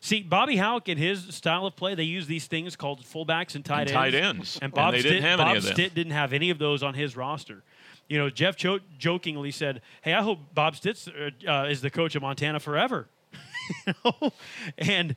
See, 0.00 0.20
Bobby 0.22 0.56
Hauck 0.58 0.88
and 0.88 0.98
his 0.98 1.34
style 1.34 1.64
of 1.64 1.74
play, 1.74 1.94
they 1.94 2.02
use 2.02 2.26
these 2.26 2.46
things 2.46 2.76
called 2.76 3.02
fullbacks 3.02 3.54
and 3.54 3.64
tight 3.64 3.82
And 3.82 3.90
tight 3.90 4.14
ends. 4.14 4.26
ends. 4.26 4.54
And 4.56 4.62
And 4.64 4.72
Bob 4.74 4.92
they 4.92 5.00
Stitt, 5.00 5.10
didn't 5.12 5.22
have 5.24 5.40
any 5.40 5.54
Bob. 5.60 5.62
Stitt 5.72 5.94
didn't 5.94 6.12
have 6.12 6.32
any 6.34 6.50
of 6.50 6.58
those 6.58 6.82
on 6.82 6.92
his 6.92 7.16
roster. 7.16 7.62
You 8.10 8.18
know, 8.18 8.28
Jeff 8.28 8.56
cho- 8.56 8.80
jokingly 8.98 9.52
said, 9.52 9.82
"Hey, 10.02 10.14
I 10.14 10.22
hope 10.22 10.40
Bob 10.52 10.74
Stitt 10.74 11.06
uh, 11.46 11.50
uh, 11.50 11.66
is 11.68 11.80
the 11.80 11.90
coach 11.90 12.16
of 12.16 12.22
Montana 12.22 12.58
forever." 12.58 13.06
you 13.86 13.94
know? 14.04 14.32
And 14.76 15.14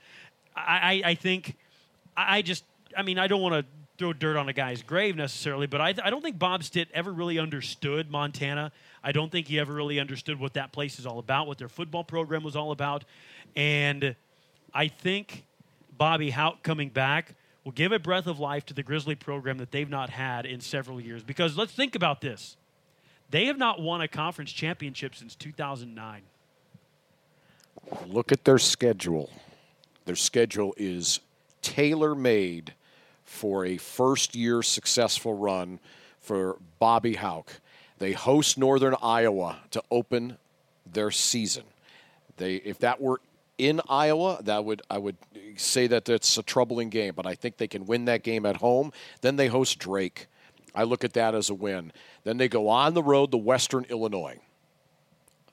I, 0.55 1.01
I, 1.03 1.15
think 1.15 1.57
I 2.15 2.43
just, 2.43 2.63
I 2.95 3.01
mean, 3.01 3.17
I 3.17 3.25
don't 3.25 3.41
want 3.41 3.55
to 3.55 3.65
throw 3.97 4.13
dirt 4.13 4.37
on 4.37 4.47
a 4.47 4.53
guy's 4.53 4.83
grave 4.83 5.15
necessarily, 5.15 5.65
but 5.65 5.81
I, 5.81 5.95
I 6.03 6.11
don't 6.11 6.21
think 6.21 6.37
Bob 6.37 6.63
Stitt 6.63 6.87
ever 6.93 7.11
really 7.11 7.39
understood 7.39 8.11
Montana. 8.11 8.71
I 9.03 9.11
don't 9.11 9.31
think 9.31 9.47
he 9.47 9.59
ever 9.59 9.73
really 9.73 9.99
understood 9.99 10.39
what 10.39 10.53
that 10.53 10.71
place 10.71 10.99
is 10.99 11.07
all 11.07 11.17
about, 11.17 11.47
what 11.47 11.57
their 11.57 11.69
football 11.69 12.03
program 12.03 12.43
was 12.43 12.55
all 12.55 12.71
about, 12.71 13.05
and 13.55 14.15
I 14.71 14.87
think 14.87 15.45
Bobby 15.97 16.29
Hauck 16.29 16.61
coming 16.61 16.89
back 16.89 17.33
will 17.63 17.71
give 17.71 17.91
a 17.91 17.97
breath 17.97 18.27
of 18.27 18.39
life 18.39 18.67
to 18.67 18.75
the 18.75 18.83
Grizzly 18.83 19.15
program 19.15 19.57
that 19.57 19.71
they've 19.71 19.89
not 19.89 20.11
had 20.11 20.45
in 20.45 20.61
several 20.61 21.01
years. 21.01 21.23
Because 21.23 21.57
let's 21.57 21.73
think 21.73 21.95
about 21.95 22.21
this. 22.21 22.55
They 23.33 23.45
have 23.45 23.57
not 23.57 23.81
won 23.81 23.99
a 23.99 24.07
conference 24.07 24.51
championship 24.51 25.15
since 25.15 25.33
2009. 25.33 26.21
Look 28.05 28.31
at 28.31 28.45
their 28.45 28.59
schedule. 28.59 29.31
Their 30.05 30.15
schedule 30.15 30.75
is 30.77 31.19
tailor 31.63 32.13
made 32.13 32.75
for 33.25 33.65
a 33.65 33.77
first 33.77 34.35
year 34.35 34.61
successful 34.61 35.33
run 35.33 35.79
for 36.19 36.57
Bobby 36.77 37.15
Hauck. 37.15 37.59
They 37.97 38.11
host 38.11 38.59
Northern 38.59 38.95
Iowa 39.01 39.61
to 39.71 39.81
open 39.89 40.37
their 40.85 41.09
season. 41.09 41.63
They, 42.37 42.57
if 42.57 42.77
that 42.79 43.01
were 43.01 43.19
in 43.57 43.81
Iowa, 43.89 44.43
that 44.43 44.63
would 44.63 44.83
I 44.91 44.99
would 44.99 45.17
say 45.57 45.87
that 45.87 46.05
that's 46.05 46.37
a 46.37 46.43
troubling 46.43 46.89
game, 46.89 47.15
but 47.15 47.25
I 47.25 47.33
think 47.33 47.57
they 47.57 47.67
can 47.67 47.87
win 47.87 48.05
that 48.05 48.21
game 48.21 48.45
at 48.45 48.57
home. 48.57 48.93
Then 49.21 49.37
they 49.37 49.47
host 49.47 49.79
Drake. 49.79 50.27
I 50.75 50.83
look 50.83 51.03
at 51.03 51.13
that 51.13 51.35
as 51.35 51.49
a 51.49 51.53
win. 51.53 51.91
Then 52.23 52.37
they 52.37 52.47
go 52.47 52.67
on 52.69 52.93
the 52.93 53.03
road 53.03 53.31
to 53.31 53.37
Western 53.37 53.85
Illinois 53.89 54.39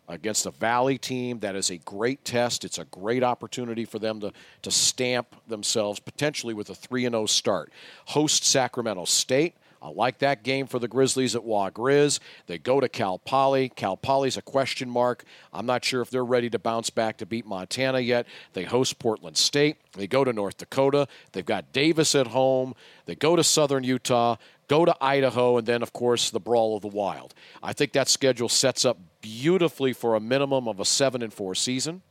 against 0.09 0.47
a 0.47 0.51
Valley 0.51 0.99
team. 0.99 1.41
That 1.41 1.57
is 1.57 1.71
a 1.71 1.79
great 1.79 2.25
test. 2.25 2.65
It's 2.65 2.79
a 2.79 2.85
great 2.85 3.23
opportunity 3.23 3.85
for 3.85 3.99
them 3.99 4.21
to, 4.21 4.33
to 4.63 4.71
stamp 4.71 5.37
themselves 5.47 6.01
potentially 6.01 6.55
with 6.55 6.71
a 6.71 6.75
3 6.75 7.03
0 7.03 7.27
start. 7.27 7.73
Host 8.07 8.45
Sacramento 8.45 9.05
State. 9.05 9.55
I 9.83 9.89
like 9.89 10.19
that 10.19 10.43
game 10.43 10.67
for 10.67 10.79
the 10.79 10.89
Grizzlies 10.89 11.35
at 11.35 11.43
Wa 11.43 11.71
Grizz. 11.71 12.21
They 12.47 12.59
go 12.59 12.81
to 12.81 12.89
Cal 12.89 13.19
Poly. 13.19 13.71
Cal 13.71 13.97
Poly's 13.97 14.37
a 14.37 14.43
question 14.43 14.91
mark. 14.91 15.25
I'm 15.55 15.65
not 15.65 15.83
sure 15.83 16.03
if 16.03 16.11
they're 16.11 16.25
ready 16.25 16.51
to 16.51 16.59
bounce 16.59 16.91
back 16.91 17.17
to 17.19 17.27
beat 17.27 17.47
Montana 17.47 18.01
yet. 18.01 18.27
They 18.53 18.65
host 18.65 18.99
Portland 18.99 19.39
State. 19.39 19.79
They 19.95 20.07
go 20.07 20.23
to 20.23 20.35
North 20.35 20.59
Dakota. 20.59 21.09
They've 21.33 21.47
got 21.47 21.73
Davis 21.73 22.15
at 22.15 22.27
home. 22.27 22.75
They 23.07 23.15
go 23.15 23.37
to 23.37 23.43
Southern 23.43 23.83
Utah, 23.83 24.37
go 24.71 24.85
to 24.85 24.95
Idaho, 25.01 25.59
and 25.59 25.67
then, 25.67 25.83
of 25.83 25.93
course, 25.93 26.31
the 26.31 26.39
Brawl 26.39 26.77
of 26.77 26.83
the 26.83 26.89
Wild. 26.89 27.35
I 27.61 27.73
think 27.73 27.93
that 27.93 28.09
schedule 28.09 28.49
sets 28.49 28.85
up 28.85 28.99
beautifully 29.21 29.93
for 29.93 30.15
a 30.15 30.21
minimum 30.21 30.69
of 30.69 30.79
a 30.79 30.85
7 30.85 31.23
and 31.23 31.35
4 31.35 31.57
season. 31.57 32.03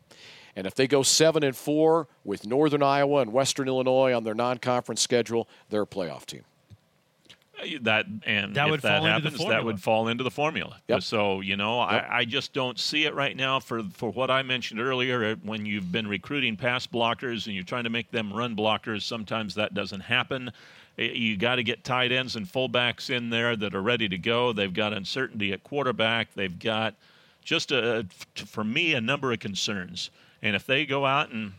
And 0.57 0.68
if 0.68 0.76
they 0.76 0.86
go 0.86 1.01
7 1.01 1.41
and 1.41 1.55
4 1.55 2.07
with 2.26 2.45
Northern 2.45 2.84
Iowa 2.84 3.22
and 3.22 3.32
Western 3.32 3.68
Illinois 3.70 4.12
on 4.14 4.26
their 4.26 4.36
non 4.36 4.57
conference 4.57 4.99
schedule, 5.01 5.47
they're 5.70 5.84
a 5.84 5.88
playoff 5.88 6.26
team. 6.26 6.43
that 7.82 8.05
and 8.26 8.55
That 8.55 8.66
if 8.66 8.72
would 8.72 8.82
that 8.82 8.97
fall 8.99 9.05
into 9.07 9.22
the 9.22 9.30
happens, 9.30 9.34
that 9.34 9.38
formula. 9.43 9.64
would 9.66 9.82
fall 9.82 10.07
into 10.10 10.24
the 10.26 10.32
formula. 10.32 10.82
Yep. 10.89 11.03
So 11.03 11.39
you 11.41 11.55
know, 11.55 11.80
Yep. 11.82 12.07
I, 12.10 12.18
I 12.20 12.26
just 12.26 12.51
don't 12.53 12.78
see 12.78 13.05
it 13.05 13.14
right 13.16 13.36
now 13.38 13.60
for 13.62 13.84
for 13.93 14.12
what 14.12 14.30
I 14.30 14.43
mentioned 14.43 14.82
earlier. 14.82 15.24
uh, 15.32 15.36
When 15.43 15.66
you've 15.66 15.91
been 15.91 16.07
recruiting 16.07 16.57
pass 16.57 16.88
blockers 16.88 17.45
and 17.47 17.55
you're 17.55 17.64
trying 17.64 17.86
to 17.86 17.89
make 17.89 18.12
them 18.12 18.34
run 18.34 18.55
blockers, 18.55 19.03
sometimes 19.03 19.55
that 19.55 19.74
doesn't 19.74 20.01
happen. 20.01 20.51
You 21.00 21.38
got 21.38 21.56
to 21.56 21.64
get 21.64 21.84
tight 21.84 22.12
ends 22.12 22.36
and 22.36 22.45
fullbacks 22.45 23.10
in 23.10 23.30
there 23.30 23.56
that 23.56 23.74
are 23.74 23.82
ready 23.82 24.10
to 24.10 24.18
go. 24.18 24.52
They've 24.52 24.74
got 24.74 24.91
uncertainty 24.93 25.54
at 25.54 25.64
quarterback. 25.64 26.34
They've 26.34 26.58
got 26.60 26.95
just 27.43 27.72
a 27.72 28.06
for 28.36 28.64
me 28.64 28.93
a 28.93 29.02
number 29.02 29.32
of 29.32 29.39
concerns. 29.39 30.10
And 30.41 30.56
if 30.56 30.66
they 30.66 30.86
go 30.86 31.06
out 31.06 31.32
and 31.32 31.54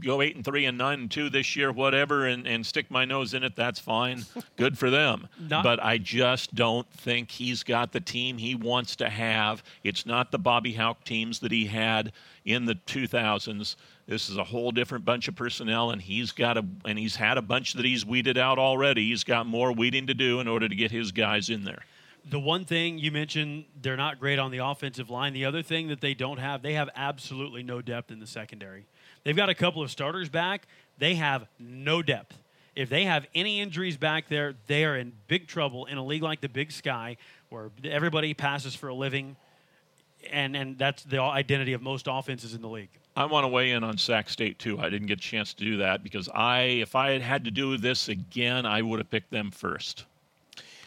go 0.00 0.22
eight 0.22 0.36
and 0.36 0.44
three 0.44 0.64
and 0.66 0.78
nine 0.78 1.00
and 1.00 1.10
two 1.10 1.28
this 1.28 1.56
year, 1.56 1.72
whatever, 1.72 2.26
and, 2.26 2.46
and 2.46 2.64
stick 2.64 2.90
my 2.90 3.04
nose 3.04 3.34
in 3.34 3.42
it, 3.42 3.56
that's 3.56 3.80
fine. 3.80 4.24
Good 4.56 4.78
for 4.78 4.90
them. 4.90 5.28
Not- 5.40 5.64
but 5.64 5.82
I 5.82 5.98
just 5.98 6.54
don't 6.54 6.88
think 6.92 7.30
he's 7.30 7.62
got 7.62 7.92
the 7.92 8.00
team 8.00 8.38
he 8.38 8.54
wants 8.54 8.96
to 8.96 9.08
have. 9.08 9.62
It's 9.82 10.06
not 10.06 10.30
the 10.30 10.38
Bobby 10.38 10.74
Hauck 10.74 11.04
teams 11.04 11.40
that 11.40 11.52
he 11.52 11.66
had 11.66 12.12
in 12.44 12.66
the 12.66 12.74
2000s. 12.74 13.76
This 14.06 14.30
is 14.30 14.36
a 14.36 14.44
whole 14.44 14.70
different 14.70 15.04
bunch 15.04 15.26
of 15.26 15.34
personnel, 15.34 15.90
and 15.90 16.00
he's 16.00 16.30
got 16.30 16.56
a 16.56 16.64
and 16.84 16.98
he's 16.98 17.16
had 17.16 17.38
a 17.38 17.42
bunch 17.42 17.72
that 17.72 17.84
he's 17.84 18.06
weeded 18.06 18.38
out 18.38 18.58
already. 18.58 19.08
He's 19.08 19.24
got 19.24 19.46
more 19.46 19.72
weeding 19.72 20.06
to 20.06 20.14
do 20.14 20.38
in 20.38 20.46
order 20.46 20.68
to 20.68 20.74
get 20.74 20.92
his 20.92 21.10
guys 21.10 21.50
in 21.50 21.64
there. 21.64 21.82
The 22.28 22.38
one 22.38 22.64
thing 22.64 22.98
you 22.98 23.10
mentioned, 23.10 23.64
they're 23.80 23.96
not 23.96 24.18
great 24.18 24.38
on 24.38 24.50
the 24.50 24.58
offensive 24.58 25.10
line. 25.10 25.32
The 25.32 25.44
other 25.44 25.62
thing 25.62 25.88
that 25.88 26.00
they 26.00 26.14
don't 26.14 26.38
have, 26.38 26.62
they 26.62 26.74
have 26.74 26.88
absolutely 26.94 27.62
no 27.62 27.80
depth 27.80 28.10
in 28.10 28.18
the 28.18 28.26
secondary. 28.26 28.86
They've 29.24 29.36
got 29.36 29.48
a 29.48 29.54
couple 29.54 29.82
of 29.82 29.90
starters 29.90 30.28
back. 30.28 30.66
They 30.98 31.16
have 31.16 31.46
no 31.58 32.02
depth. 32.02 32.36
If 32.76 32.88
they 32.88 33.04
have 33.04 33.26
any 33.34 33.60
injuries 33.60 33.96
back 33.96 34.28
there, 34.28 34.54
they 34.66 34.84
are 34.84 34.96
in 34.96 35.12
big 35.28 35.48
trouble 35.48 35.86
in 35.86 35.98
a 35.98 36.04
league 36.04 36.22
like 36.22 36.40
the 36.40 36.48
Big 36.48 36.70
Sky, 36.70 37.16
where 37.48 37.70
everybody 37.84 38.34
passes 38.34 38.74
for 38.74 38.88
a 38.88 38.94
living, 38.94 39.36
and 40.30 40.56
and 40.56 40.78
that's 40.78 41.02
the 41.02 41.20
identity 41.20 41.72
of 41.72 41.82
most 41.82 42.06
offenses 42.08 42.54
in 42.54 42.60
the 42.60 42.68
league. 42.68 42.90
I 43.16 43.24
want 43.24 43.44
to 43.44 43.48
weigh 43.48 43.70
in 43.70 43.82
on 43.82 43.96
Sac 43.96 44.28
State 44.28 44.58
too. 44.58 44.78
I 44.78 44.90
didn't 44.90 45.06
get 45.06 45.18
a 45.18 45.22
chance 45.22 45.54
to 45.54 45.64
do 45.64 45.78
that 45.78 46.02
because 46.02 46.28
I, 46.28 46.60
if 46.60 46.94
I 46.94 47.12
had 47.12 47.22
had 47.22 47.44
to 47.46 47.50
do 47.50 47.78
this 47.78 48.08
again, 48.08 48.66
I 48.66 48.82
would 48.82 48.98
have 48.98 49.10
picked 49.10 49.30
them 49.30 49.50
first. 49.50 50.04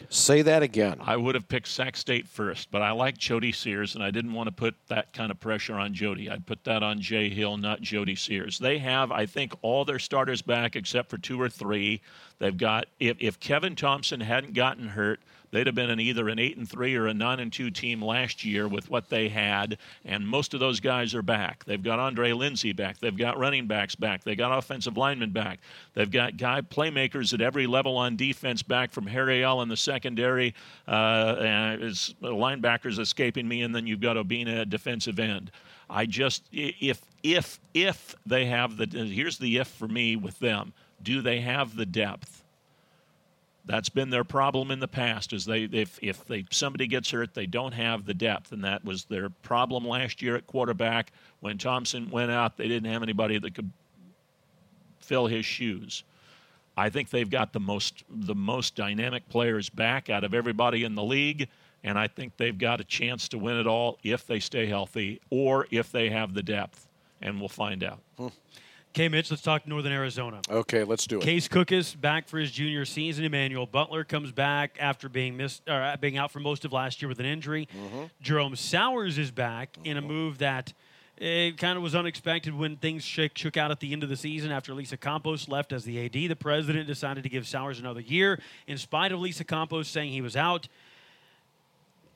Say 0.08 0.40
that 0.42 0.62
again. 0.62 0.98
I 1.00 1.16
would 1.16 1.34
have 1.34 1.48
picked 1.48 1.68
Sac 1.68 1.96
State 1.96 2.26
first, 2.26 2.70
but 2.70 2.82
I 2.82 2.92
like 2.92 3.18
Jody 3.18 3.52
Sears, 3.52 3.94
and 3.94 4.02
I 4.02 4.10
didn't 4.10 4.32
want 4.32 4.46
to 4.46 4.52
put 4.52 4.74
that 4.88 5.12
kind 5.12 5.30
of 5.30 5.38
pressure 5.40 5.74
on 5.74 5.92
Jody. 5.92 6.30
I'd 6.30 6.46
put 6.46 6.64
that 6.64 6.82
on 6.82 7.00
Jay 7.00 7.28
Hill, 7.28 7.58
not 7.58 7.82
Jody 7.82 8.14
Sears. 8.14 8.58
They 8.58 8.78
have, 8.78 9.12
I 9.12 9.26
think, 9.26 9.52
all 9.60 9.84
their 9.84 9.98
starters 9.98 10.40
back 10.40 10.74
except 10.74 11.10
for 11.10 11.18
two 11.18 11.38
or 11.40 11.50
three. 11.50 12.00
They've 12.38 12.56
got 12.56 12.86
if, 12.98 13.18
if 13.20 13.38
Kevin 13.40 13.76
Thompson 13.76 14.20
hadn't 14.20 14.54
gotten 14.54 14.88
hurt, 14.88 15.20
they'd 15.50 15.66
have 15.66 15.74
been 15.74 15.90
an 15.90 16.00
either 16.00 16.28
an 16.28 16.38
eight 16.38 16.56
and 16.56 16.68
three 16.68 16.94
or 16.94 17.06
a 17.06 17.14
nine 17.14 17.40
and 17.40 17.52
two 17.52 17.70
team 17.70 18.02
last 18.02 18.44
year 18.44 18.68
with 18.68 18.90
what 18.90 19.08
they 19.08 19.28
had, 19.28 19.78
and 20.04 20.26
most 20.26 20.54
of 20.54 20.60
those 20.60 20.80
guys 20.80 21.14
are 21.14 21.22
back. 21.22 21.64
They've 21.64 21.82
got 21.82 21.98
Andre 21.98 22.32
Lindsey 22.32 22.72
back. 22.72 22.98
They've 22.98 23.16
got 23.16 23.38
running 23.38 23.66
backs 23.66 23.94
back. 23.94 24.24
They 24.24 24.34
got 24.34 24.56
offensive 24.56 24.96
linemen 24.96 25.30
back. 25.30 25.60
They've 25.94 26.10
got 26.10 26.36
guy 26.36 26.60
playmakers 26.60 27.34
at 27.34 27.40
every 27.40 27.66
level 27.66 27.96
on 27.96 28.16
defense 28.16 28.62
back 28.62 28.92
from 28.92 29.06
Harry 29.06 29.42
L 29.42 29.62
in 29.62 29.68
the 29.68 29.76
secondary. 29.76 30.54
Uh, 30.86 31.36
and 31.40 31.82
is 31.82 32.14
linebackers 32.22 32.98
escaping 32.98 33.46
me, 33.46 33.62
and 33.62 33.74
then 33.74 33.86
you've 33.86 34.00
got 34.00 34.16
Obina 34.16 34.62
at 34.62 34.70
defensive 34.70 35.18
end. 35.18 35.50
I 35.88 36.06
just 36.06 36.44
if 36.52 37.00
if 37.22 37.58
if 37.74 38.14
they 38.24 38.46
have 38.46 38.76
the 38.76 38.86
here's 38.86 39.38
the 39.38 39.58
if 39.58 39.68
for 39.68 39.88
me 39.88 40.16
with 40.16 40.38
them. 40.38 40.72
Do 41.02 41.22
they 41.22 41.40
have 41.40 41.76
the 41.76 41.86
depth? 41.86 42.39
That's 43.66 43.88
been 43.88 44.10
their 44.10 44.24
problem 44.24 44.70
in 44.70 44.80
the 44.80 44.88
past. 44.88 45.32
Is 45.32 45.44
they 45.44 45.64
if 45.64 45.98
if 46.02 46.26
they 46.26 46.46
somebody 46.50 46.86
gets 46.86 47.10
hurt, 47.10 47.34
they 47.34 47.46
don't 47.46 47.72
have 47.72 48.06
the 48.06 48.14
depth, 48.14 48.52
and 48.52 48.64
that 48.64 48.84
was 48.84 49.04
their 49.04 49.28
problem 49.28 49.86
last 49.86 50.22
year 50.22 50.36
at 50.36 50.46
quarterback. 50.46 51.12
When 51.40 51.58
Thompson 51.58 52.10
went 52.10 52.30
out, 52.30 52.56
they 52.56 52.68
didn't 52.68 52.90
have 52.90 53.02
anybody 53.02 53.38
that 53.38 53.54
could 53.54 53.70
fill 55.00 55.26
his 55.26 55.44
shoes. 55.44 56.04
I 56.76 56.88
think 56.88 57.10
they've 57.10 57.28
got 57.28 57.52
the 57.52 57.60
most 57.60 58.04
the 58.08 58.34
most 58.34 58.74
dynamic 58.74 59.28
players 59.28 59.68
back 59.68 60.08
out 60.08 60.24
of 60.24 60.32
everybody 60.32 60.84
in 60.84 60.94
the 60.94 61.02
league, 61.02 61.48
and 61.84 61.98
I 61.98 62.06
think 62.06 62.36
they've 62.36 62.56
got 62.56 62.80
a 62.80 62.84
chance 62.84 63.28
to 63.28 63.38
win 63.38 63.56
it 63.56 63.66
all 63.66 63.98
if 64.02 64.26
they 64.26 64.40
stay 64.40 64.66
healthy 64.66 65.20
or 65.28 65.66
if 65.70 65.92
they 65.92 66.08
have 66.08 66.32
the 66.32 66.42
depth, 66.42 66.88
and 67.20 67.38
we'll 67.38 67.48
find 67.48 67.84
out. 67.84 68.00
Hmm. 68.16 68.28
Okay, 68.92 69.08
Mitch, 69.08 69.30
let's 69.30 69.42
talk 69.42 69.68
Northern 69.68 69.92
Arizona. 69.92 70.40
Okay, 70.50 70.82
let's 70.82 71.06
do 71.06 71.18
it. 71.18 71.22
Case 71.22 71.46
Cookus 71.46 71.72
is 71.78 71.94
back 71.94 72.28
for 72.28 72.38
his 72.38 72.50
junior 72.50 72.84
season. 72.84 73.24
Emmanuel 73.24 73.66
Butler 73.66 74.02
comes 74.02 74.32
back 74.32 74.76
after 74.80 75.08
being 75.08 75.36
missed, 75.36 75.62
or 75.68 75.80
uh, 75.80 75.96
being 75.96 76.18
out 76.18 76.32
for 76.32 76.40
most 76.40 76.64
of 76.64 76.72
last 76.72 77.00
year 77.00 77.08
with 77.08 77.20
an 77.20 77.26
injury. 77.26 77.68
Mm-hmm. 77.72 78.04
Jerome 78.20 78.56
Souers 78.56 79.16
is 79.16 79.30
back 79.30 79.76
in 79.84 79.96
a 79.96 80.00
mm-hmm. 80.00 80.08
move 80.08 80.38
that 80.38 80.72
it 81.18 81.56
kind 81.56 81.76
of 81.76 81.84
was 81.84 81.94
unexpected 81.94 82.52
when 82.52 82.76
things 82.76 83.04
shook, 83.04 83.38
shook 83.38 83.56
out 83.56 83.70
at 83.70 83.78
the 83.78 83.92
end 83.92 84.02
of 84.02 84.08
the 84.08 84.16
season 84.16 84.50
after 84.50 84.74
Lisa 84.74 84.96
Campos 84.96 85.48
left 85.48 85.72
as 85.72 85.84
the 85.84 86.04
AD. 86.04 86.12
The 86.12 86.34
president 86.34 86.88
decided 86.88 87.22
to 87.22 87.28
give 87.28 87.46
Souers 87.46 87.78
another 87.78 88.00
year 88.00 88.40
in 88.66 88.76
spite 88.76 89.12
of 89.12 89.20
Lisa 89.20 89.44
Campos 89.44 89.86
saying 89.86 90.12
he 90.12 90.20
was 90.20 90.34
out. 90.34 90.66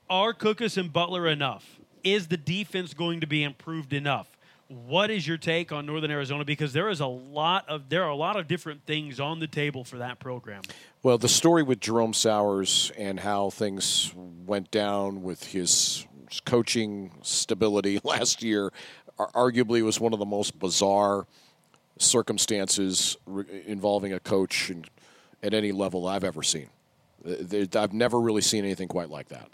Are 0.09 0.33
Cookus 0.33 0.75
and 0.75 0.91
Butler 0.91 1.27
enough? 1.27 1.79
Is 2.03 2.27
the 2.27 2.37
defense 2.37 2.93
going 2.93 3.21
to 3.21 3.27
be 3.27 3.43
improved 3.43 3.93
enough? 3.93 4.34
What 4.67 5.11
is 5.11 5.27
your 5.27 5.37
take 5.37 5.71
on 5.71 5.85
Northern 5.85 6.09
Arizona? 6.09 6.43
Because 6.43 6.73
there 6.73 6.89
is 6.89 6.99
a 6.99 7.05
lot 7.05 7.69
of 7.69 7.89
there 7.89 8.03
are 8.03 8.09
a 8.09 8.15
lot 8.15 8.35
of 8.35 8.47
different 8.47 8.85
things 8.85 9.19
on 9.19 9.39
the 9.39 9.47
table 9.47 9.83
for 9.83 9.97
that 9.99 10.19
program. 10.19 10.63
Well, 11.03 11.19
the 11.19 11.29
story 11.29 11.61
with 11.61 11.79
Jerome 11.79 12.13
Souers 12.13 12.91
and 12.97 13.19
how 13.19 13.51
things 13.51 14.11
went 14.15 14.71
down 14.71 15.21
with 15.21 15.43
his 15.43 16.07
coaching 16.45 17.11
stability 17.21 17.99
last 18.03 18.41
year 18.41 18.71
arguably 19.19 19.83
was 19.83 19.99
one 19.99 20.13
of 20.13 20.19
the 20.19 20.25
most 20.25 20.57
bizarre 20.59 21.25
circumstances 21.97 23.17
involving 23.65 24.13
a 24.13 24.19
coach 24.19 24.71
at 25.41 25.53
any 25.53 25.71
level 25.71 26.07
I've 26.07 26.23
ever 26.23 26.43
seen. 26.43 26.69
Uh, 27.25 27.65
I've 27.75 27.93
never 27.93 28.19
really 28.19 28.41
seen 28.41 28.63
anything 28.65 28.87
quite 28.87 29.09
like 29.09 29.29
that. 29.29 29.49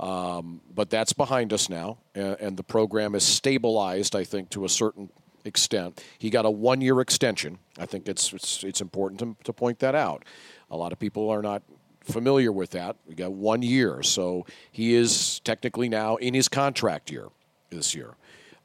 Um, 0.00 0.62
but 0.74 0.88
that's 0.88 1.12
behind 1.12 1.52
us 1.52 1.68
now, 1.68 1.98
and, 2.14 2.36
and 2.40 2.56
the 2.56 2.62
program 2.62 3.14
is 3.14 3.22
stabilized, 3.22 4.16
I 4.16 4.24
think, 4.24 4.48
to 4.50 4.64
a 4.64 4.68
certain 4.68 5.10
extent. 5.44 6.02
He 6.18 6.30
got 6.30 6.46
a 6.46 6.50
one 6.50 6.80
year 6.80 7.00
extension. 7.00 7.58
I 7.78 7.84
think 7.84 8.08
it's, 8.08 8.32
it's, 8.32 8.64
it's 8.64 8.80
important 8.80 9.20
to, 9.20 9.36
to 9.44 9.52
point 9.52 9.78
that 9.80 9.94
out. 9.94 10.24
A 10.70 10.76
lot 10.76 10.92
of 10.92 10.98
people 10.98 11.28
are 11.28 11.42
not 11.42 11.62
familiar 12.02 12.50
with 12.50 12.70
that. 12.70 12.96
We 13.06 13.14
got 13.14 13.32
one 13.32 13.60
year, 13.60 14.02
so 14.02 14.46
he 14.72 14.94
is 14.94 15.40
technically 15.40 15.90
now 15.90 16.16
in 16.16 16.32
his 16.32 16.48
contract 16.48 17.10
year 17.10 17.28
this 17.68 17.94
year. 17.94 18.14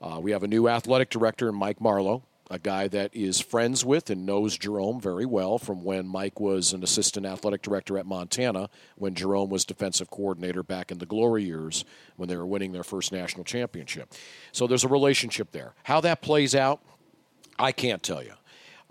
Uh, 0.02 0.20
we 0.22 0.32
have 0.32 0.44
a 0.44 0.48
new 0.48 0.70
athletic 0.70 1.10
director, 1.10 1.52
Mike 1.52 1.82
Marlow. 1.82 2.24
A 2.52 2.60
guy 2.60 2.88
that 2.90 3.16
is 3.16 3.42
friends 3.42 3.84
with 3.84 4.12
and 4.12 4.26
knows 4.26 4.56
Jerome 4.56 5.02
very 5.02 5.26
well 5.26 5.58
from 5.58 5.84
when 5.84 6.08
Mike 6.08 6.40
was 6.40 6.74
an 6.74 6.84
assistant 6.84 7.26
athletic 7.26 7.64
director 7.64 7.98
at 7.98 8.06
Montana, 8.06 8.70
when 8.98 9.16
Jerome 9.16 9.50
was 9.50 9.66
defensive 9.66 10.12
coordinator 10.12 10.62
back 10.62 10.92
in 10.92 11.00
the 11.00 11.08
glory 11.08 11.44
years 11.44 11.86
when 12.18 12.30
they 12.30 12.38
were 12.38 12.46
winning 12.46 12.72
their 12.72 12.84
first 12.84 13.12
national 13.12 13.46
championship. 13.46 14.14
So 14.52 14.68
there's 14.68 14.84
a 14.84 14.90
relationship 14.90 15.52
there. 15.52 15.74
How 15.84 16.02
that 16.02 16.22
plays 16.22 16.54
out, 16.54 16.82
I 17.58 17.72
can't 17.72 18.04
tell 18.04 18.24
you. 18.24 18.34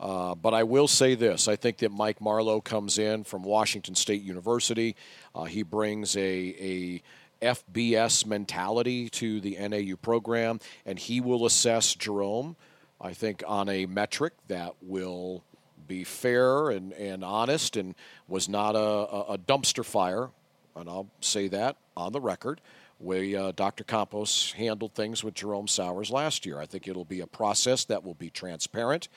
Uh, 0.00 0.34
but 0.34 0.52
I 0.52 0.64
will 0.64 0.88
say 0.88 1.14
this 1.14 1.46
I 1.46 1.54
think 1.54 1.78
that 1.78 1.92
Mike 1.92 2.20
Marlow 2.20 2.60
comes 2.60 2.98
in 2.98 3.22
from 3.22 3.44
Washington 3.44 3.94
State 3.94 4.22
University. 4.22 4.96
Uh, 5.32 5.44
he 5.44 5.62
brings 5.62 6.16
a, 6.16 6.20
a 6.20 7.02
FBS 7.40 8.26
mentality 8.26 9.08
to 9.10 9.40
the 9.40 9.56
NAU 9.56 9.96
program, 9.96 10.58
and 10.84 10.98
he 10.98 11.20
will 11.20 11.46
assess 11.46 11.94
Jerome, 11.94 12.56
I 13.04 13.12
think, 13.12 13.44
on 13.46 13.68
a 13.68 13.84
metric 13.84 14.32
that 14.48 14.76
will 14.80 15.44
be 15.86 16.04
fair 16.04 16.70
and, 16.70 16.94
and 16.94 17.22
honest 17.22 17.76
and 17.76 17.94
was 18.28 18.48
not 18.48 18.74
a, 18.74 19.32
a 19.32 19.38
dumpster 19.38 19.84
fire. 19.84 20.30
And 20.74 20.88
I'll 20.88 21.10
say 21.20 21.48
that 21.48 21.76
on 21.98 22.12
the 22.12 22.20
record. 22.20 22.62
We, 22.98 23.36
uh, 23.36 23.52
Dr. 23.52 23.84
Campos 23.84 24.52
handled 24.52 24.94
things 24.94 25.22
with 25.22 25.34
Jerome 25.34 25.68
Souers 25.68 26.10
last 26.10 26.46
year. 26.46 26.58
I 26.58 26.64
think 26.64 26.88
it'll 26.88 27.04
be 27.04 27.20
a 27.20 27.26
process 27.26 27.84
that 27.84 28.02
will 28.02 28.14
be 28.14 28.30
transparent 28.30 29.08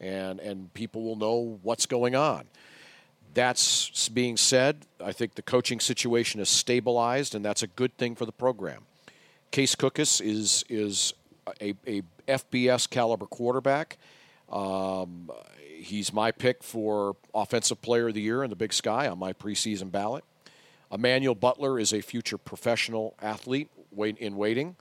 and, 0.00 0.40
and 0.40 0.74
people 0.74 1.04
will 1.04 1.16
know 1.16 1.60
what's 1.62 1.86
going 1.86 2.16
on. 2.16 2.46
That's 3.32 4.08
being 4.08 4.36
said, 4.36 4.86
I 4.98 5.12
think 5.12 5.36
the 5.36 5.42
coaching 5.42 5.78
situation 5.78 6.40
is 6.40 6.48
stabilized, 6.48 7.36
and 7.36 7.44
that's 7.44 7.62
a 7.62 7.66
good 7.68 7.96
thing 7.96 8.16
for 8.16 8.26
the 8.26 8.32
program. 8.32 8.86
Case 9.52 9.76
Cookus 9.76 10.20
is 10.20 10.64
is 10.68 11.12
a, 11.60 11.74
a 11.86 12.02
FBS 12.26 12.88
caliber 12.88 13.26
quarterback. 13.26 13.98
Um, 14.50 15.30
he's 15.78 16.12
my 16.12 16.32
pick 16.32 16.62
for 16.62 17.16
Offensive 17.34 17.82
Player 17.82 18.08
of 18.08 18.14
the 18.14 18.20
Year 18.20 18.42
in 18.42 18.50
the 18.50 18.56
Big 18.56 18.72
Sky 18.72 19.08
on 19.08 19.18
my 19.18 19.32
preseason 19.32 19.90
ballot. 19.90 20.24
Emmanuel 20.92 21.34
Butler 21.34 21.78
is 21.78 21.92
a 21.92 22.00
future 22.00 22.38
professional 22.38 23.14
athlete 23.20 23.68
in 23.96 24.36
waiting, 24.36 24.76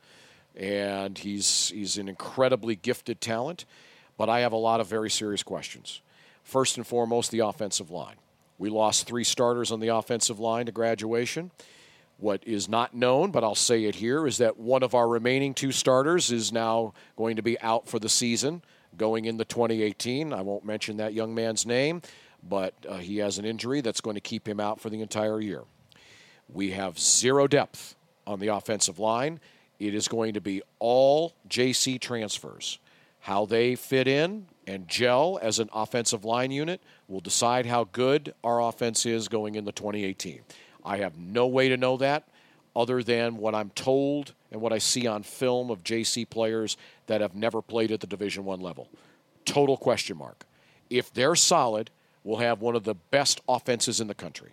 and 0.55 1.17
he's 1.17 1.69
he's 1.69 1.97
an 1.97 2.07
incredibly 2.07 2.75
gifted 2.75 3.21
talent. 3.21 3.65
But 4.17 4.29
I 4.29 4.41
have 4.41 4.53
a 4.53 4.57
lot 4.57 4.79
of 4.79 4.87
very 4.87 5.09
serious 5.09 5.43
questions. 5.43 6.01
First 6.43 6.77
and 6.77 6.85
foremost, 6.85 7.31
the 7.31 7.39
offensive 7.39 7.89
line. 7.89 8.15
We 8.57 8.69
lost 8.69 9.07
three 9.07 9.23
starters 9.23 9.71
on 9.71 9.79
the 9.79 9.89
offensive 9.89 10.39
line 10.39 10.67
to 10.67 10.71
graduation. 10.71 11.51
What 12.17 12.43
is 12.47 12.69
not 12.69 12.93
known, 12.93 13.31
but 13.31 13.43
I'll 13.43 13.55
say 13.55 13.85
it 13.85 13.95
here, 13.95 14.25
is 14.25 14.37
that 14.37 14.57
one 14.57 14.83
of 14.83 14.95
our 14.95 15.07
remaining 15.07 15.53
two 15.53 15.71
starters 15.71 16.31
is 16.31 16.51
now 16.51 16.93
going 17.17 17.35
to 17.35 17.41
be 17.41 17.59
out 17.59 17.87
for 17.87 17.99
the 17.99 18.09
season 18.09 18.61
going 18.97 19.25
into 19.25 19.43
2018. 19.43 20.33
I 20.33 20.41
won't 20.41 20.65
mention 20.65 20.97
that 20.97 21.13
young 21.13 21.35
man's 21.35 21.65
name, 21.65 22.01
but 22.47 22.73
uh, 22.87 22.97
he 22.97 23.17
has 23.17 23.37
an 23.37 23.45
injury 23.45 23.81
that's 23.81 24.01
going 24.01 24.15
to 24.15 24.21
keep 24.21 24.47
him 24.47 24.59
out 24.59 24.79
for 24.79 24.89
the 24.89 25.01
entire 25.01 25.41
year. 25.41 25.63
We 26.47 26.71
have 26.71 26.99
zero 26.99 27.47
depth 27.47 27.95
on 28.25 28.39
the 28.39 28.47
offensive 28.47 28.99
line. 28.99 29.39
It 29.79 29.93
is 29.93 30.07
going 30.07 30.33
to 30.35 30.41
be 30.41 30.61
all 30.79 31.33
JC 31.49 31.99
transfers. 31.99 32.79
How 33.19 33.45
they 33.45 33.75
fit 33.75 34.07
in 34.07 34.45
and 34.67 34.87
gel 34.87 35.39
as 35.41 35.59
an 35.59 35.69
offensive 35.73 36.23
line 36.23 36.51
unit 36.51 36.81
will 37.07 37.19
decide 37.19 37.65
how 37.65 37.85
good 37.85 38.33
our 38.43 38.61
offense 38.61 39.05
is 39.05 39.27
going 39.27 39.55
into 39.55 39.71
2018. 39.71 40.41
I 40.85 40.97
have 40.97 41.17
no 41.17 41.47
way 41.47 41.69
to 41.69 41.77
know 41.77 41.97
that 41.97 42.27
other 42.75 43.01
than 43.01 43.37
what 43.37 43.55
I'm 43.55 43.69
told 43.71 44.33
and 44.51 44.61
what 44.61 44.73
I 44.73 44.77
see 44.77 45.07
on 45.07 45.23
film 45.23 45.71
of 45.71 45.83
JC 45.83 46.29
players 46.29 46.77
that 47.07 47.21
have 47.21 47.35
never 47.35 47.61
played 47.61 47.91
at 47.91 48.01
the 48.01 48.07
Division 48.07 48.45
1 48.45 48.59
level. 48.59 48.89
Total 49.45 49.77
question 49.77 50.17
mark. 50.17 50.45
If 50.89 51.13
they're 51.13 51.35
solid, 51.35 51.89
we'll 52.23 52.37
have 52.37 52.61
one 52.61 52.75
of 52.75 52.83
the 52.83 52.95
best 52.95 53.41
offenses 53.47 54.01
in 54.01 54.07
the 54.07 54.13
country. 54.13 54.51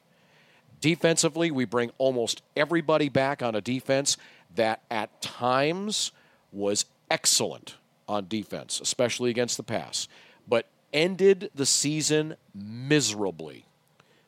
Defensively, 0.80 1.50
we 1.50 1.64
bring 1.64 1.90
almost 1.98 2.42
everybody 2.56 3.08
back 3.08 3.42
on 3.42 3.54
a 3.54 3.60
defense 3.60 4.16
that 4.54 4.82
at 4.90 5.22
times 5.22 6.12
was 6.52 6.84
excellent 7.10 7.76
on 8.08 8.26
defense, 8.28 8.80
especially 8.80 9.30
against 9.30 9.56
the 9.56 9.62
pass, 9.62 10.08
but 10.48 10.66
ended 10.92 11.50
the 11.54 11.66
season 11.66 12.36
miserably. 12.54 13.64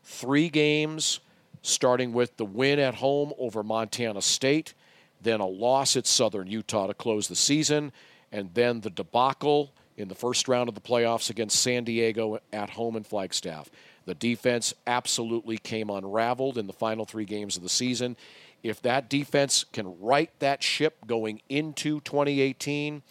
Three 0.04 0.48
games, 0.48 1.20
starting 1.64 2.12
with 2.12 2.36
the 2.36 2.44
win 2.44 2.78
at 2.78 2.94
home 2.94 3.32
over 3.38 3.62
Montana 3.62 4.22
State, 4.22 4.74
then 5.20 5.40
a 5.40 5.46
loss 5.46 5.96
at 5.96 6.06
Southern 6.06 6.46
Utah 6.46 6.86
to 6.86 6.94
close 6.94 7.26
the 7.28 7.34
season, 7.34 7.92
and 8.30 8.52
then 8.54 8.80
the 8.80 8.90
debacle 8.90 9.72
in 9.96 10.08
the 10.08 10.14
first 10.14 10.48
round 10.48 10.68
of 10.68 10.74
the 10.74 10.80
playoffs 10.80 11.30
against 11.30 11.60
San 11.60 11.84
Diego 11.84 12.38
at 12.52 12.70
home 12.70 12.96
in 12.96 13.04
Flagstaff. 13.04 13.70
The 14.04 14.14
defense 14.14 14.74
absolutely 14.86 15.56
came 15.56 15.88
unraveled 15.88 16.58
in 16.58 16.66
the 16.66 16.72
final 16.72 17.04
three 17.04 17.24
games 17.24 17.56
of 17.56 17.62
the 17.62 17.68
season. 17.68 18.16
If 18.62 18.82
that 18.82 19.08
defense 19.08 19.64
can 19.72 19.98
right 20.00 20.30
that 20.40 20.62
ship 20.62 21.06
going 21.06 21.40
into 21.48 22.00
2018 22.00 23.02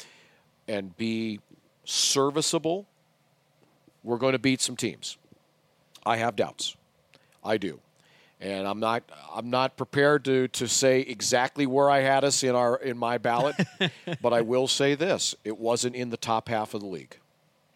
and 0.67 0.95
be 0.95 1.39
serviceable 1.85 2.87
we're 4.03 4.17
going 4.17 4.33
to 4.33 4.39
beat 4.39 4.61
some 4.61 4.75
teams. 4.75 5.17
I 6.05 6.17
have 6.17 6.35
doubts. 6.35 6.75
I 7.43 7.57
do. 7.57 7.79
And 8.43 8.67
I'm 8.67 8.81
not 8.81 9.03
I'm 9.33 9.49
not 9.49 9.77
prepared 9.77 10.25
to, 10.25 10.49
to 10.49 10.67
say 10.67 10.99
exactly 10.99 11.65
where 11.65 11.89
I 11.89 12.01
had 12.01 12.25
us 12.25 12.43
in 12.43 12.55
our 12.55 12.75
in 12.75 12.97
my 12.97 13.17
ballot, 13.17 13.55
but 14.21 14.33
I 14.33 14.41
will 14.41 14.67
say 14.67 14.95
this. 14.95 15.33
It 15.45 15.57
wasn't 15.57 15.95
in 15.95 16.09
the 16.09 16.17
top 16.17 16.49
half 16.49 16.73
of 16.73 16.81
the 16.81 16.87
league. 16.87 17.17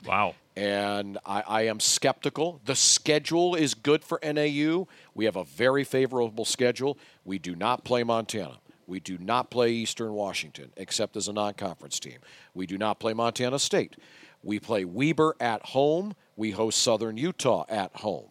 Wow. 0.05 0.35
And 0.57 1.17
I, 1.25 1.43
I 1.47 1.61
am 1.67 1.79
skeptical. 1.79 2.59
The 2.65 2.75
schedule 2.75 3.55
is 3.55 3.75
good 3.75 4.03
for 4.03 4.19
NAU. 4.23 4.87
We 5.13 5.25
have 5.25 5.35
a 5.35 5.43
very 5.43 5.83
favorable 5.83 6.45
schedule. 6.45 6.97
We 7.23 7.39
do 7.39 7.55
not 7.55 7.85
play 7.85 8.03
Montana. 8.03 8.57
We 8.87 8.99
do 8.99 9.17
not 9.17 9.49
play 9.49 9.71
Eastern 9.71 10.13
Washington, 10.13 10.71
except 10.75 11.15
as 11.15 11.27
a 11.27 11.33
non 11.33 11.53
conference 11.53 11.99
team. 11.99 12.19
We 12.53 12.65
do 12.65 12.77
not 12.77 12.99
play 12.99 13.13
Montana 13.13 13.59
State. 13.59 13.95
We 14.43 14.59
play 14.59 14.83
Weber 14.85 15.35
at 15.39 15.67
home. 15.67 16.15
We 16.35 16.51
host 16.51 16.79
Southern 16.79 17.17
Utah 17.17 17.65
at 17.69 17.95
home. 17.97 18.29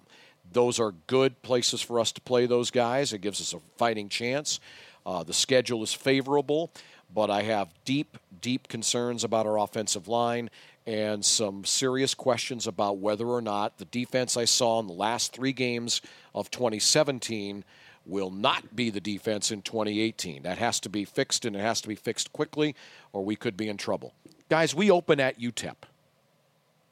Those 0.57 0.81
are 0.81 0.93
good 1.07 1.43
places 1.43 1.83
for 1.83 2.01
us 2.01 2.13
to 2.13 2.21
play 2.23 2.47
those 2.47 2.71
guys. 2.71 3.13
It 3.13 3.21
gives 3.21 3.43
us 3.43 3.53
a 3.53 3.61
fighting 3.77 4.09
chance. 4.09 4.59
Uh, 5.05 5.23
the 5.23 5.35
schedule 5.35 5.83
is 5.83 5.93
favorable, 5.93 6.73
but 7.15 7.29
I 7.29 7.43
have 7.43 7.69
deep, 7.85 8.17
deep 8.41 8.67
concerns 8.67 9.23
about 9.23 9.45
our 9.45 9.59
offensive 9.59 10.09
line 10.09 10.49
and 10.87 11.23
some 11.23 11.67
serious 11.67 12.15
questions 12.15 12.67
about 12.67 12.97
whether 12.97 13.27
or 13.27 13.43
not 13.43 13.77
the 13.77 13.85
defense 13.85 14.35
I 14.35 14.47
saw 14.47 14.81
in 14.81 14.87
the 14.87 14.95
last 14.95 15.35
three 15.35 15.53
games 15.53 16.01
of 16.35 16.51
2017 16.51 17.63
will 18.07 18.31
not 18.31 18.75
be 18.75 18.89
the 18.89 18.99
defense 18.99 19.51
in 19.51 19.61
2018. 19.61 20.45
That 20.45 20.57
has 20.57 20.81
to 20.81 20.89
be 20.89 21.05
fixed, 21.05 21.45
and 21.45 21.55
it 21.55 21.61
has 21.61 21.83
to 21.83 21.89
be 21.89 21.97
fixed 21.97 22.33
quickly, 22.33 22.75
or 23.13 23.23
we 23.23 23.37
could 23.37 23.59
be 23.59 23.69
in 23.69 23.77
trouble. 23.77 24.15
Guys, 24.49 24.75
we 24.75 24.91
open 24.91 25.21
at 25.21 25.39
UTEP. 25.39 25.77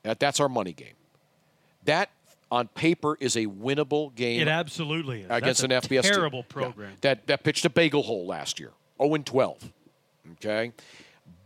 That, 0.02 0.20
that's 0.20 0.38
our 0.38 0.50
money 0.50 0.74
game. 0.74 0.96
That 1.84 2.10
on 2.50 2.68
paper 2.68 3.16
is 3.20 3.36
a 3.36 3.46
winnable 3.46 4.14
game. 4.14 4.40
It 4.40 4.48
absolutely 4.48 5.22
is. 5.22 5.26
Against 5.30 5.62
That's 5.62 5.90
an 5.90 5.96
FBS 5.98 6.02
terrible 6.02 6.42
team. 6.42 6.48
program. 6.50 6.90
Yeah. 6.90 6.96
That 7.00 7.26
that 7.26 7.44
pitched 7.44 7.64
a 7.64 7.70
bagel 7.70 8.02
hole 8.02 8.26
last 8.26 8.60
year. 8.60 8.72
0 9.00 9.14
and 9.14 9.26
12. 9.26 9.72
Okay? 10.32 10.72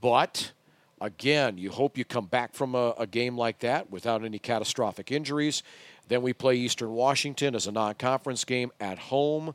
But 0.00 0.52
again, 1.00 1.58
you 1.58 1.70
hope 1.70 1.96
you 1.96 2.04
come 2.04 2.26
back 2.26 2.54
from 2.54 2.74
a, 2.74 2.94
a 2.98 3.06
game 3.06 3.36
like 3.36 3.60
that 3.60 3.90
without 3.90 4.24
any 4.24 4.38
catastrophic 4.38 5.10
injuries. 5.10 5.62
Then 6.08 6.22
we 6.22 6.32
play 6.32 6.56
Eastern 6.56 6.92
Washington 6.92 7.54
as 7.54 7.66
a 7.66 7.72
non-conference 7.72 8.44
game 8.44 8.70
at 8.80 8.98
home. 8.98 9.54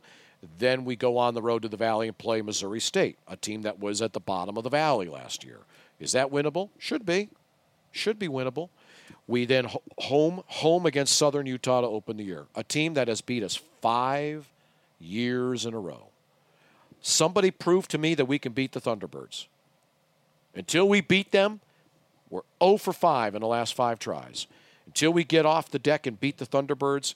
Then 0.58 0.84
we 0.84 0.94
go 0.94 1.16
on 1.16 1.34
the 1.34 1.42
road 1.42 1.62
to 1.62 1.68
the 1.68 1.76
Valley 1.76 2.06
and 2.06 2.16
play 2.16 2.42
Missouri 2.42 2.80
State, 2.80 3.18
a 3.26 3.36
team 3.36 3.62
that 3.62 3.80
was 3.80 4.02
at 4.02 4.12
the 4.12 4.20
bottom 4.20 4.56
of 4.56 4.64
the 4.64 4.70
Valley 4.70 5.08
last 5.08 5.42
year. 5.44 5.60
Is 5.98 6.12
that 6.12 6.30
winnable? 6.30 6.70
Should 6.78 7.06
be. 7.06 7.30
Should 7.92 8.18
be 8.18 8.28
winnable. 8.28 8.68
We 9.26 9.46
then 9.46 9.68
home 9.98 10.42
home 10.46 10.86
against 10.86 11.16
Southern 11.16 11.46
Utah 11.46 11.80
to 11.80 11.86
open 11.86 12.16
the 12.18 12.24
year, 12.24 12.46
a 12.54 12.62
team 12.62 12.94
that 12.94 13.08
has 13.08 13.20
beat 13.20 13.42
us 13.42 13.58
five 13.80 14.48
years 14.98 15.64
in 15.64 15.74
a 15.74 15.80
row. 15.80 16.08
Somebody 17.00 17.50
prove 17.50 17.88
to 17.88 17.98
me 17.98 18.14
that 18.14 18.26
we 18.26 18.38
can 18.38 18.52
beat 18.52 18.72
the 18.72 18.80
Thunderbirds. 18.80 19.46
Until 20.54 20.88
we 20.88 21.00
beat 21.00 21.32
them, 21.32 21.60
we're 22.30 22.42
0 22.62 22.78
for 22.78 22.92
5 22.92 23.34
in 23.34 23.40
the 23.40 23.46
last 23.46 23.74
five 23.74 23.98
tries. 23.98 24.46
Until 24.86 25.12
we 25.12 25.24
get 25.24 25.46
off 25.46 25.70
the 25.70 25.78
deck 25.78 26.06
and 26.06 26.18
beat 26.18 26.38
the 26.38 26.46
Thunderbirds, 26.46 27.14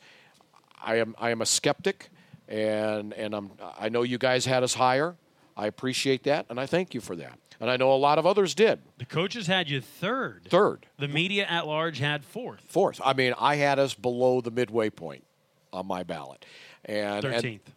I 0.83 0.97
am 0.97 1.15
I 1.19 1.31
am 1.31 1.43
a 1.43 1.47
skeptic, 1.47 2.09
and 2.49 3.13
and 3.13 3.35
I'm 3.35 3.51
I 3.79 3.89
know 3.89 4.03
you 4.03 4.19
guys 4.19 4.47
had 4.47 4.63
us 4.63 4.75
higher. 4.75 5.17
I 5.59 5.67
appreciate 5.67 6.23
that, 6.25 6.47
and 6.49 6.59
I 6.59 6.65
thank 6.65 6.95
you 6.95 7.01
for 7.01 7.17
that 7.17 7.39
and 7.61 7.71
I 7.71 7.77
know 7.77 7.93
a 7.93 7.97
lot 7.97 8.19
of 8.19 8.27
others 8.27 8.55
did. 8.55 8.81
The 8.99 9.05
coaches 9.05 9.47
had 9.47 9.69
you 9.69 9.81
third. 9.81 10.47
Third. 10.49 10.87
The 10.99 11.09
media 11.09 11.45
at 11.47 11.67
large 11.67 11.99
had 11.99 12.25
fourth. 12.25 12.63
Fourth. 12.69 13.01
I 13.05 13.13
mean, 13.15 13.35
I 13.39 13.57
had 13.57 13.79
us 13.79 13.95
below 13.95 14.41
the 14.41 14.51
midway 14.51 14.91
point 14.91 15.25
on 15.73 15.87
my 15.87 16.03
ballot. 16.03 16.45
And 16.85 17.23
thirteenth. 17.23 17.71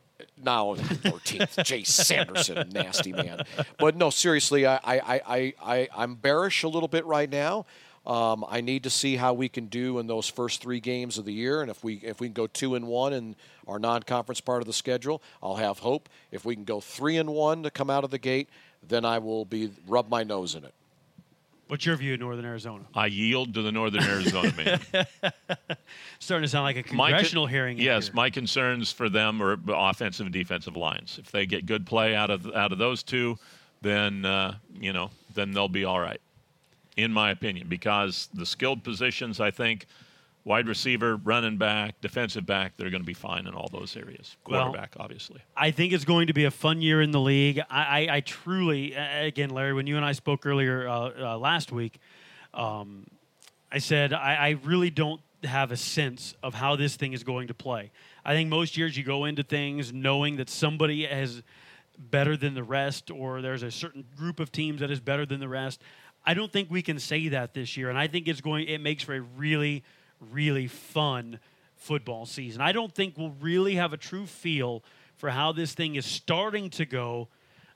Now, 0.44 0.76
14th, 0.76 1.64
Jay 1.66 1.84
Sanderson, 1.84 2.70
nasty 2.70 3.12
man. 3.12 3.42
But 3.80 3.96
no, 3.96 4.12
seriously, 4.12 4.68
I, 4.68 4.76
I, 4.84 5.22
I, 5.26 5.54
I, 5.64 5.90
I'm 5.96 6.14
bearish 6.14 6.62
a 6.62 6.68
little 6.68 6.88
bit 6.88 7.06
right 7.06 7.30
now. 7.30 7.66
Um, 8.06 8.44
I 8.50 8.62
need 8.62 8.84
to 8.84 8.90
see 8.90 9.16
how 9.16 9.34
we 9.34 9.48
can 9.48 9.68
do 9.68 10.00
in 10.00 10.08
those 10.08 10.28
first 10.28 10.62
three 10.62 10.80
games 10.80 11.18
of 11.20 11.26
the 11.26 11.34
year, 11.34 11.62
and 11.62 11.70
if 11.70 11.84
we 11.84 11.96
if 11.98 12.20
we 12.20 12.28
can 12.28 12.34
go 12.34 12.48
two 12.48 12.74
and 12.76 12.88
one 12.88 13.14
in 13.14 13.36
our 13.68 13.78
non-conference 13.78 14.42
part 14.42 14.62
of 14.62 14.68
the 14.68 14.74
schedule, 14.74 15.22
I'll 15.42 15.58
have 15.58 15.80
hope. 15.80 16.10
If 16.32 16.44
we 16.44 16.56
can 16.56 16.64
go 16.64 16.82
three 16.82 17.18
and 17.18 17.30
one 17.30 17.62
to 17.64 17.70
come 17.70 17.92
out 17.92 18.04
of 18.04 18.10
the 18.10 18.18
gate, 18.18 18.50
then 18.88 19.06
I 19.06 19.20
will 19.20 19.46
be 19.46 19.72
rub 19.88 20.10
my 20.10 20.24
nose 20.24 20.56
in 20.56 20.64
it. 20.64 20.74
What's 21.68 21.86
your 21.86 21.96
view 21.96 22.16
of 22.16 22.20
Northern 22.20 22.44
Arizona? 22.44 22.84
I 22.94 23.06
yield 23.06 23.54
to 23.54 23.62
the 23.62 23.72
Northern 23.72 24.04
Arizona 24.04 24.52
man. 24.58 24.82
Starting 26.20 26.44
to 26.44 26.50
sound 26.50 26.64
like 26.64 26.76
a 26.76 26.94
My 26.94 27.12
con- 27.12 27.14
congressional 27.14 27.48
hearing. 27.48 27.78
Yes, 27.78 28.08
here. 28.08 28.16
my 28.16 28.30
concerns 28.30 28.92
for 28.92 29.08
them 29.08 29.42
are 29.42 29.58
offensive 29.70 30.26
and 30.26 30.34
defensive 30.34 30.76
lines. 30.76 31.18
If 31.18 31.32
they 31.32 31.46
get 31.46 31.66
good 31.66 31.86
play 31.86 32.14
out 32.14 32.30
of 32.30 32.46
out 32.54 32.74
of 32.74 32.78
those 32.78 33.04
two, 33.04 33.38
then 33.82 34.26
uh, 34.26 34.56
you 34.74 34.92
know, 34.92 35.12
then 35.34 35.52
they'll 35.54 35.70
be 35.70 35.86
all 35.86 36.00
right, 36.00 36.20
in 36.98 37.12
my 37.12 37.32
opinion. 37.32 37.68
Because 37.68 38.30
the 38.34 38.46
skilled 38.46 38.84
positions, 38.84 39.40
I 39.40 39.52
think, 39.52 39.86
wide 40.44 40.68
receiver, 40.68 41.18
running 41.18 41.58
back, 41.58 42.02
defensive 42.02 42.46
back, 42.46 42.74
they're 42.78 42.90
going 42.90 43.04
to 43.04 43.08
be 43.08 43.14
fine 43.14 43.46
in 43.48 43.54
all 43.54 43.70
those 43.72 43.96
areas. 43.96 44.38
Well- 44.48 44.64
Quarterback, 44.64 44.96
obviously. 45.00 45.42
I 45.56 45.72
think 45.72 45.94
it's 45.94 46.06
going 46.06 46.28
to 46.28 46.34
be 46.34 46.46
a 46.46 46.52
fun 46.52 46.82
year 46.82 47.02
in 47.02 47.12
the 47.12 47.20
league. 47.20 47.60
I, 47.70 48.08
I, 48.08 48.16
I 48.16 48.20
truly, 48.22 48.94
again, 48.94 49.52
Larry, 49.52 49.74
when 49.74 49.88
you 49.88 49.98
and 49.98 50.06
I 50.06 50.14
spoke 50.14 50.46
earlier 50.46 50.88
uh, 50.88 51.12
uh, 51.20 51.38
last 51.38 51.72
week, 51.72 52.00
um, 52.54 53.06
I 53.72 53.78
said 53.78 54.14
I, 54.14 54.36
I 54.36 54.50
really 54.64 54.90
don't 54.90 55.22
have 55.44 55.72
a 55.72 55.78
sense 55.78 56.36
of 56.44 56.54
how 56.54 56.76
this 56.76 56.96
thing 56.96 57.14
is 57.14 57.24
going 57.24 57.48
to 57.48 57.54
play. 57.54 57.92
I 58.24 58.34
think 58.34 58.50
most 58.50 58.78
years 58.78 58.96
you 58.98 59.04
go 59.04 59.26
into 59.26 59.44
things 59.44 59.92
knowing 59.94 60.38
that 60.38 60.50
somebody 60.50 61.06
is 61.06 61.42
better 61.98 62.36
than 62.36 62.54
the 62.54 62.64
rest, 62.64 63.12
or 63.12 63.42
there's 63.42 63.64
a 63.64 63.72
certain 63.72 64.06
group 64.18 64.40
of 64.40 64.52
teams 64.52 64.82
that 64.82 64.92
is 64.92 65.00
better 65.00 65.26
than 65.26 65.40
the 65.40 65.48
rest. 65.48 65.82
I 66.26 66.34
don't 66.34 66.52
think 66.52 66.70
we 66.70 66.82
can 66.82 67.00
say 67.00 67.30
that 67.30 67.54
this 67.54 67.78
year, 67.78 67.90
and 67.90 67.98
I 67.98 68.08
think 68.08 68.28
it's 68.28 68.42
going. 68.42 68.68
It 68.68 68.80
makes 68.80 69.04
for 69.04 69.16
a 69.16 69.22
really, 69.22 69.84
really 70.20 70.68
fun 70.68 71.40
football 71.76 72.26
season. 72.26 72.62
I 72.62 72.72
don't 72.72 72.94
think 72.94 73.18
we'll 73.18 73.36
really 73.40 73.76
have 73.76 73.92
a 73.92 73.98
true 73.98 74.28
feel 74.28 74.84
for 75.18 75.30
how 75.30 75.52
this 75.52 75.74
thing 75.74 75.96
is 75.96 76.06
starting 76.06 76.70
to 76.72 76.86
go 76.86 77.28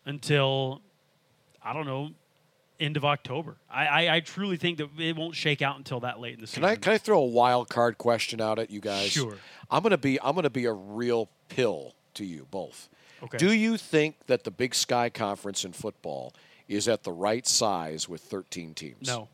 until 0.06 0.82
I 1.62 1.74
don't 1.74 1.88
know 1.88 2.12
end 2.80 2.98
of 2.98 3.06
October. 3.06 3.58
I, 3.70 3.86
I, 3.86 4.16
I 4.16 4.20
truly 4.20 4.58
think 4.58 4.78
that 4.78 4.90
it 5.00 5.16
won't 5.16 5.36
shake 5.36 5.62
out 5.62 5.78
until 5.78 6.02
that 6.02 6.20
late 6.20 6.36
in 6.36 6.42
the 6.42 6.48
season. 6.48 6.64
Can 6.64 6.72
I 6.72 6.76
can 6.76 6.94
I 6.94 6.98
throw 6.98 7.20
a 7.20 7.26
wild 7.26 7.70
card 7.70 7.98
question 7.98 8.42
out 8.42 8.60
at 8.60 8.70
you 8.70 8.80
guys? 8.80 9.08
Sure. 9.08 9.38
I'm 9.72 9.82
gonna 9.82 9.98
be 9.98 10.22
I'm 10.22 10.36
gonna 10.36 10.50
be 10.50 10.66
a 10.66 10.74
real 10.74 11.30
pill 11.50 11.94
to 12.16 12.26
you 12.26 12.48
both. 12.52 12.90
Okay. 13.24 13.38
Do 13.38 13.54
you 13.54 13.78
think 13.78 14.28
that 14.28 14.44
the 14.44 14.52
Big 14.52 14.76
Sky 14.76 15.10
Conference 15.10 15.66
in 15.66 15.72
football 15.72 16.34
is 16.68 16.88
at 16.88 17.04
the 17.04 17.12
right 17.12 17.46
size 17.48 18.08
with 18.10 18.22
13 18.22 18.74
teams? 18.74 19.08
no. 19.08 19.30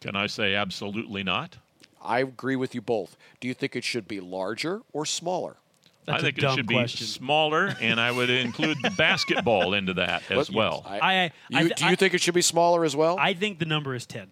Can 0.00 0.16
I 0.16 0.26
say 0.26 0.54
absolutely 0.54 1.22
not? 1.22 1.56
I 2.02 2.18
agree 2.18 2.56
with 2.56 2.74
you 2.74 2.82
both. 2.82 3.16
Do 3.40 3.48
you 3.48 3.54
think 3.54 3.74
it 3.74 3.82
should 3.84 4.06
be 4.06 4.20
larger 4.20 4.82
or 4.92 5.06
smaller? 5.06 5.56
That's 6.04 6.18
I 6.18 6.26
think 6.26 6.36
it 6.36 6.42
should 6.42 6.66
question. 6.68 7.04
be 7.04 7.06
smaller, 7.06 7.74
and 7.80 7.98
I 7.98 8.10
would 8.10 8.28
include 8.28 8.76
the 8.82 8.90
basketball 8.98 9.72
into 9.72 9.94
that 9.94 10.22
as 10.30 10.50
What- 10.50 10.56
well. 10.56 10.82
I- 10.86 10.98
I, 10.98 11.14
I, 11.14 11.22
you, 11.22 11.30
I 11.58 11.62
do 11.62 11.84
you 11.86 11.90
I- 11.92 11.94
think 11.94 12.12
it 12.12 12.20
should 12.20 12.34
be 12.34 12.42
smaller 12.42 12.84
as 12.84 12.94
well? 12.94 13.16
I, 13.18 13.28
I 13.30 13.34
think 13.34 13.58
the 13.58 13.64
number 13.64 13.94
is 13.94 14.04
ten. 14.04 14.26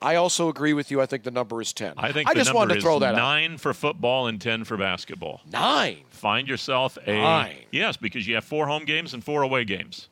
I 0.00 0.14
also 0.14 0.48
agree 0.48 0.72
with 0.72 0.90
you. 0.90 1.00
I 1.02 1.06
think 1.06 1.22
the 1.24 1.30
number 1.30 1.60
is 1.62 1.72
10. 1.72 1.94
I 1.96 2.12
think 2.12 2.28
I 2.28 2.34
the 2.34 2.40
just 2.40 2.48
number 2.48 2.58
wanted 2.58 2.72
to 2.74 2.78
is 2.78 2.84
throw 2.84 2.98
that 2.98 3.14
out. 3.14 3.18
nine 3.18 3.56
for 3.58 3.72
football 3.74 4.26
and 4.26 4.38
ten 4.40 4.64
for 4.64 4.76
basketball. 4.78 5.40
Nine. 5.50 5.98
Find 6.10 6.46
yourself 6.48 6.96
a 7.06 7.12
Nine. 7.18 7.56
yes, 7.70 7.96
because 7.98 8.26
you 8.26 8.34
have 8.34 8.44
four 8.44 8.66
home 8.66 8.84
games 8.86 9.12
and 9.14 9.22
four 9.24 9.42
away 9.42 9.64
games. 9.64 10.08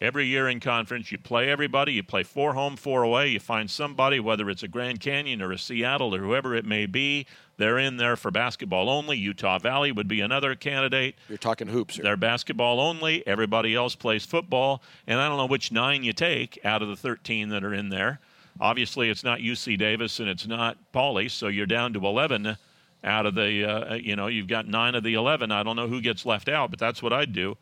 Every 0.00 0.26
year 0.26 0.48
in 0.48 0.60
conference, 0.60 1.10
you 1.10 1.18
play 1.18 1.48
everybody. 1.50 1.92
You 1.92 2.04
play 2.04 2.22
four 2.22 2.54
home, 2.54 2.76
four 2.76 3.02
away. 3.02 3.28
You 3.28 3.40
find 3.40 3.68
somebody, 3.68 4.20
whether 4.20 4.48
it's 4.48 4.62
a 4.62 4.68
Grand 4.68 5.00
Canyon 5.00 5.42
or 5.42 5.50
a 5.50 5.58
Seattle 5.58 6.14
or 6.14 6.20
whoever 6.20 6.54
it 6.54 6.64
may 6.64 6.86
be, 6.86 7.26
they're 7.56 7.78
in 7.78 7.96
there 7.96 8.14
for 8.14 8.30
basketball 8.30 8.88
only. 8.88 9.16
Utah 9.16 9.58
Valley 9.58 9.90
would 9.90 10.06
be 10.06 10.20
another 10.20 10.54
candidate. 10.54 11.16
You're 11.28 11.36
talking 11.36 11.66
hoops 11.66 11.96
here. 11.96 12.04
They're 12.04 12.16
basketball 12.16 12.78
only. 12.78 13.26
Everybody 13.26 13.74
else 13.74 13.96
plays 13.96 14.24
football. 14.24 14.82
And 15.08 15.20
I 15.20 15.28
don't 15.28 15.36
know 15.36 15.46
which 15.46 15.72
nine 15.72 16.04
you 16.04 16.12
take 16.12 16.60
out 16.64 16.80
of 16.80 16.88
the 16.88 16.96
13 16.96 17.48
that 17.48 17.64
are 17.64 17.74
in 17.74 17.88
there. 17.88 18.20
Obviously, 18.60 19.10
it's 19.10 19.24
not 19.24 19.40
UC 19.40 19.78
Davis 19.78 20.20
and 20.20 20.28
it's 20.28 20.46
not 20.46 20.76
Poly, 20.92 21.28
so 21.28 21.48
you're 21.48 21.66
down 21.66 21.92
to 21.94 22.06
11 22.06 22.56
out 23.04 23.26
of 23.26 23.34
the, 23.34 23.64
uh, 23.64 23.94
you 23.94 24.16
know, 24.16 24.26
you've 24.28 24.48
got 24.48 24.66
nine 24.66 24.94
of 24.94 25.02
the 25.02 25.14
11. 25.14 25.50
I 25.50 25.62
don't 25.62 25.76
know 25.76 25.86
who 25.88 26.00
gets 26.00 26.24
left 26.26 26.48
out, 26.48 26.70
but 26.70 26.78
that's 26.78 27.02
what 27.02 27.12
I'd 27.12 27.32
do. 27.32 27.56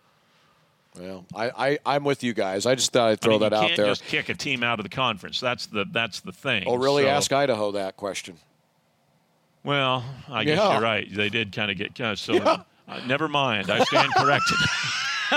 Well, 0.99 1.25
I, 1.35 1.51
I, 1.71 1.79
I'm 1.85 2.05
with 2.05 2.23
you 2.23 2.35
guys. 2.35 2.67
I 2.67 2.75
just 2.75 2.93
thought 2.93 3.09
I'd 3.11 3.21
throw 3.21 3.37
I 3.37 3.39
mean, 3.39 3.51
that 3.51 3.53
out 3.53 3.77
there. 3.77 3.87
just 3.87 4.05
kick 4.05 4.29
a 4.29 4.35
team 4.35 4.63
out 4.63 4.79
of 4.79 4.85
the 4.85 4.89
conference. 4.91 5.41
That's 5.41 5.67
the 5.67 5.85
that's 5.91 6.21
the 6.21 6.33
thing. 6.33 6.65
Oh, 6.67 6.77
really? 6.77 7.05
So- 7.05 7.09
Ask 7.11 7.33
Idaho 7.33 7.73
that 7.73 7.97
question. 7.97 8.37
Well, 9.65 10.05
I 10.29 10.45
guess 10.45 10.59
you're 10.59 10.81
right. 10.81 11.13
They 11.13 11.29
did 11.29 11.51
kind 11.53 11.73
of 11.73 11.77
get 11.77 11.97
kind 11.97 12.13
of 12.13 12.21
so. 12.21 12.37
Uh, 12.39 12.63
never 13.09 13.27
mind. 13.27 13.69
I 13.69 13.83
stand 13.85 14.13
corrected. 14.17 14.57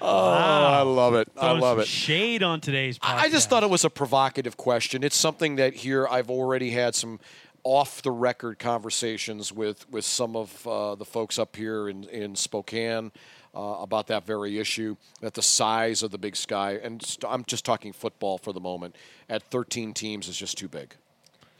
Oh, 0.00 0.30
I 0.32 0.82
love 0.82 1.14
it. 1.14 1.28
I 1.36 1.52
love 1.52 1.78
it. 1.78 1.86
Shade 1.86 2.42
on 2.42 2.60
today's 2.60 2.98
podcast. 2.98 3.18
I 3.18 3.28
just 3.28 3.50
thought 3.50 3.62
it 3.62 3.70
was 3.70 3.84
a 3.84 3.90
provocative 3.90 4.56
question. 4.56 5.04
It's 5.04 5.16
something 5.16 5.56
that 5.56 5.74
here 5.74 6.06
I've 6.08 6.30
already 6.30 6.70
had 6.70 6.94
some 6.94 7.20
off 7.66 8.00
the 8.00 8.12
record 8.12 8.60
conversations 8.60 9.52
with 9.52 9.90
with 9.90 10.04
some 10.04 10.36
of 10.36 10.64
uh, 10.68 10.94
the 10.94 11.04
folks 11.04 11.36
up 11.36 11.56
here 11.56 11.88
in 11.88 12.04
in 12.04 12.36
Spokane 12.36 13.10
uh, 13.56 13.58
about 13.80 14.06
that 14.06 14.24
very 14.24 14.60
issue. 14.60 14.94
That 15.20 15.34
the 15.34 15.42
size 15.42 16.04
of 16.04 16.12
the 16.12 16.18
Big 16.18 16.36
Sky, 16.36 16.78
and 16.80 17.02
st- 17.02 17.30
I'm 17.30 17.44
just 17.44 17.64
talking 17.64 17.92
football 17.92 18.38
for 18.38 18.52
the 18.52 18.60
moment, 18.60 18.94
at 19.28 19.42
13 19.42 19.94
teams 19.94 20.28
is 20.28 20.36
just 20.36 20.56
too 20.56 20.68
big. 20.68 20.94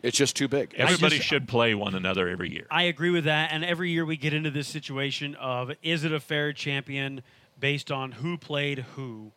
It's 0.00 0.16
just 0.16 0.36
too 0.36 0.46
big. 0.46 0.74
Everybody 0.76 1.16
just- 1.16 1.28
should 1.28 1.48
play 1.48 1.74
one 1.74 1.96
another 1.96 2.28
every 2.28 2.52
year. 2.52 2.68
I 2.70 2.84
agree 2.84 3.10
with 3.10 3.24
that. 3.24 3.50
And 3.50 3.64
every 3.64 3.90
year 3.90 4.04
we 4.04 4.16
get 4.16 4.32
into 4.32 4.52
this 4.52 4.68
situation 4.68 5.34
of 5.34 5.72
is 5.82 6.04
it 6.04 6.12
a 6.12 6.20
fair 6.20 6.52
champion 6.52 7.22
based 7.58 7.90
on 7.90 8.12
who 8.12 8.38
played 8.38 8.80
who 8.94 9.32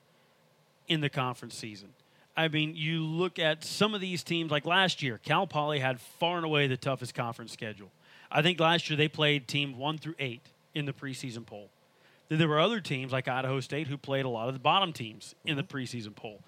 in 0.88 1.02
the 1.02 1.10
conference 1.10 1.56
season? 1.56 1.96
I 2.40 2.48
mean, 2.48 2.74
you 2.74 3.04
look 3.04 3.38
at 3.38 3.66
some 3.66 3.94
of 3.94 4.00
these 4.00 4.24
teams, 4.24 4.50
like 4.50 4.66
last 4.66 5.04
year, 5.04 5.20
Cal 5.22 5.46
Poly 5.46 5.80
had 5.80 6.00
far 6.00 6.38
and 6.38 6.46
away 6.46 6.68
the 6.68 6.78
toughest 6.78 7.14
conference 7.14 7.52
schedule. 7.52 7.92
I 8.32 8.42
think 8.42 8.62
last 8.62 8.90
year 8.90 8.96
they 8.96 9.10
played 9.10 9.46
team 9.46 9.78
one 9.78 9.98
through 9.98 10.16
eight 10.20 10.46
in 10.74 10.86
the 10.86 10.94
preseason 10.94 11.46
poll. 11.46 11.70
Then 12.30 12.38
there 12.38 12.48
were 12.48 12.62
other 12.62 12.80
teams 12.80 13.12
like 13.12 13.28
Idaho 13.28 13.60
State 13.60 13.88
who 13.88 13.98
played 13.98 14.24
a 14.24 14.30
lot 14.30 14.48
of 14.48 14.54
the 14.54 14.60
bottom 14.62 14.94
teams 14.94 15.36
in 15.44 15.58
the 15.58 15.64
mm-hmm. 15.64 15.78
preseason 15.78 16.16
poll. 16.16 16.40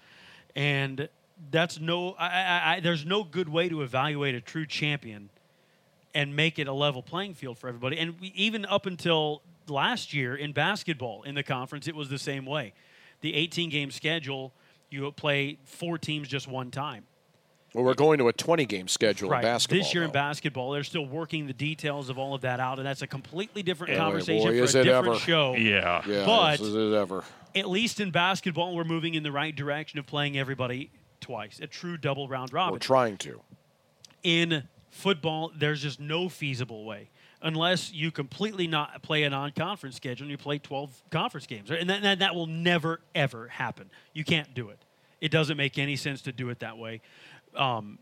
And 0.56 1.10
that's 1.50 1.78
no, 1.78 2.12
I, 2.12 2.26
I, 2.26 2.72
I, 2.76 2.80
there's 2.80 3.04
no 3.04 3.22
good 3.22 3.50
way 3.50 3.68
to 3.68 3.82
evaluate 3.82 4.34
a 4.34 4.40
true 4.40 4.64
champion 4.64 5.28
and 6.14 6.34
make 6.34 6.58
it 6.58 6.68
a 6.68 6.72
level 6.72 7.02
playing 7.02 7.34
field 7.34 7.58
for 7.58 7.68
everybody. 7.68 7.98
And 7.98 8.18
we, 8.18 8.32
even 8.34 8.64
up 8.64 8.86
until 8.86 9.42
last 9.68 10.14
year 10.14 10.34
in 10.36 10.52
basketball 10.52 11.22
in 11.24 11.34
the 11.34 11.42
conference, 11.42 11.86
it 11.86 11.94
was 11.94 12.08
the 12.08 12.18
same 12.18 12.46
way. 12.46 12.72
The 13.20 13.34
18 13.34 13.68
game 13.68 13.90
schedule, 13.90 14.54
you 14.92 15.10
play 15.12 15.58
four 15.64 15.98
teams 15.98 16.28
just 16.28 16.46
one 16.48 16.70
time. 16.70 17.04
Well, 17.74 17.84
we're 17.84 17.94
going 17.94 18.18
to 18.18 18.28
a 18.28 18.32
20 18.34 18.66
game 18.66 18.86
schedule 18.86 19.32
in 19.32 19.40
basketball. 19.40 19.78
This 19.78 19.94
year 19.94 20.02
in 20.04 20.10
basketball, 20.10 20.72
they're 20.72 20.84
still 20.84 21.06
working 21.06 21.46
the 21.46 21.54
details 21.54 22.10
of 22.10 22.18
all 22.18 22.34
of 22.34 22.42
that 22.42 22.60
out, 22.60 22.78
and 22.78 22.86
that's 22.86 23.00
a 23.00 23.06
completely 23.06 23.62
different 23.62 23.94
Boy, 23.94 23.98
conversation 23.98 24.48
boy, 24.48 24.58
for 24.58 24.64
is 24.64 24.74
a 24.74 24.80
it 24.80 24.84
different 24.84 25.06
ever. 25.08 25.18
show. 25.18 25.54
Yeah. 25.56 26.02
Yeah, 26.06 26.26
but- 26.26 26.58
this 26.58 26.68
is 26.68 26.94
ever. 26.94 27.24
At 27.54 27.68
least 27.68 28.00
in 28.00 28.10
basketball, 28.10 28.74
we're 28.74 28.84
moving 28.84 29.14
in 29.14 29.22
the 29.22 29.32
right 29.32 29.54
direction 29.54 29.98
of 29.98 30.06
playing 30.06 30.38
everybody 30.38 30.90
twice, 31.20 31.60
a 31.60 31.66
true 31.66 31.96
double 31.98 32.26
round 32.28 32.52
robin. 32.52 32.72
We're 32.72 32.78
trying 32.78 33.16
to. 33.18 33.40
in 34.22 34.68
football, 34.90 35.50
there's 35.56 35.80
just 35.82 35.98
no 36.00 36.28
feasible 36.28 36.84
way 36.84 37.08
unless 37.42 37.92
you 37.92 38.10
completely 38.10 38.66
not 38.66 39.02
play 39.02 39.24
a 39.24 39.30
non-conference 39.30 39.96
schedule 39.96 40.24
and 40.24 40.30
you 40.30 40.38
play 40.38 40.58
12 40.58 41.02
conference 41.10 41.46
games, 41.46 41.70
and 41.70 41.88
that, 41.90 42.02
that, 42.02 42.18
that 42.20 42.34
will 42.34 42.46
never 42.46 43.00
ever 43.14 43.48
happen. 43.48 43.90
You 44.12 44.24
can't 44.24 44.54
do 44.54 44.68
it. 44.70 44.78
It 45.20 45.30
doesn't 45.30 45.56
make 45.56 45.78
any 45.78 45.96
sense 45.96 46.22
to 46.22 46.32
do 46.32 46.48
it 46.50 46.60
that 46.60 46.78
way. 46.78 47.00
Um, 47.54 47.98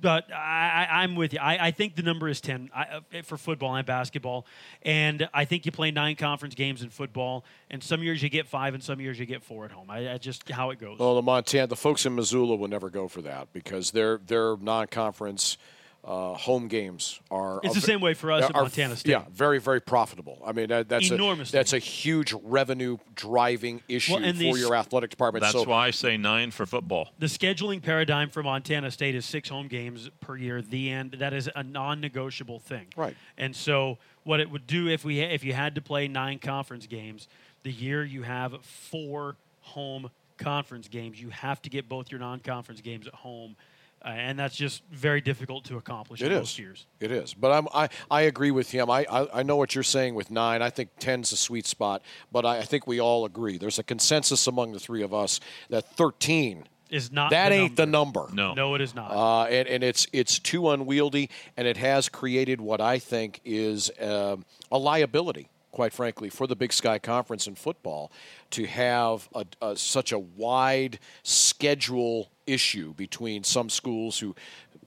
but 0.00 0.32
I, 0.32 0.86
I'm 0.90 1.16
with 1.16 1.32
you. 1.32 1.40
I, 1.40 1.68
I 1.68 1.70
think 1.70 1.96
the 1.96 2.02
number 2.02 2.28
is 2.28 2.40
10 2.40 2.70
I, 2.74 2.82
uh, 2.82 3.22
for 3.24 3.36
football 3.36 3.74
and 3.74 3.86
basketball. 3.86 4.46
And 4.82 5.28
I 5.34 5.44
think 5.44 5.66
you 5.66 5.72
play 5.72 5.90
nine 5.90 6.16
conference 6.16 6.54
games 6.54 6.82
in 6.82 6.90
football. 6.90 7.44
And 7.70 7.82
some 7.82 8.02
years 8.02 8.22
you 8.22 8.28
get 8.28 8.46
five, 8.46 8.74
and 8.74 8.82
some 8.82 9.00
years 9.00 9.18
you 9.18 9.26
get 9.26 9.42
four 9.42 9.64
at 9.64 9.72
home. 9.72 9.90
I, 9.90 10.12
I 10.12 10.18
just 10.18 10.48
how 10.48 10.70
it 10.70 10.78
goes. 10.78 10.98
Well, 10.98 11.16
the 11.16 11.22
Montana, 11.22 11.66
the 11.66 11.76
folks 11.76 12.06
in 12.06 12.14
Missoula 12.14 12.56
will 12.56 12.68
never 12.68 12.90
go 12.90 13.08
for 13.08 13.22
that 13.22 13.52
because 13.52 13.90
their 13.90 14.18
their 14.18 14.56
non-conference 14.56 15.58
uh, 16.04 16.34
home 16.34 16.68
games 16.68 17.20
are. 17.30 17.60
It's 17.62 17.76
are 17.76 17.80
the 17.80 17.86
same 17.86 18.00
way 18.00 18.14
for 18.14 18.32
us 18.32 18.44
at 18.44 18.54
Montana 18.54 18.96
State. 18.96 19.10
Yeah, 19.10 19.24
very 19.32 19.58
very 19.60 19.80
profitable. 19.80 20.40
I 20.44 20.52
mean, 20.52 20.68
that, 20.68 20.88
that's 20.88 21.10
Enormously. 21.10 21.56
A, 21.56 21.60
that's 21.60 21.72
a 21.72 21.78
huge 21.78 22.32
revenue 22.42 22.98
driving 23.14 23.82
issue 23.88 24.14
Well, 24.14 24.22
for 24.22 24.32
these- 24.32 24.60
your 24.60 24.74
athletic 24.74 25.10
department. 25.10 25.42
That's 25.42 25.52
so, 25.52 25.64
why 25.64 25.88
I 25.88 25.90
say 25.90 26.16
nine 26.16 26.50
for 26.50 26.66
football. 26.66 27.10
The 27.18 27.26
scheduling 27.26 27.82
paradigm 27.82 28.30
for 28.30 28.42
Montana 28.42 28.90
State 28.90 29.14
is 29.14 29.26
six 29.26 29.48
home 29.48 29.68
games 29.68 30.10
per 30.20 30.36
year. 30.36 30.62
The 30.62 30.90
end. 30.90 31.16
That 31.18 31.32
is 31.32 31.50
a 31.54 31.62
non-negotiable 31.62 32.60
thing. 32.60 32.86
Right. 32.96 33.16
And 33.36 33.54
so, 33.54 33.98
what 34.24 34.40
it 34.40 34.50
would 34.50 34.66
do 34.66 34.88
if 34.88 35.04
we 35.04 35.20
if 35.20 35.44
you 35.44 35.52
had 35.52 35.74
to 35.74 35.82
play 35.82 36.08
nine 36.08 36.38
conference 36.38 36.86
games, 36.86 37.28
the 37.62 37.72
year 37.72 38.04
you 38.04 38.22
have 38.22 38.64
four 38.64 39.36
home 39.60 40.10
conference 40.38 40.88
games. 40.88 41.20
You 41.20 41.30
have 41.30 41.60
to 41.62 41.70
get 41.70 41.88
both 41.88 42.10
your 42.10 42.20
non 42.20 42.40
conference 42.40 42.80
games 42.80 43.06
at 43.06 43.14
home. 43.14 43.56
Uh, 44.04 44.08
and 44.10 44.38
that's 44.38 44.54
just 44.56 44.82
very 44.92 45.20
difficult 45.20 45.64
to 45.64 45.76
accomplish 45.76 46.22
It 46.22 46.26
in 46.26 46.32
is. 46.32 46.38
most 46.38 46.58
years. 46.58 46.86
It 47.00 47.10
is, 47.10 47.34
but 47.34 47.50
I'm, 47.52 47.66
I 47.74 47.88
I 48.10 48.22
agree 48.22 48.50
with 48.52 48.70
him. 48.70 48.88
I, 48.90 49.04
I 49.10 49.40
I 49.40 49.42
know 49.42 49.56
what 49.56 49.74
you're 49.74 49.82
saying 49.84 50.14
with 50.14 50.30
nine. 50.30 50.62
I 50.62 50.70
think 50.70 50.90
ten's 51.00 51.32
a 51.32 51.36
sweet 51.36 51.66
spot, 51.66 52.02
but 52.30 52.46
I, 52.46 52.58
I 52.58 52.62
think 52.62 52.86
we 52.86 53.00
all 53.00 53.24
agree. 53.24 53.58
There's 53.58 53.78
a 53.78 53.82
consensus 53.82 54.46
among 54.46 54.72
the 54.72 54.78
three 54.80 55.02
of 55.02 55.12
us 55.12 55.40
that 55.70 55.84
13 55.96 56.64
Is 56.90 57.10
not 57.12 57.30
that 57.32 57.48
the 57.50 57.54
ain't 57.56 57.76
the 57.76 57.86
number. 57.86 58.28
No. 58.32 58.54
No, 58.54 58.74
it 58.76 58.80
is 58.80 58.94
not. 58.94 59.10
Uh, 59.10 59.44
and, 59.44 59.66
and 59.68 59.82
it's 59.84 60.06
it's 60.12 60.38
too 60.38 60.70
unwieldy, 60.70 61.28
and 61.56 61.66
it 61.66 61.76
has 61.76 62.08
created 62.08 62.60
what 62.60 62.80
I 62.80 62.98
think 63.00 63.40
is 63.44 63.90
um, 64.00 64.44
a 64.70 64.78
liability, 64.78 65.48
quite 65.72 65.92
frankly, 65.92 66.28
for 66.28 66.46
the 66.46 66.56
Big 66.56 66.72
Sky 66.72 66.98
Conference 66.98 67.46
in 67.46 67.54
football 67.54 68.10
to 68.50 68.66
have 68.66 69.28
a, 69.34 69.44
a, 69.60 69.76
such 69.76 70.12
a 70.12 70.18
wide 70.18 70.98
schedule 71.22 72.30
issue 72.46 72.94
between 72.94 73.44
some 73.44 73.68
schools 73.68 74.18
who 74.18 74.34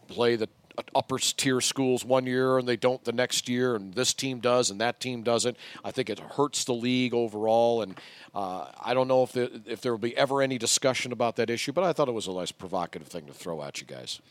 play 0.08 0.36
the 0.36 0.50
upper 0.96 1.18
tier 1.18 1.62
schools 1.62 2.04
one 2.04 2.26
year 2.26 2.58
and 2.58 2.68
they 2.68 2.76
don't 2.76 3.04
the 3.04 3.12
next 3.12 3.48
year, 3.48 3.76
and 3.76 3.94
this 3.94 4.14
team 4.14 4.40
does 4.40 4.70
and 4.72 4.82
that 4.82 5.00
team 5.00 5.22
doesn't. 5.24 5.58
I 5.84 5.92
think 5.92 6.10
it 6.10 6.20
hurts 6.20 6.64
the 6.64 6.74
league 6.74 7.14
overall, 7.14 7.82
and 7.82 8.00
uh, 8.34 8.68
I 8.82 8.94
don't 8.94 9.08
know 9.08 9.24
if 9.24 9.32
there, 9.32 9.50
if 9.66 9.82
there 9.82 9.92
will 9.92 10.00
be 10.00 10.16
ever 10.18 10.42
any 10.42 10.58
discussion 10.58 11.12
about 11.12 11.36
that 11.36 11.50
issue. 11.50 11.72
But 11.72 11.84
I 11.84 11.94
thought 11.94 12.08
it 12.08 12.14
was 12.14 12.28
a 12.28 12.34
nice 12.34 12.52
provocative 12.52 13.08
thing 13.08 13.26
to 13.26 13.34
throw 13.34 13.62
at 13.64 13.82
you 13.82 13.88
guys. 13.88 14.22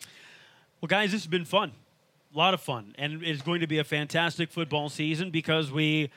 Well, 0.81 0.89
guys, 0.89 1.13
this 1.13 1.23
has 1.23 1.29
been 1.29 1.45
fun. 1.45 1.73
A 2.35 2.39
lot 2.39 2.55
of 2.55 2.61
fun. 2.61 2.95
And 2.97 3.23
it's 3.23 3.43
going 3.43 3.61
to 3.61 3.67
be 3.67 3.79
a 3.79 3.85
fantastic 3.85 4.51
football 4.51 4.89
season 4.89 5.31
because 5.31 5.71
we 5.73 6.11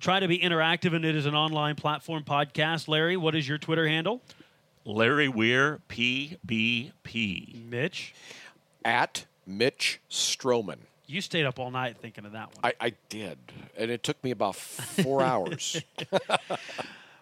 try 0.00 0.20
to 0.20 0.28
be 0.28 0.38
interactive 0.38 0.94
and 0.94 1.04
it 1.04 1.16
is 1.16 1.26
an 1.26 1.34
online 1.34 1.74
platform 1.76 2.24
podcast. 2.24 2.88
Larry, 2.88 3.16
what 3.16 3.34
is 3.34 3.48
your 3.48 3.58
Twitter 3.58 3.86
handle? 3.88 4.22
Larry 4.84 5.28
Weir, 5.28 5.80
PBP. 5.88 7.68
Mitch, 7.68 8.14
At 8.84 9.26
Mitch 9.46 10.00
Strohman. 10.10 10.78
you 11.06 11.20
stayed 11.20 11.44
up 11.46 11.58
all 11.58 11.70
night 11.70 11.96
thinking 12.00 12.24
of 12.24 12.32
that 12.32 12.48
one. 12.54 12.72
I, 12.80 12.86
I 12.86 12.92
did, 13.08 13.38
and 13.76 13.90
it 13.90 14.02
took 14.02 14.22
me 14.22 14.30
about 14.30 14.56
four 14.56 15.22
hours. 15.24 15.80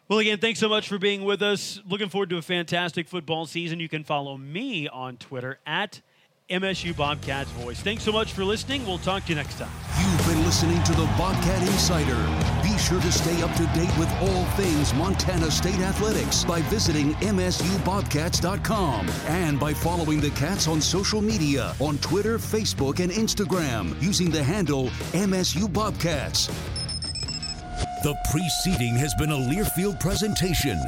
Well, 0.07 0.19
again, 0.19 0.37
thanks 0.39 0.61
so 0.61 0.69
much 0.69 0.87
for 0.87 0.99
being 0.99 1.25
with 1.25 1.41
us. 1.41 1.81
Looking 1.89 2.11
forward 2.11 2.29
to 2.29 2.37
a 2.37 2.43
fantastic 2.43 3.09
football 3.09 3.47
season. 3.47 3.81
You 3.81 3.89
can 3.89 4.05
follow 4.05 4.37
me 4.37 4.87
on 4.87 5.17
Twitter 5.17 5.59
at 5.65 6.03
MSU 6.51 6.95
Bobcats 6.95 7.51
Voice. 7.53 7.81
Thanks 7.81 8.03
so 8.03 8.13
much 8.13 8.35
for 8.35 8.45
listening. 8.45 8.85
We'll 8.85 8.99
talk 8.99 9.25
to 9.25 9.29
you 9.31 9.35
next 9.35 9.59
time. 9.59 9.71
You've 9.99 10.27
been 10.27 10.45
listening 10.45 10.83
to 10.83 10.93
the 10.93 11.07
Bobcat 11.17 11.63
Insider. 11.63 12.17
Be 12.63 12.77
sure 12.77 13.01
to 13.01 13.11
stay 13.11 13.41
up 13.41 13.51
to 13.55 13.67
date 13.69 13.97
with 13.97 14.13
all 14.21 14.45
things 14.57 14.93
Montana 14.93 15.51
State 15.51 15.81
athletics 15.81 16.45
by 16.45 16.61
visiting 16.63 17.15
MSUBobcats.com 17.15 19.09
and 19.27 19.59
by 19.59 19.73
following 19.73 20.21
the 20.21 20.31
Cats 20.33 20.69
on 20.69 20.83
social 20.83 21.23
media 21.23 21.75
on 21.81 21.97
Twitter, 21.99 22.37
Facebook, 22.37 23.01
and 23.01 23.11
Instagram 23.11 24.01
using 24.03 24.31
the 24.31 24.43
handle 24.43 24.89
MSU 25.15 25.73
Bobcats. 25.73 26.49
The 28.03 28.15
preceding 28.31 28.97
has 28.97 29.15
been 29.15 29.31
a 29.31 29.35
Learfield 29.35 29.99
presentation. 29.99 30.79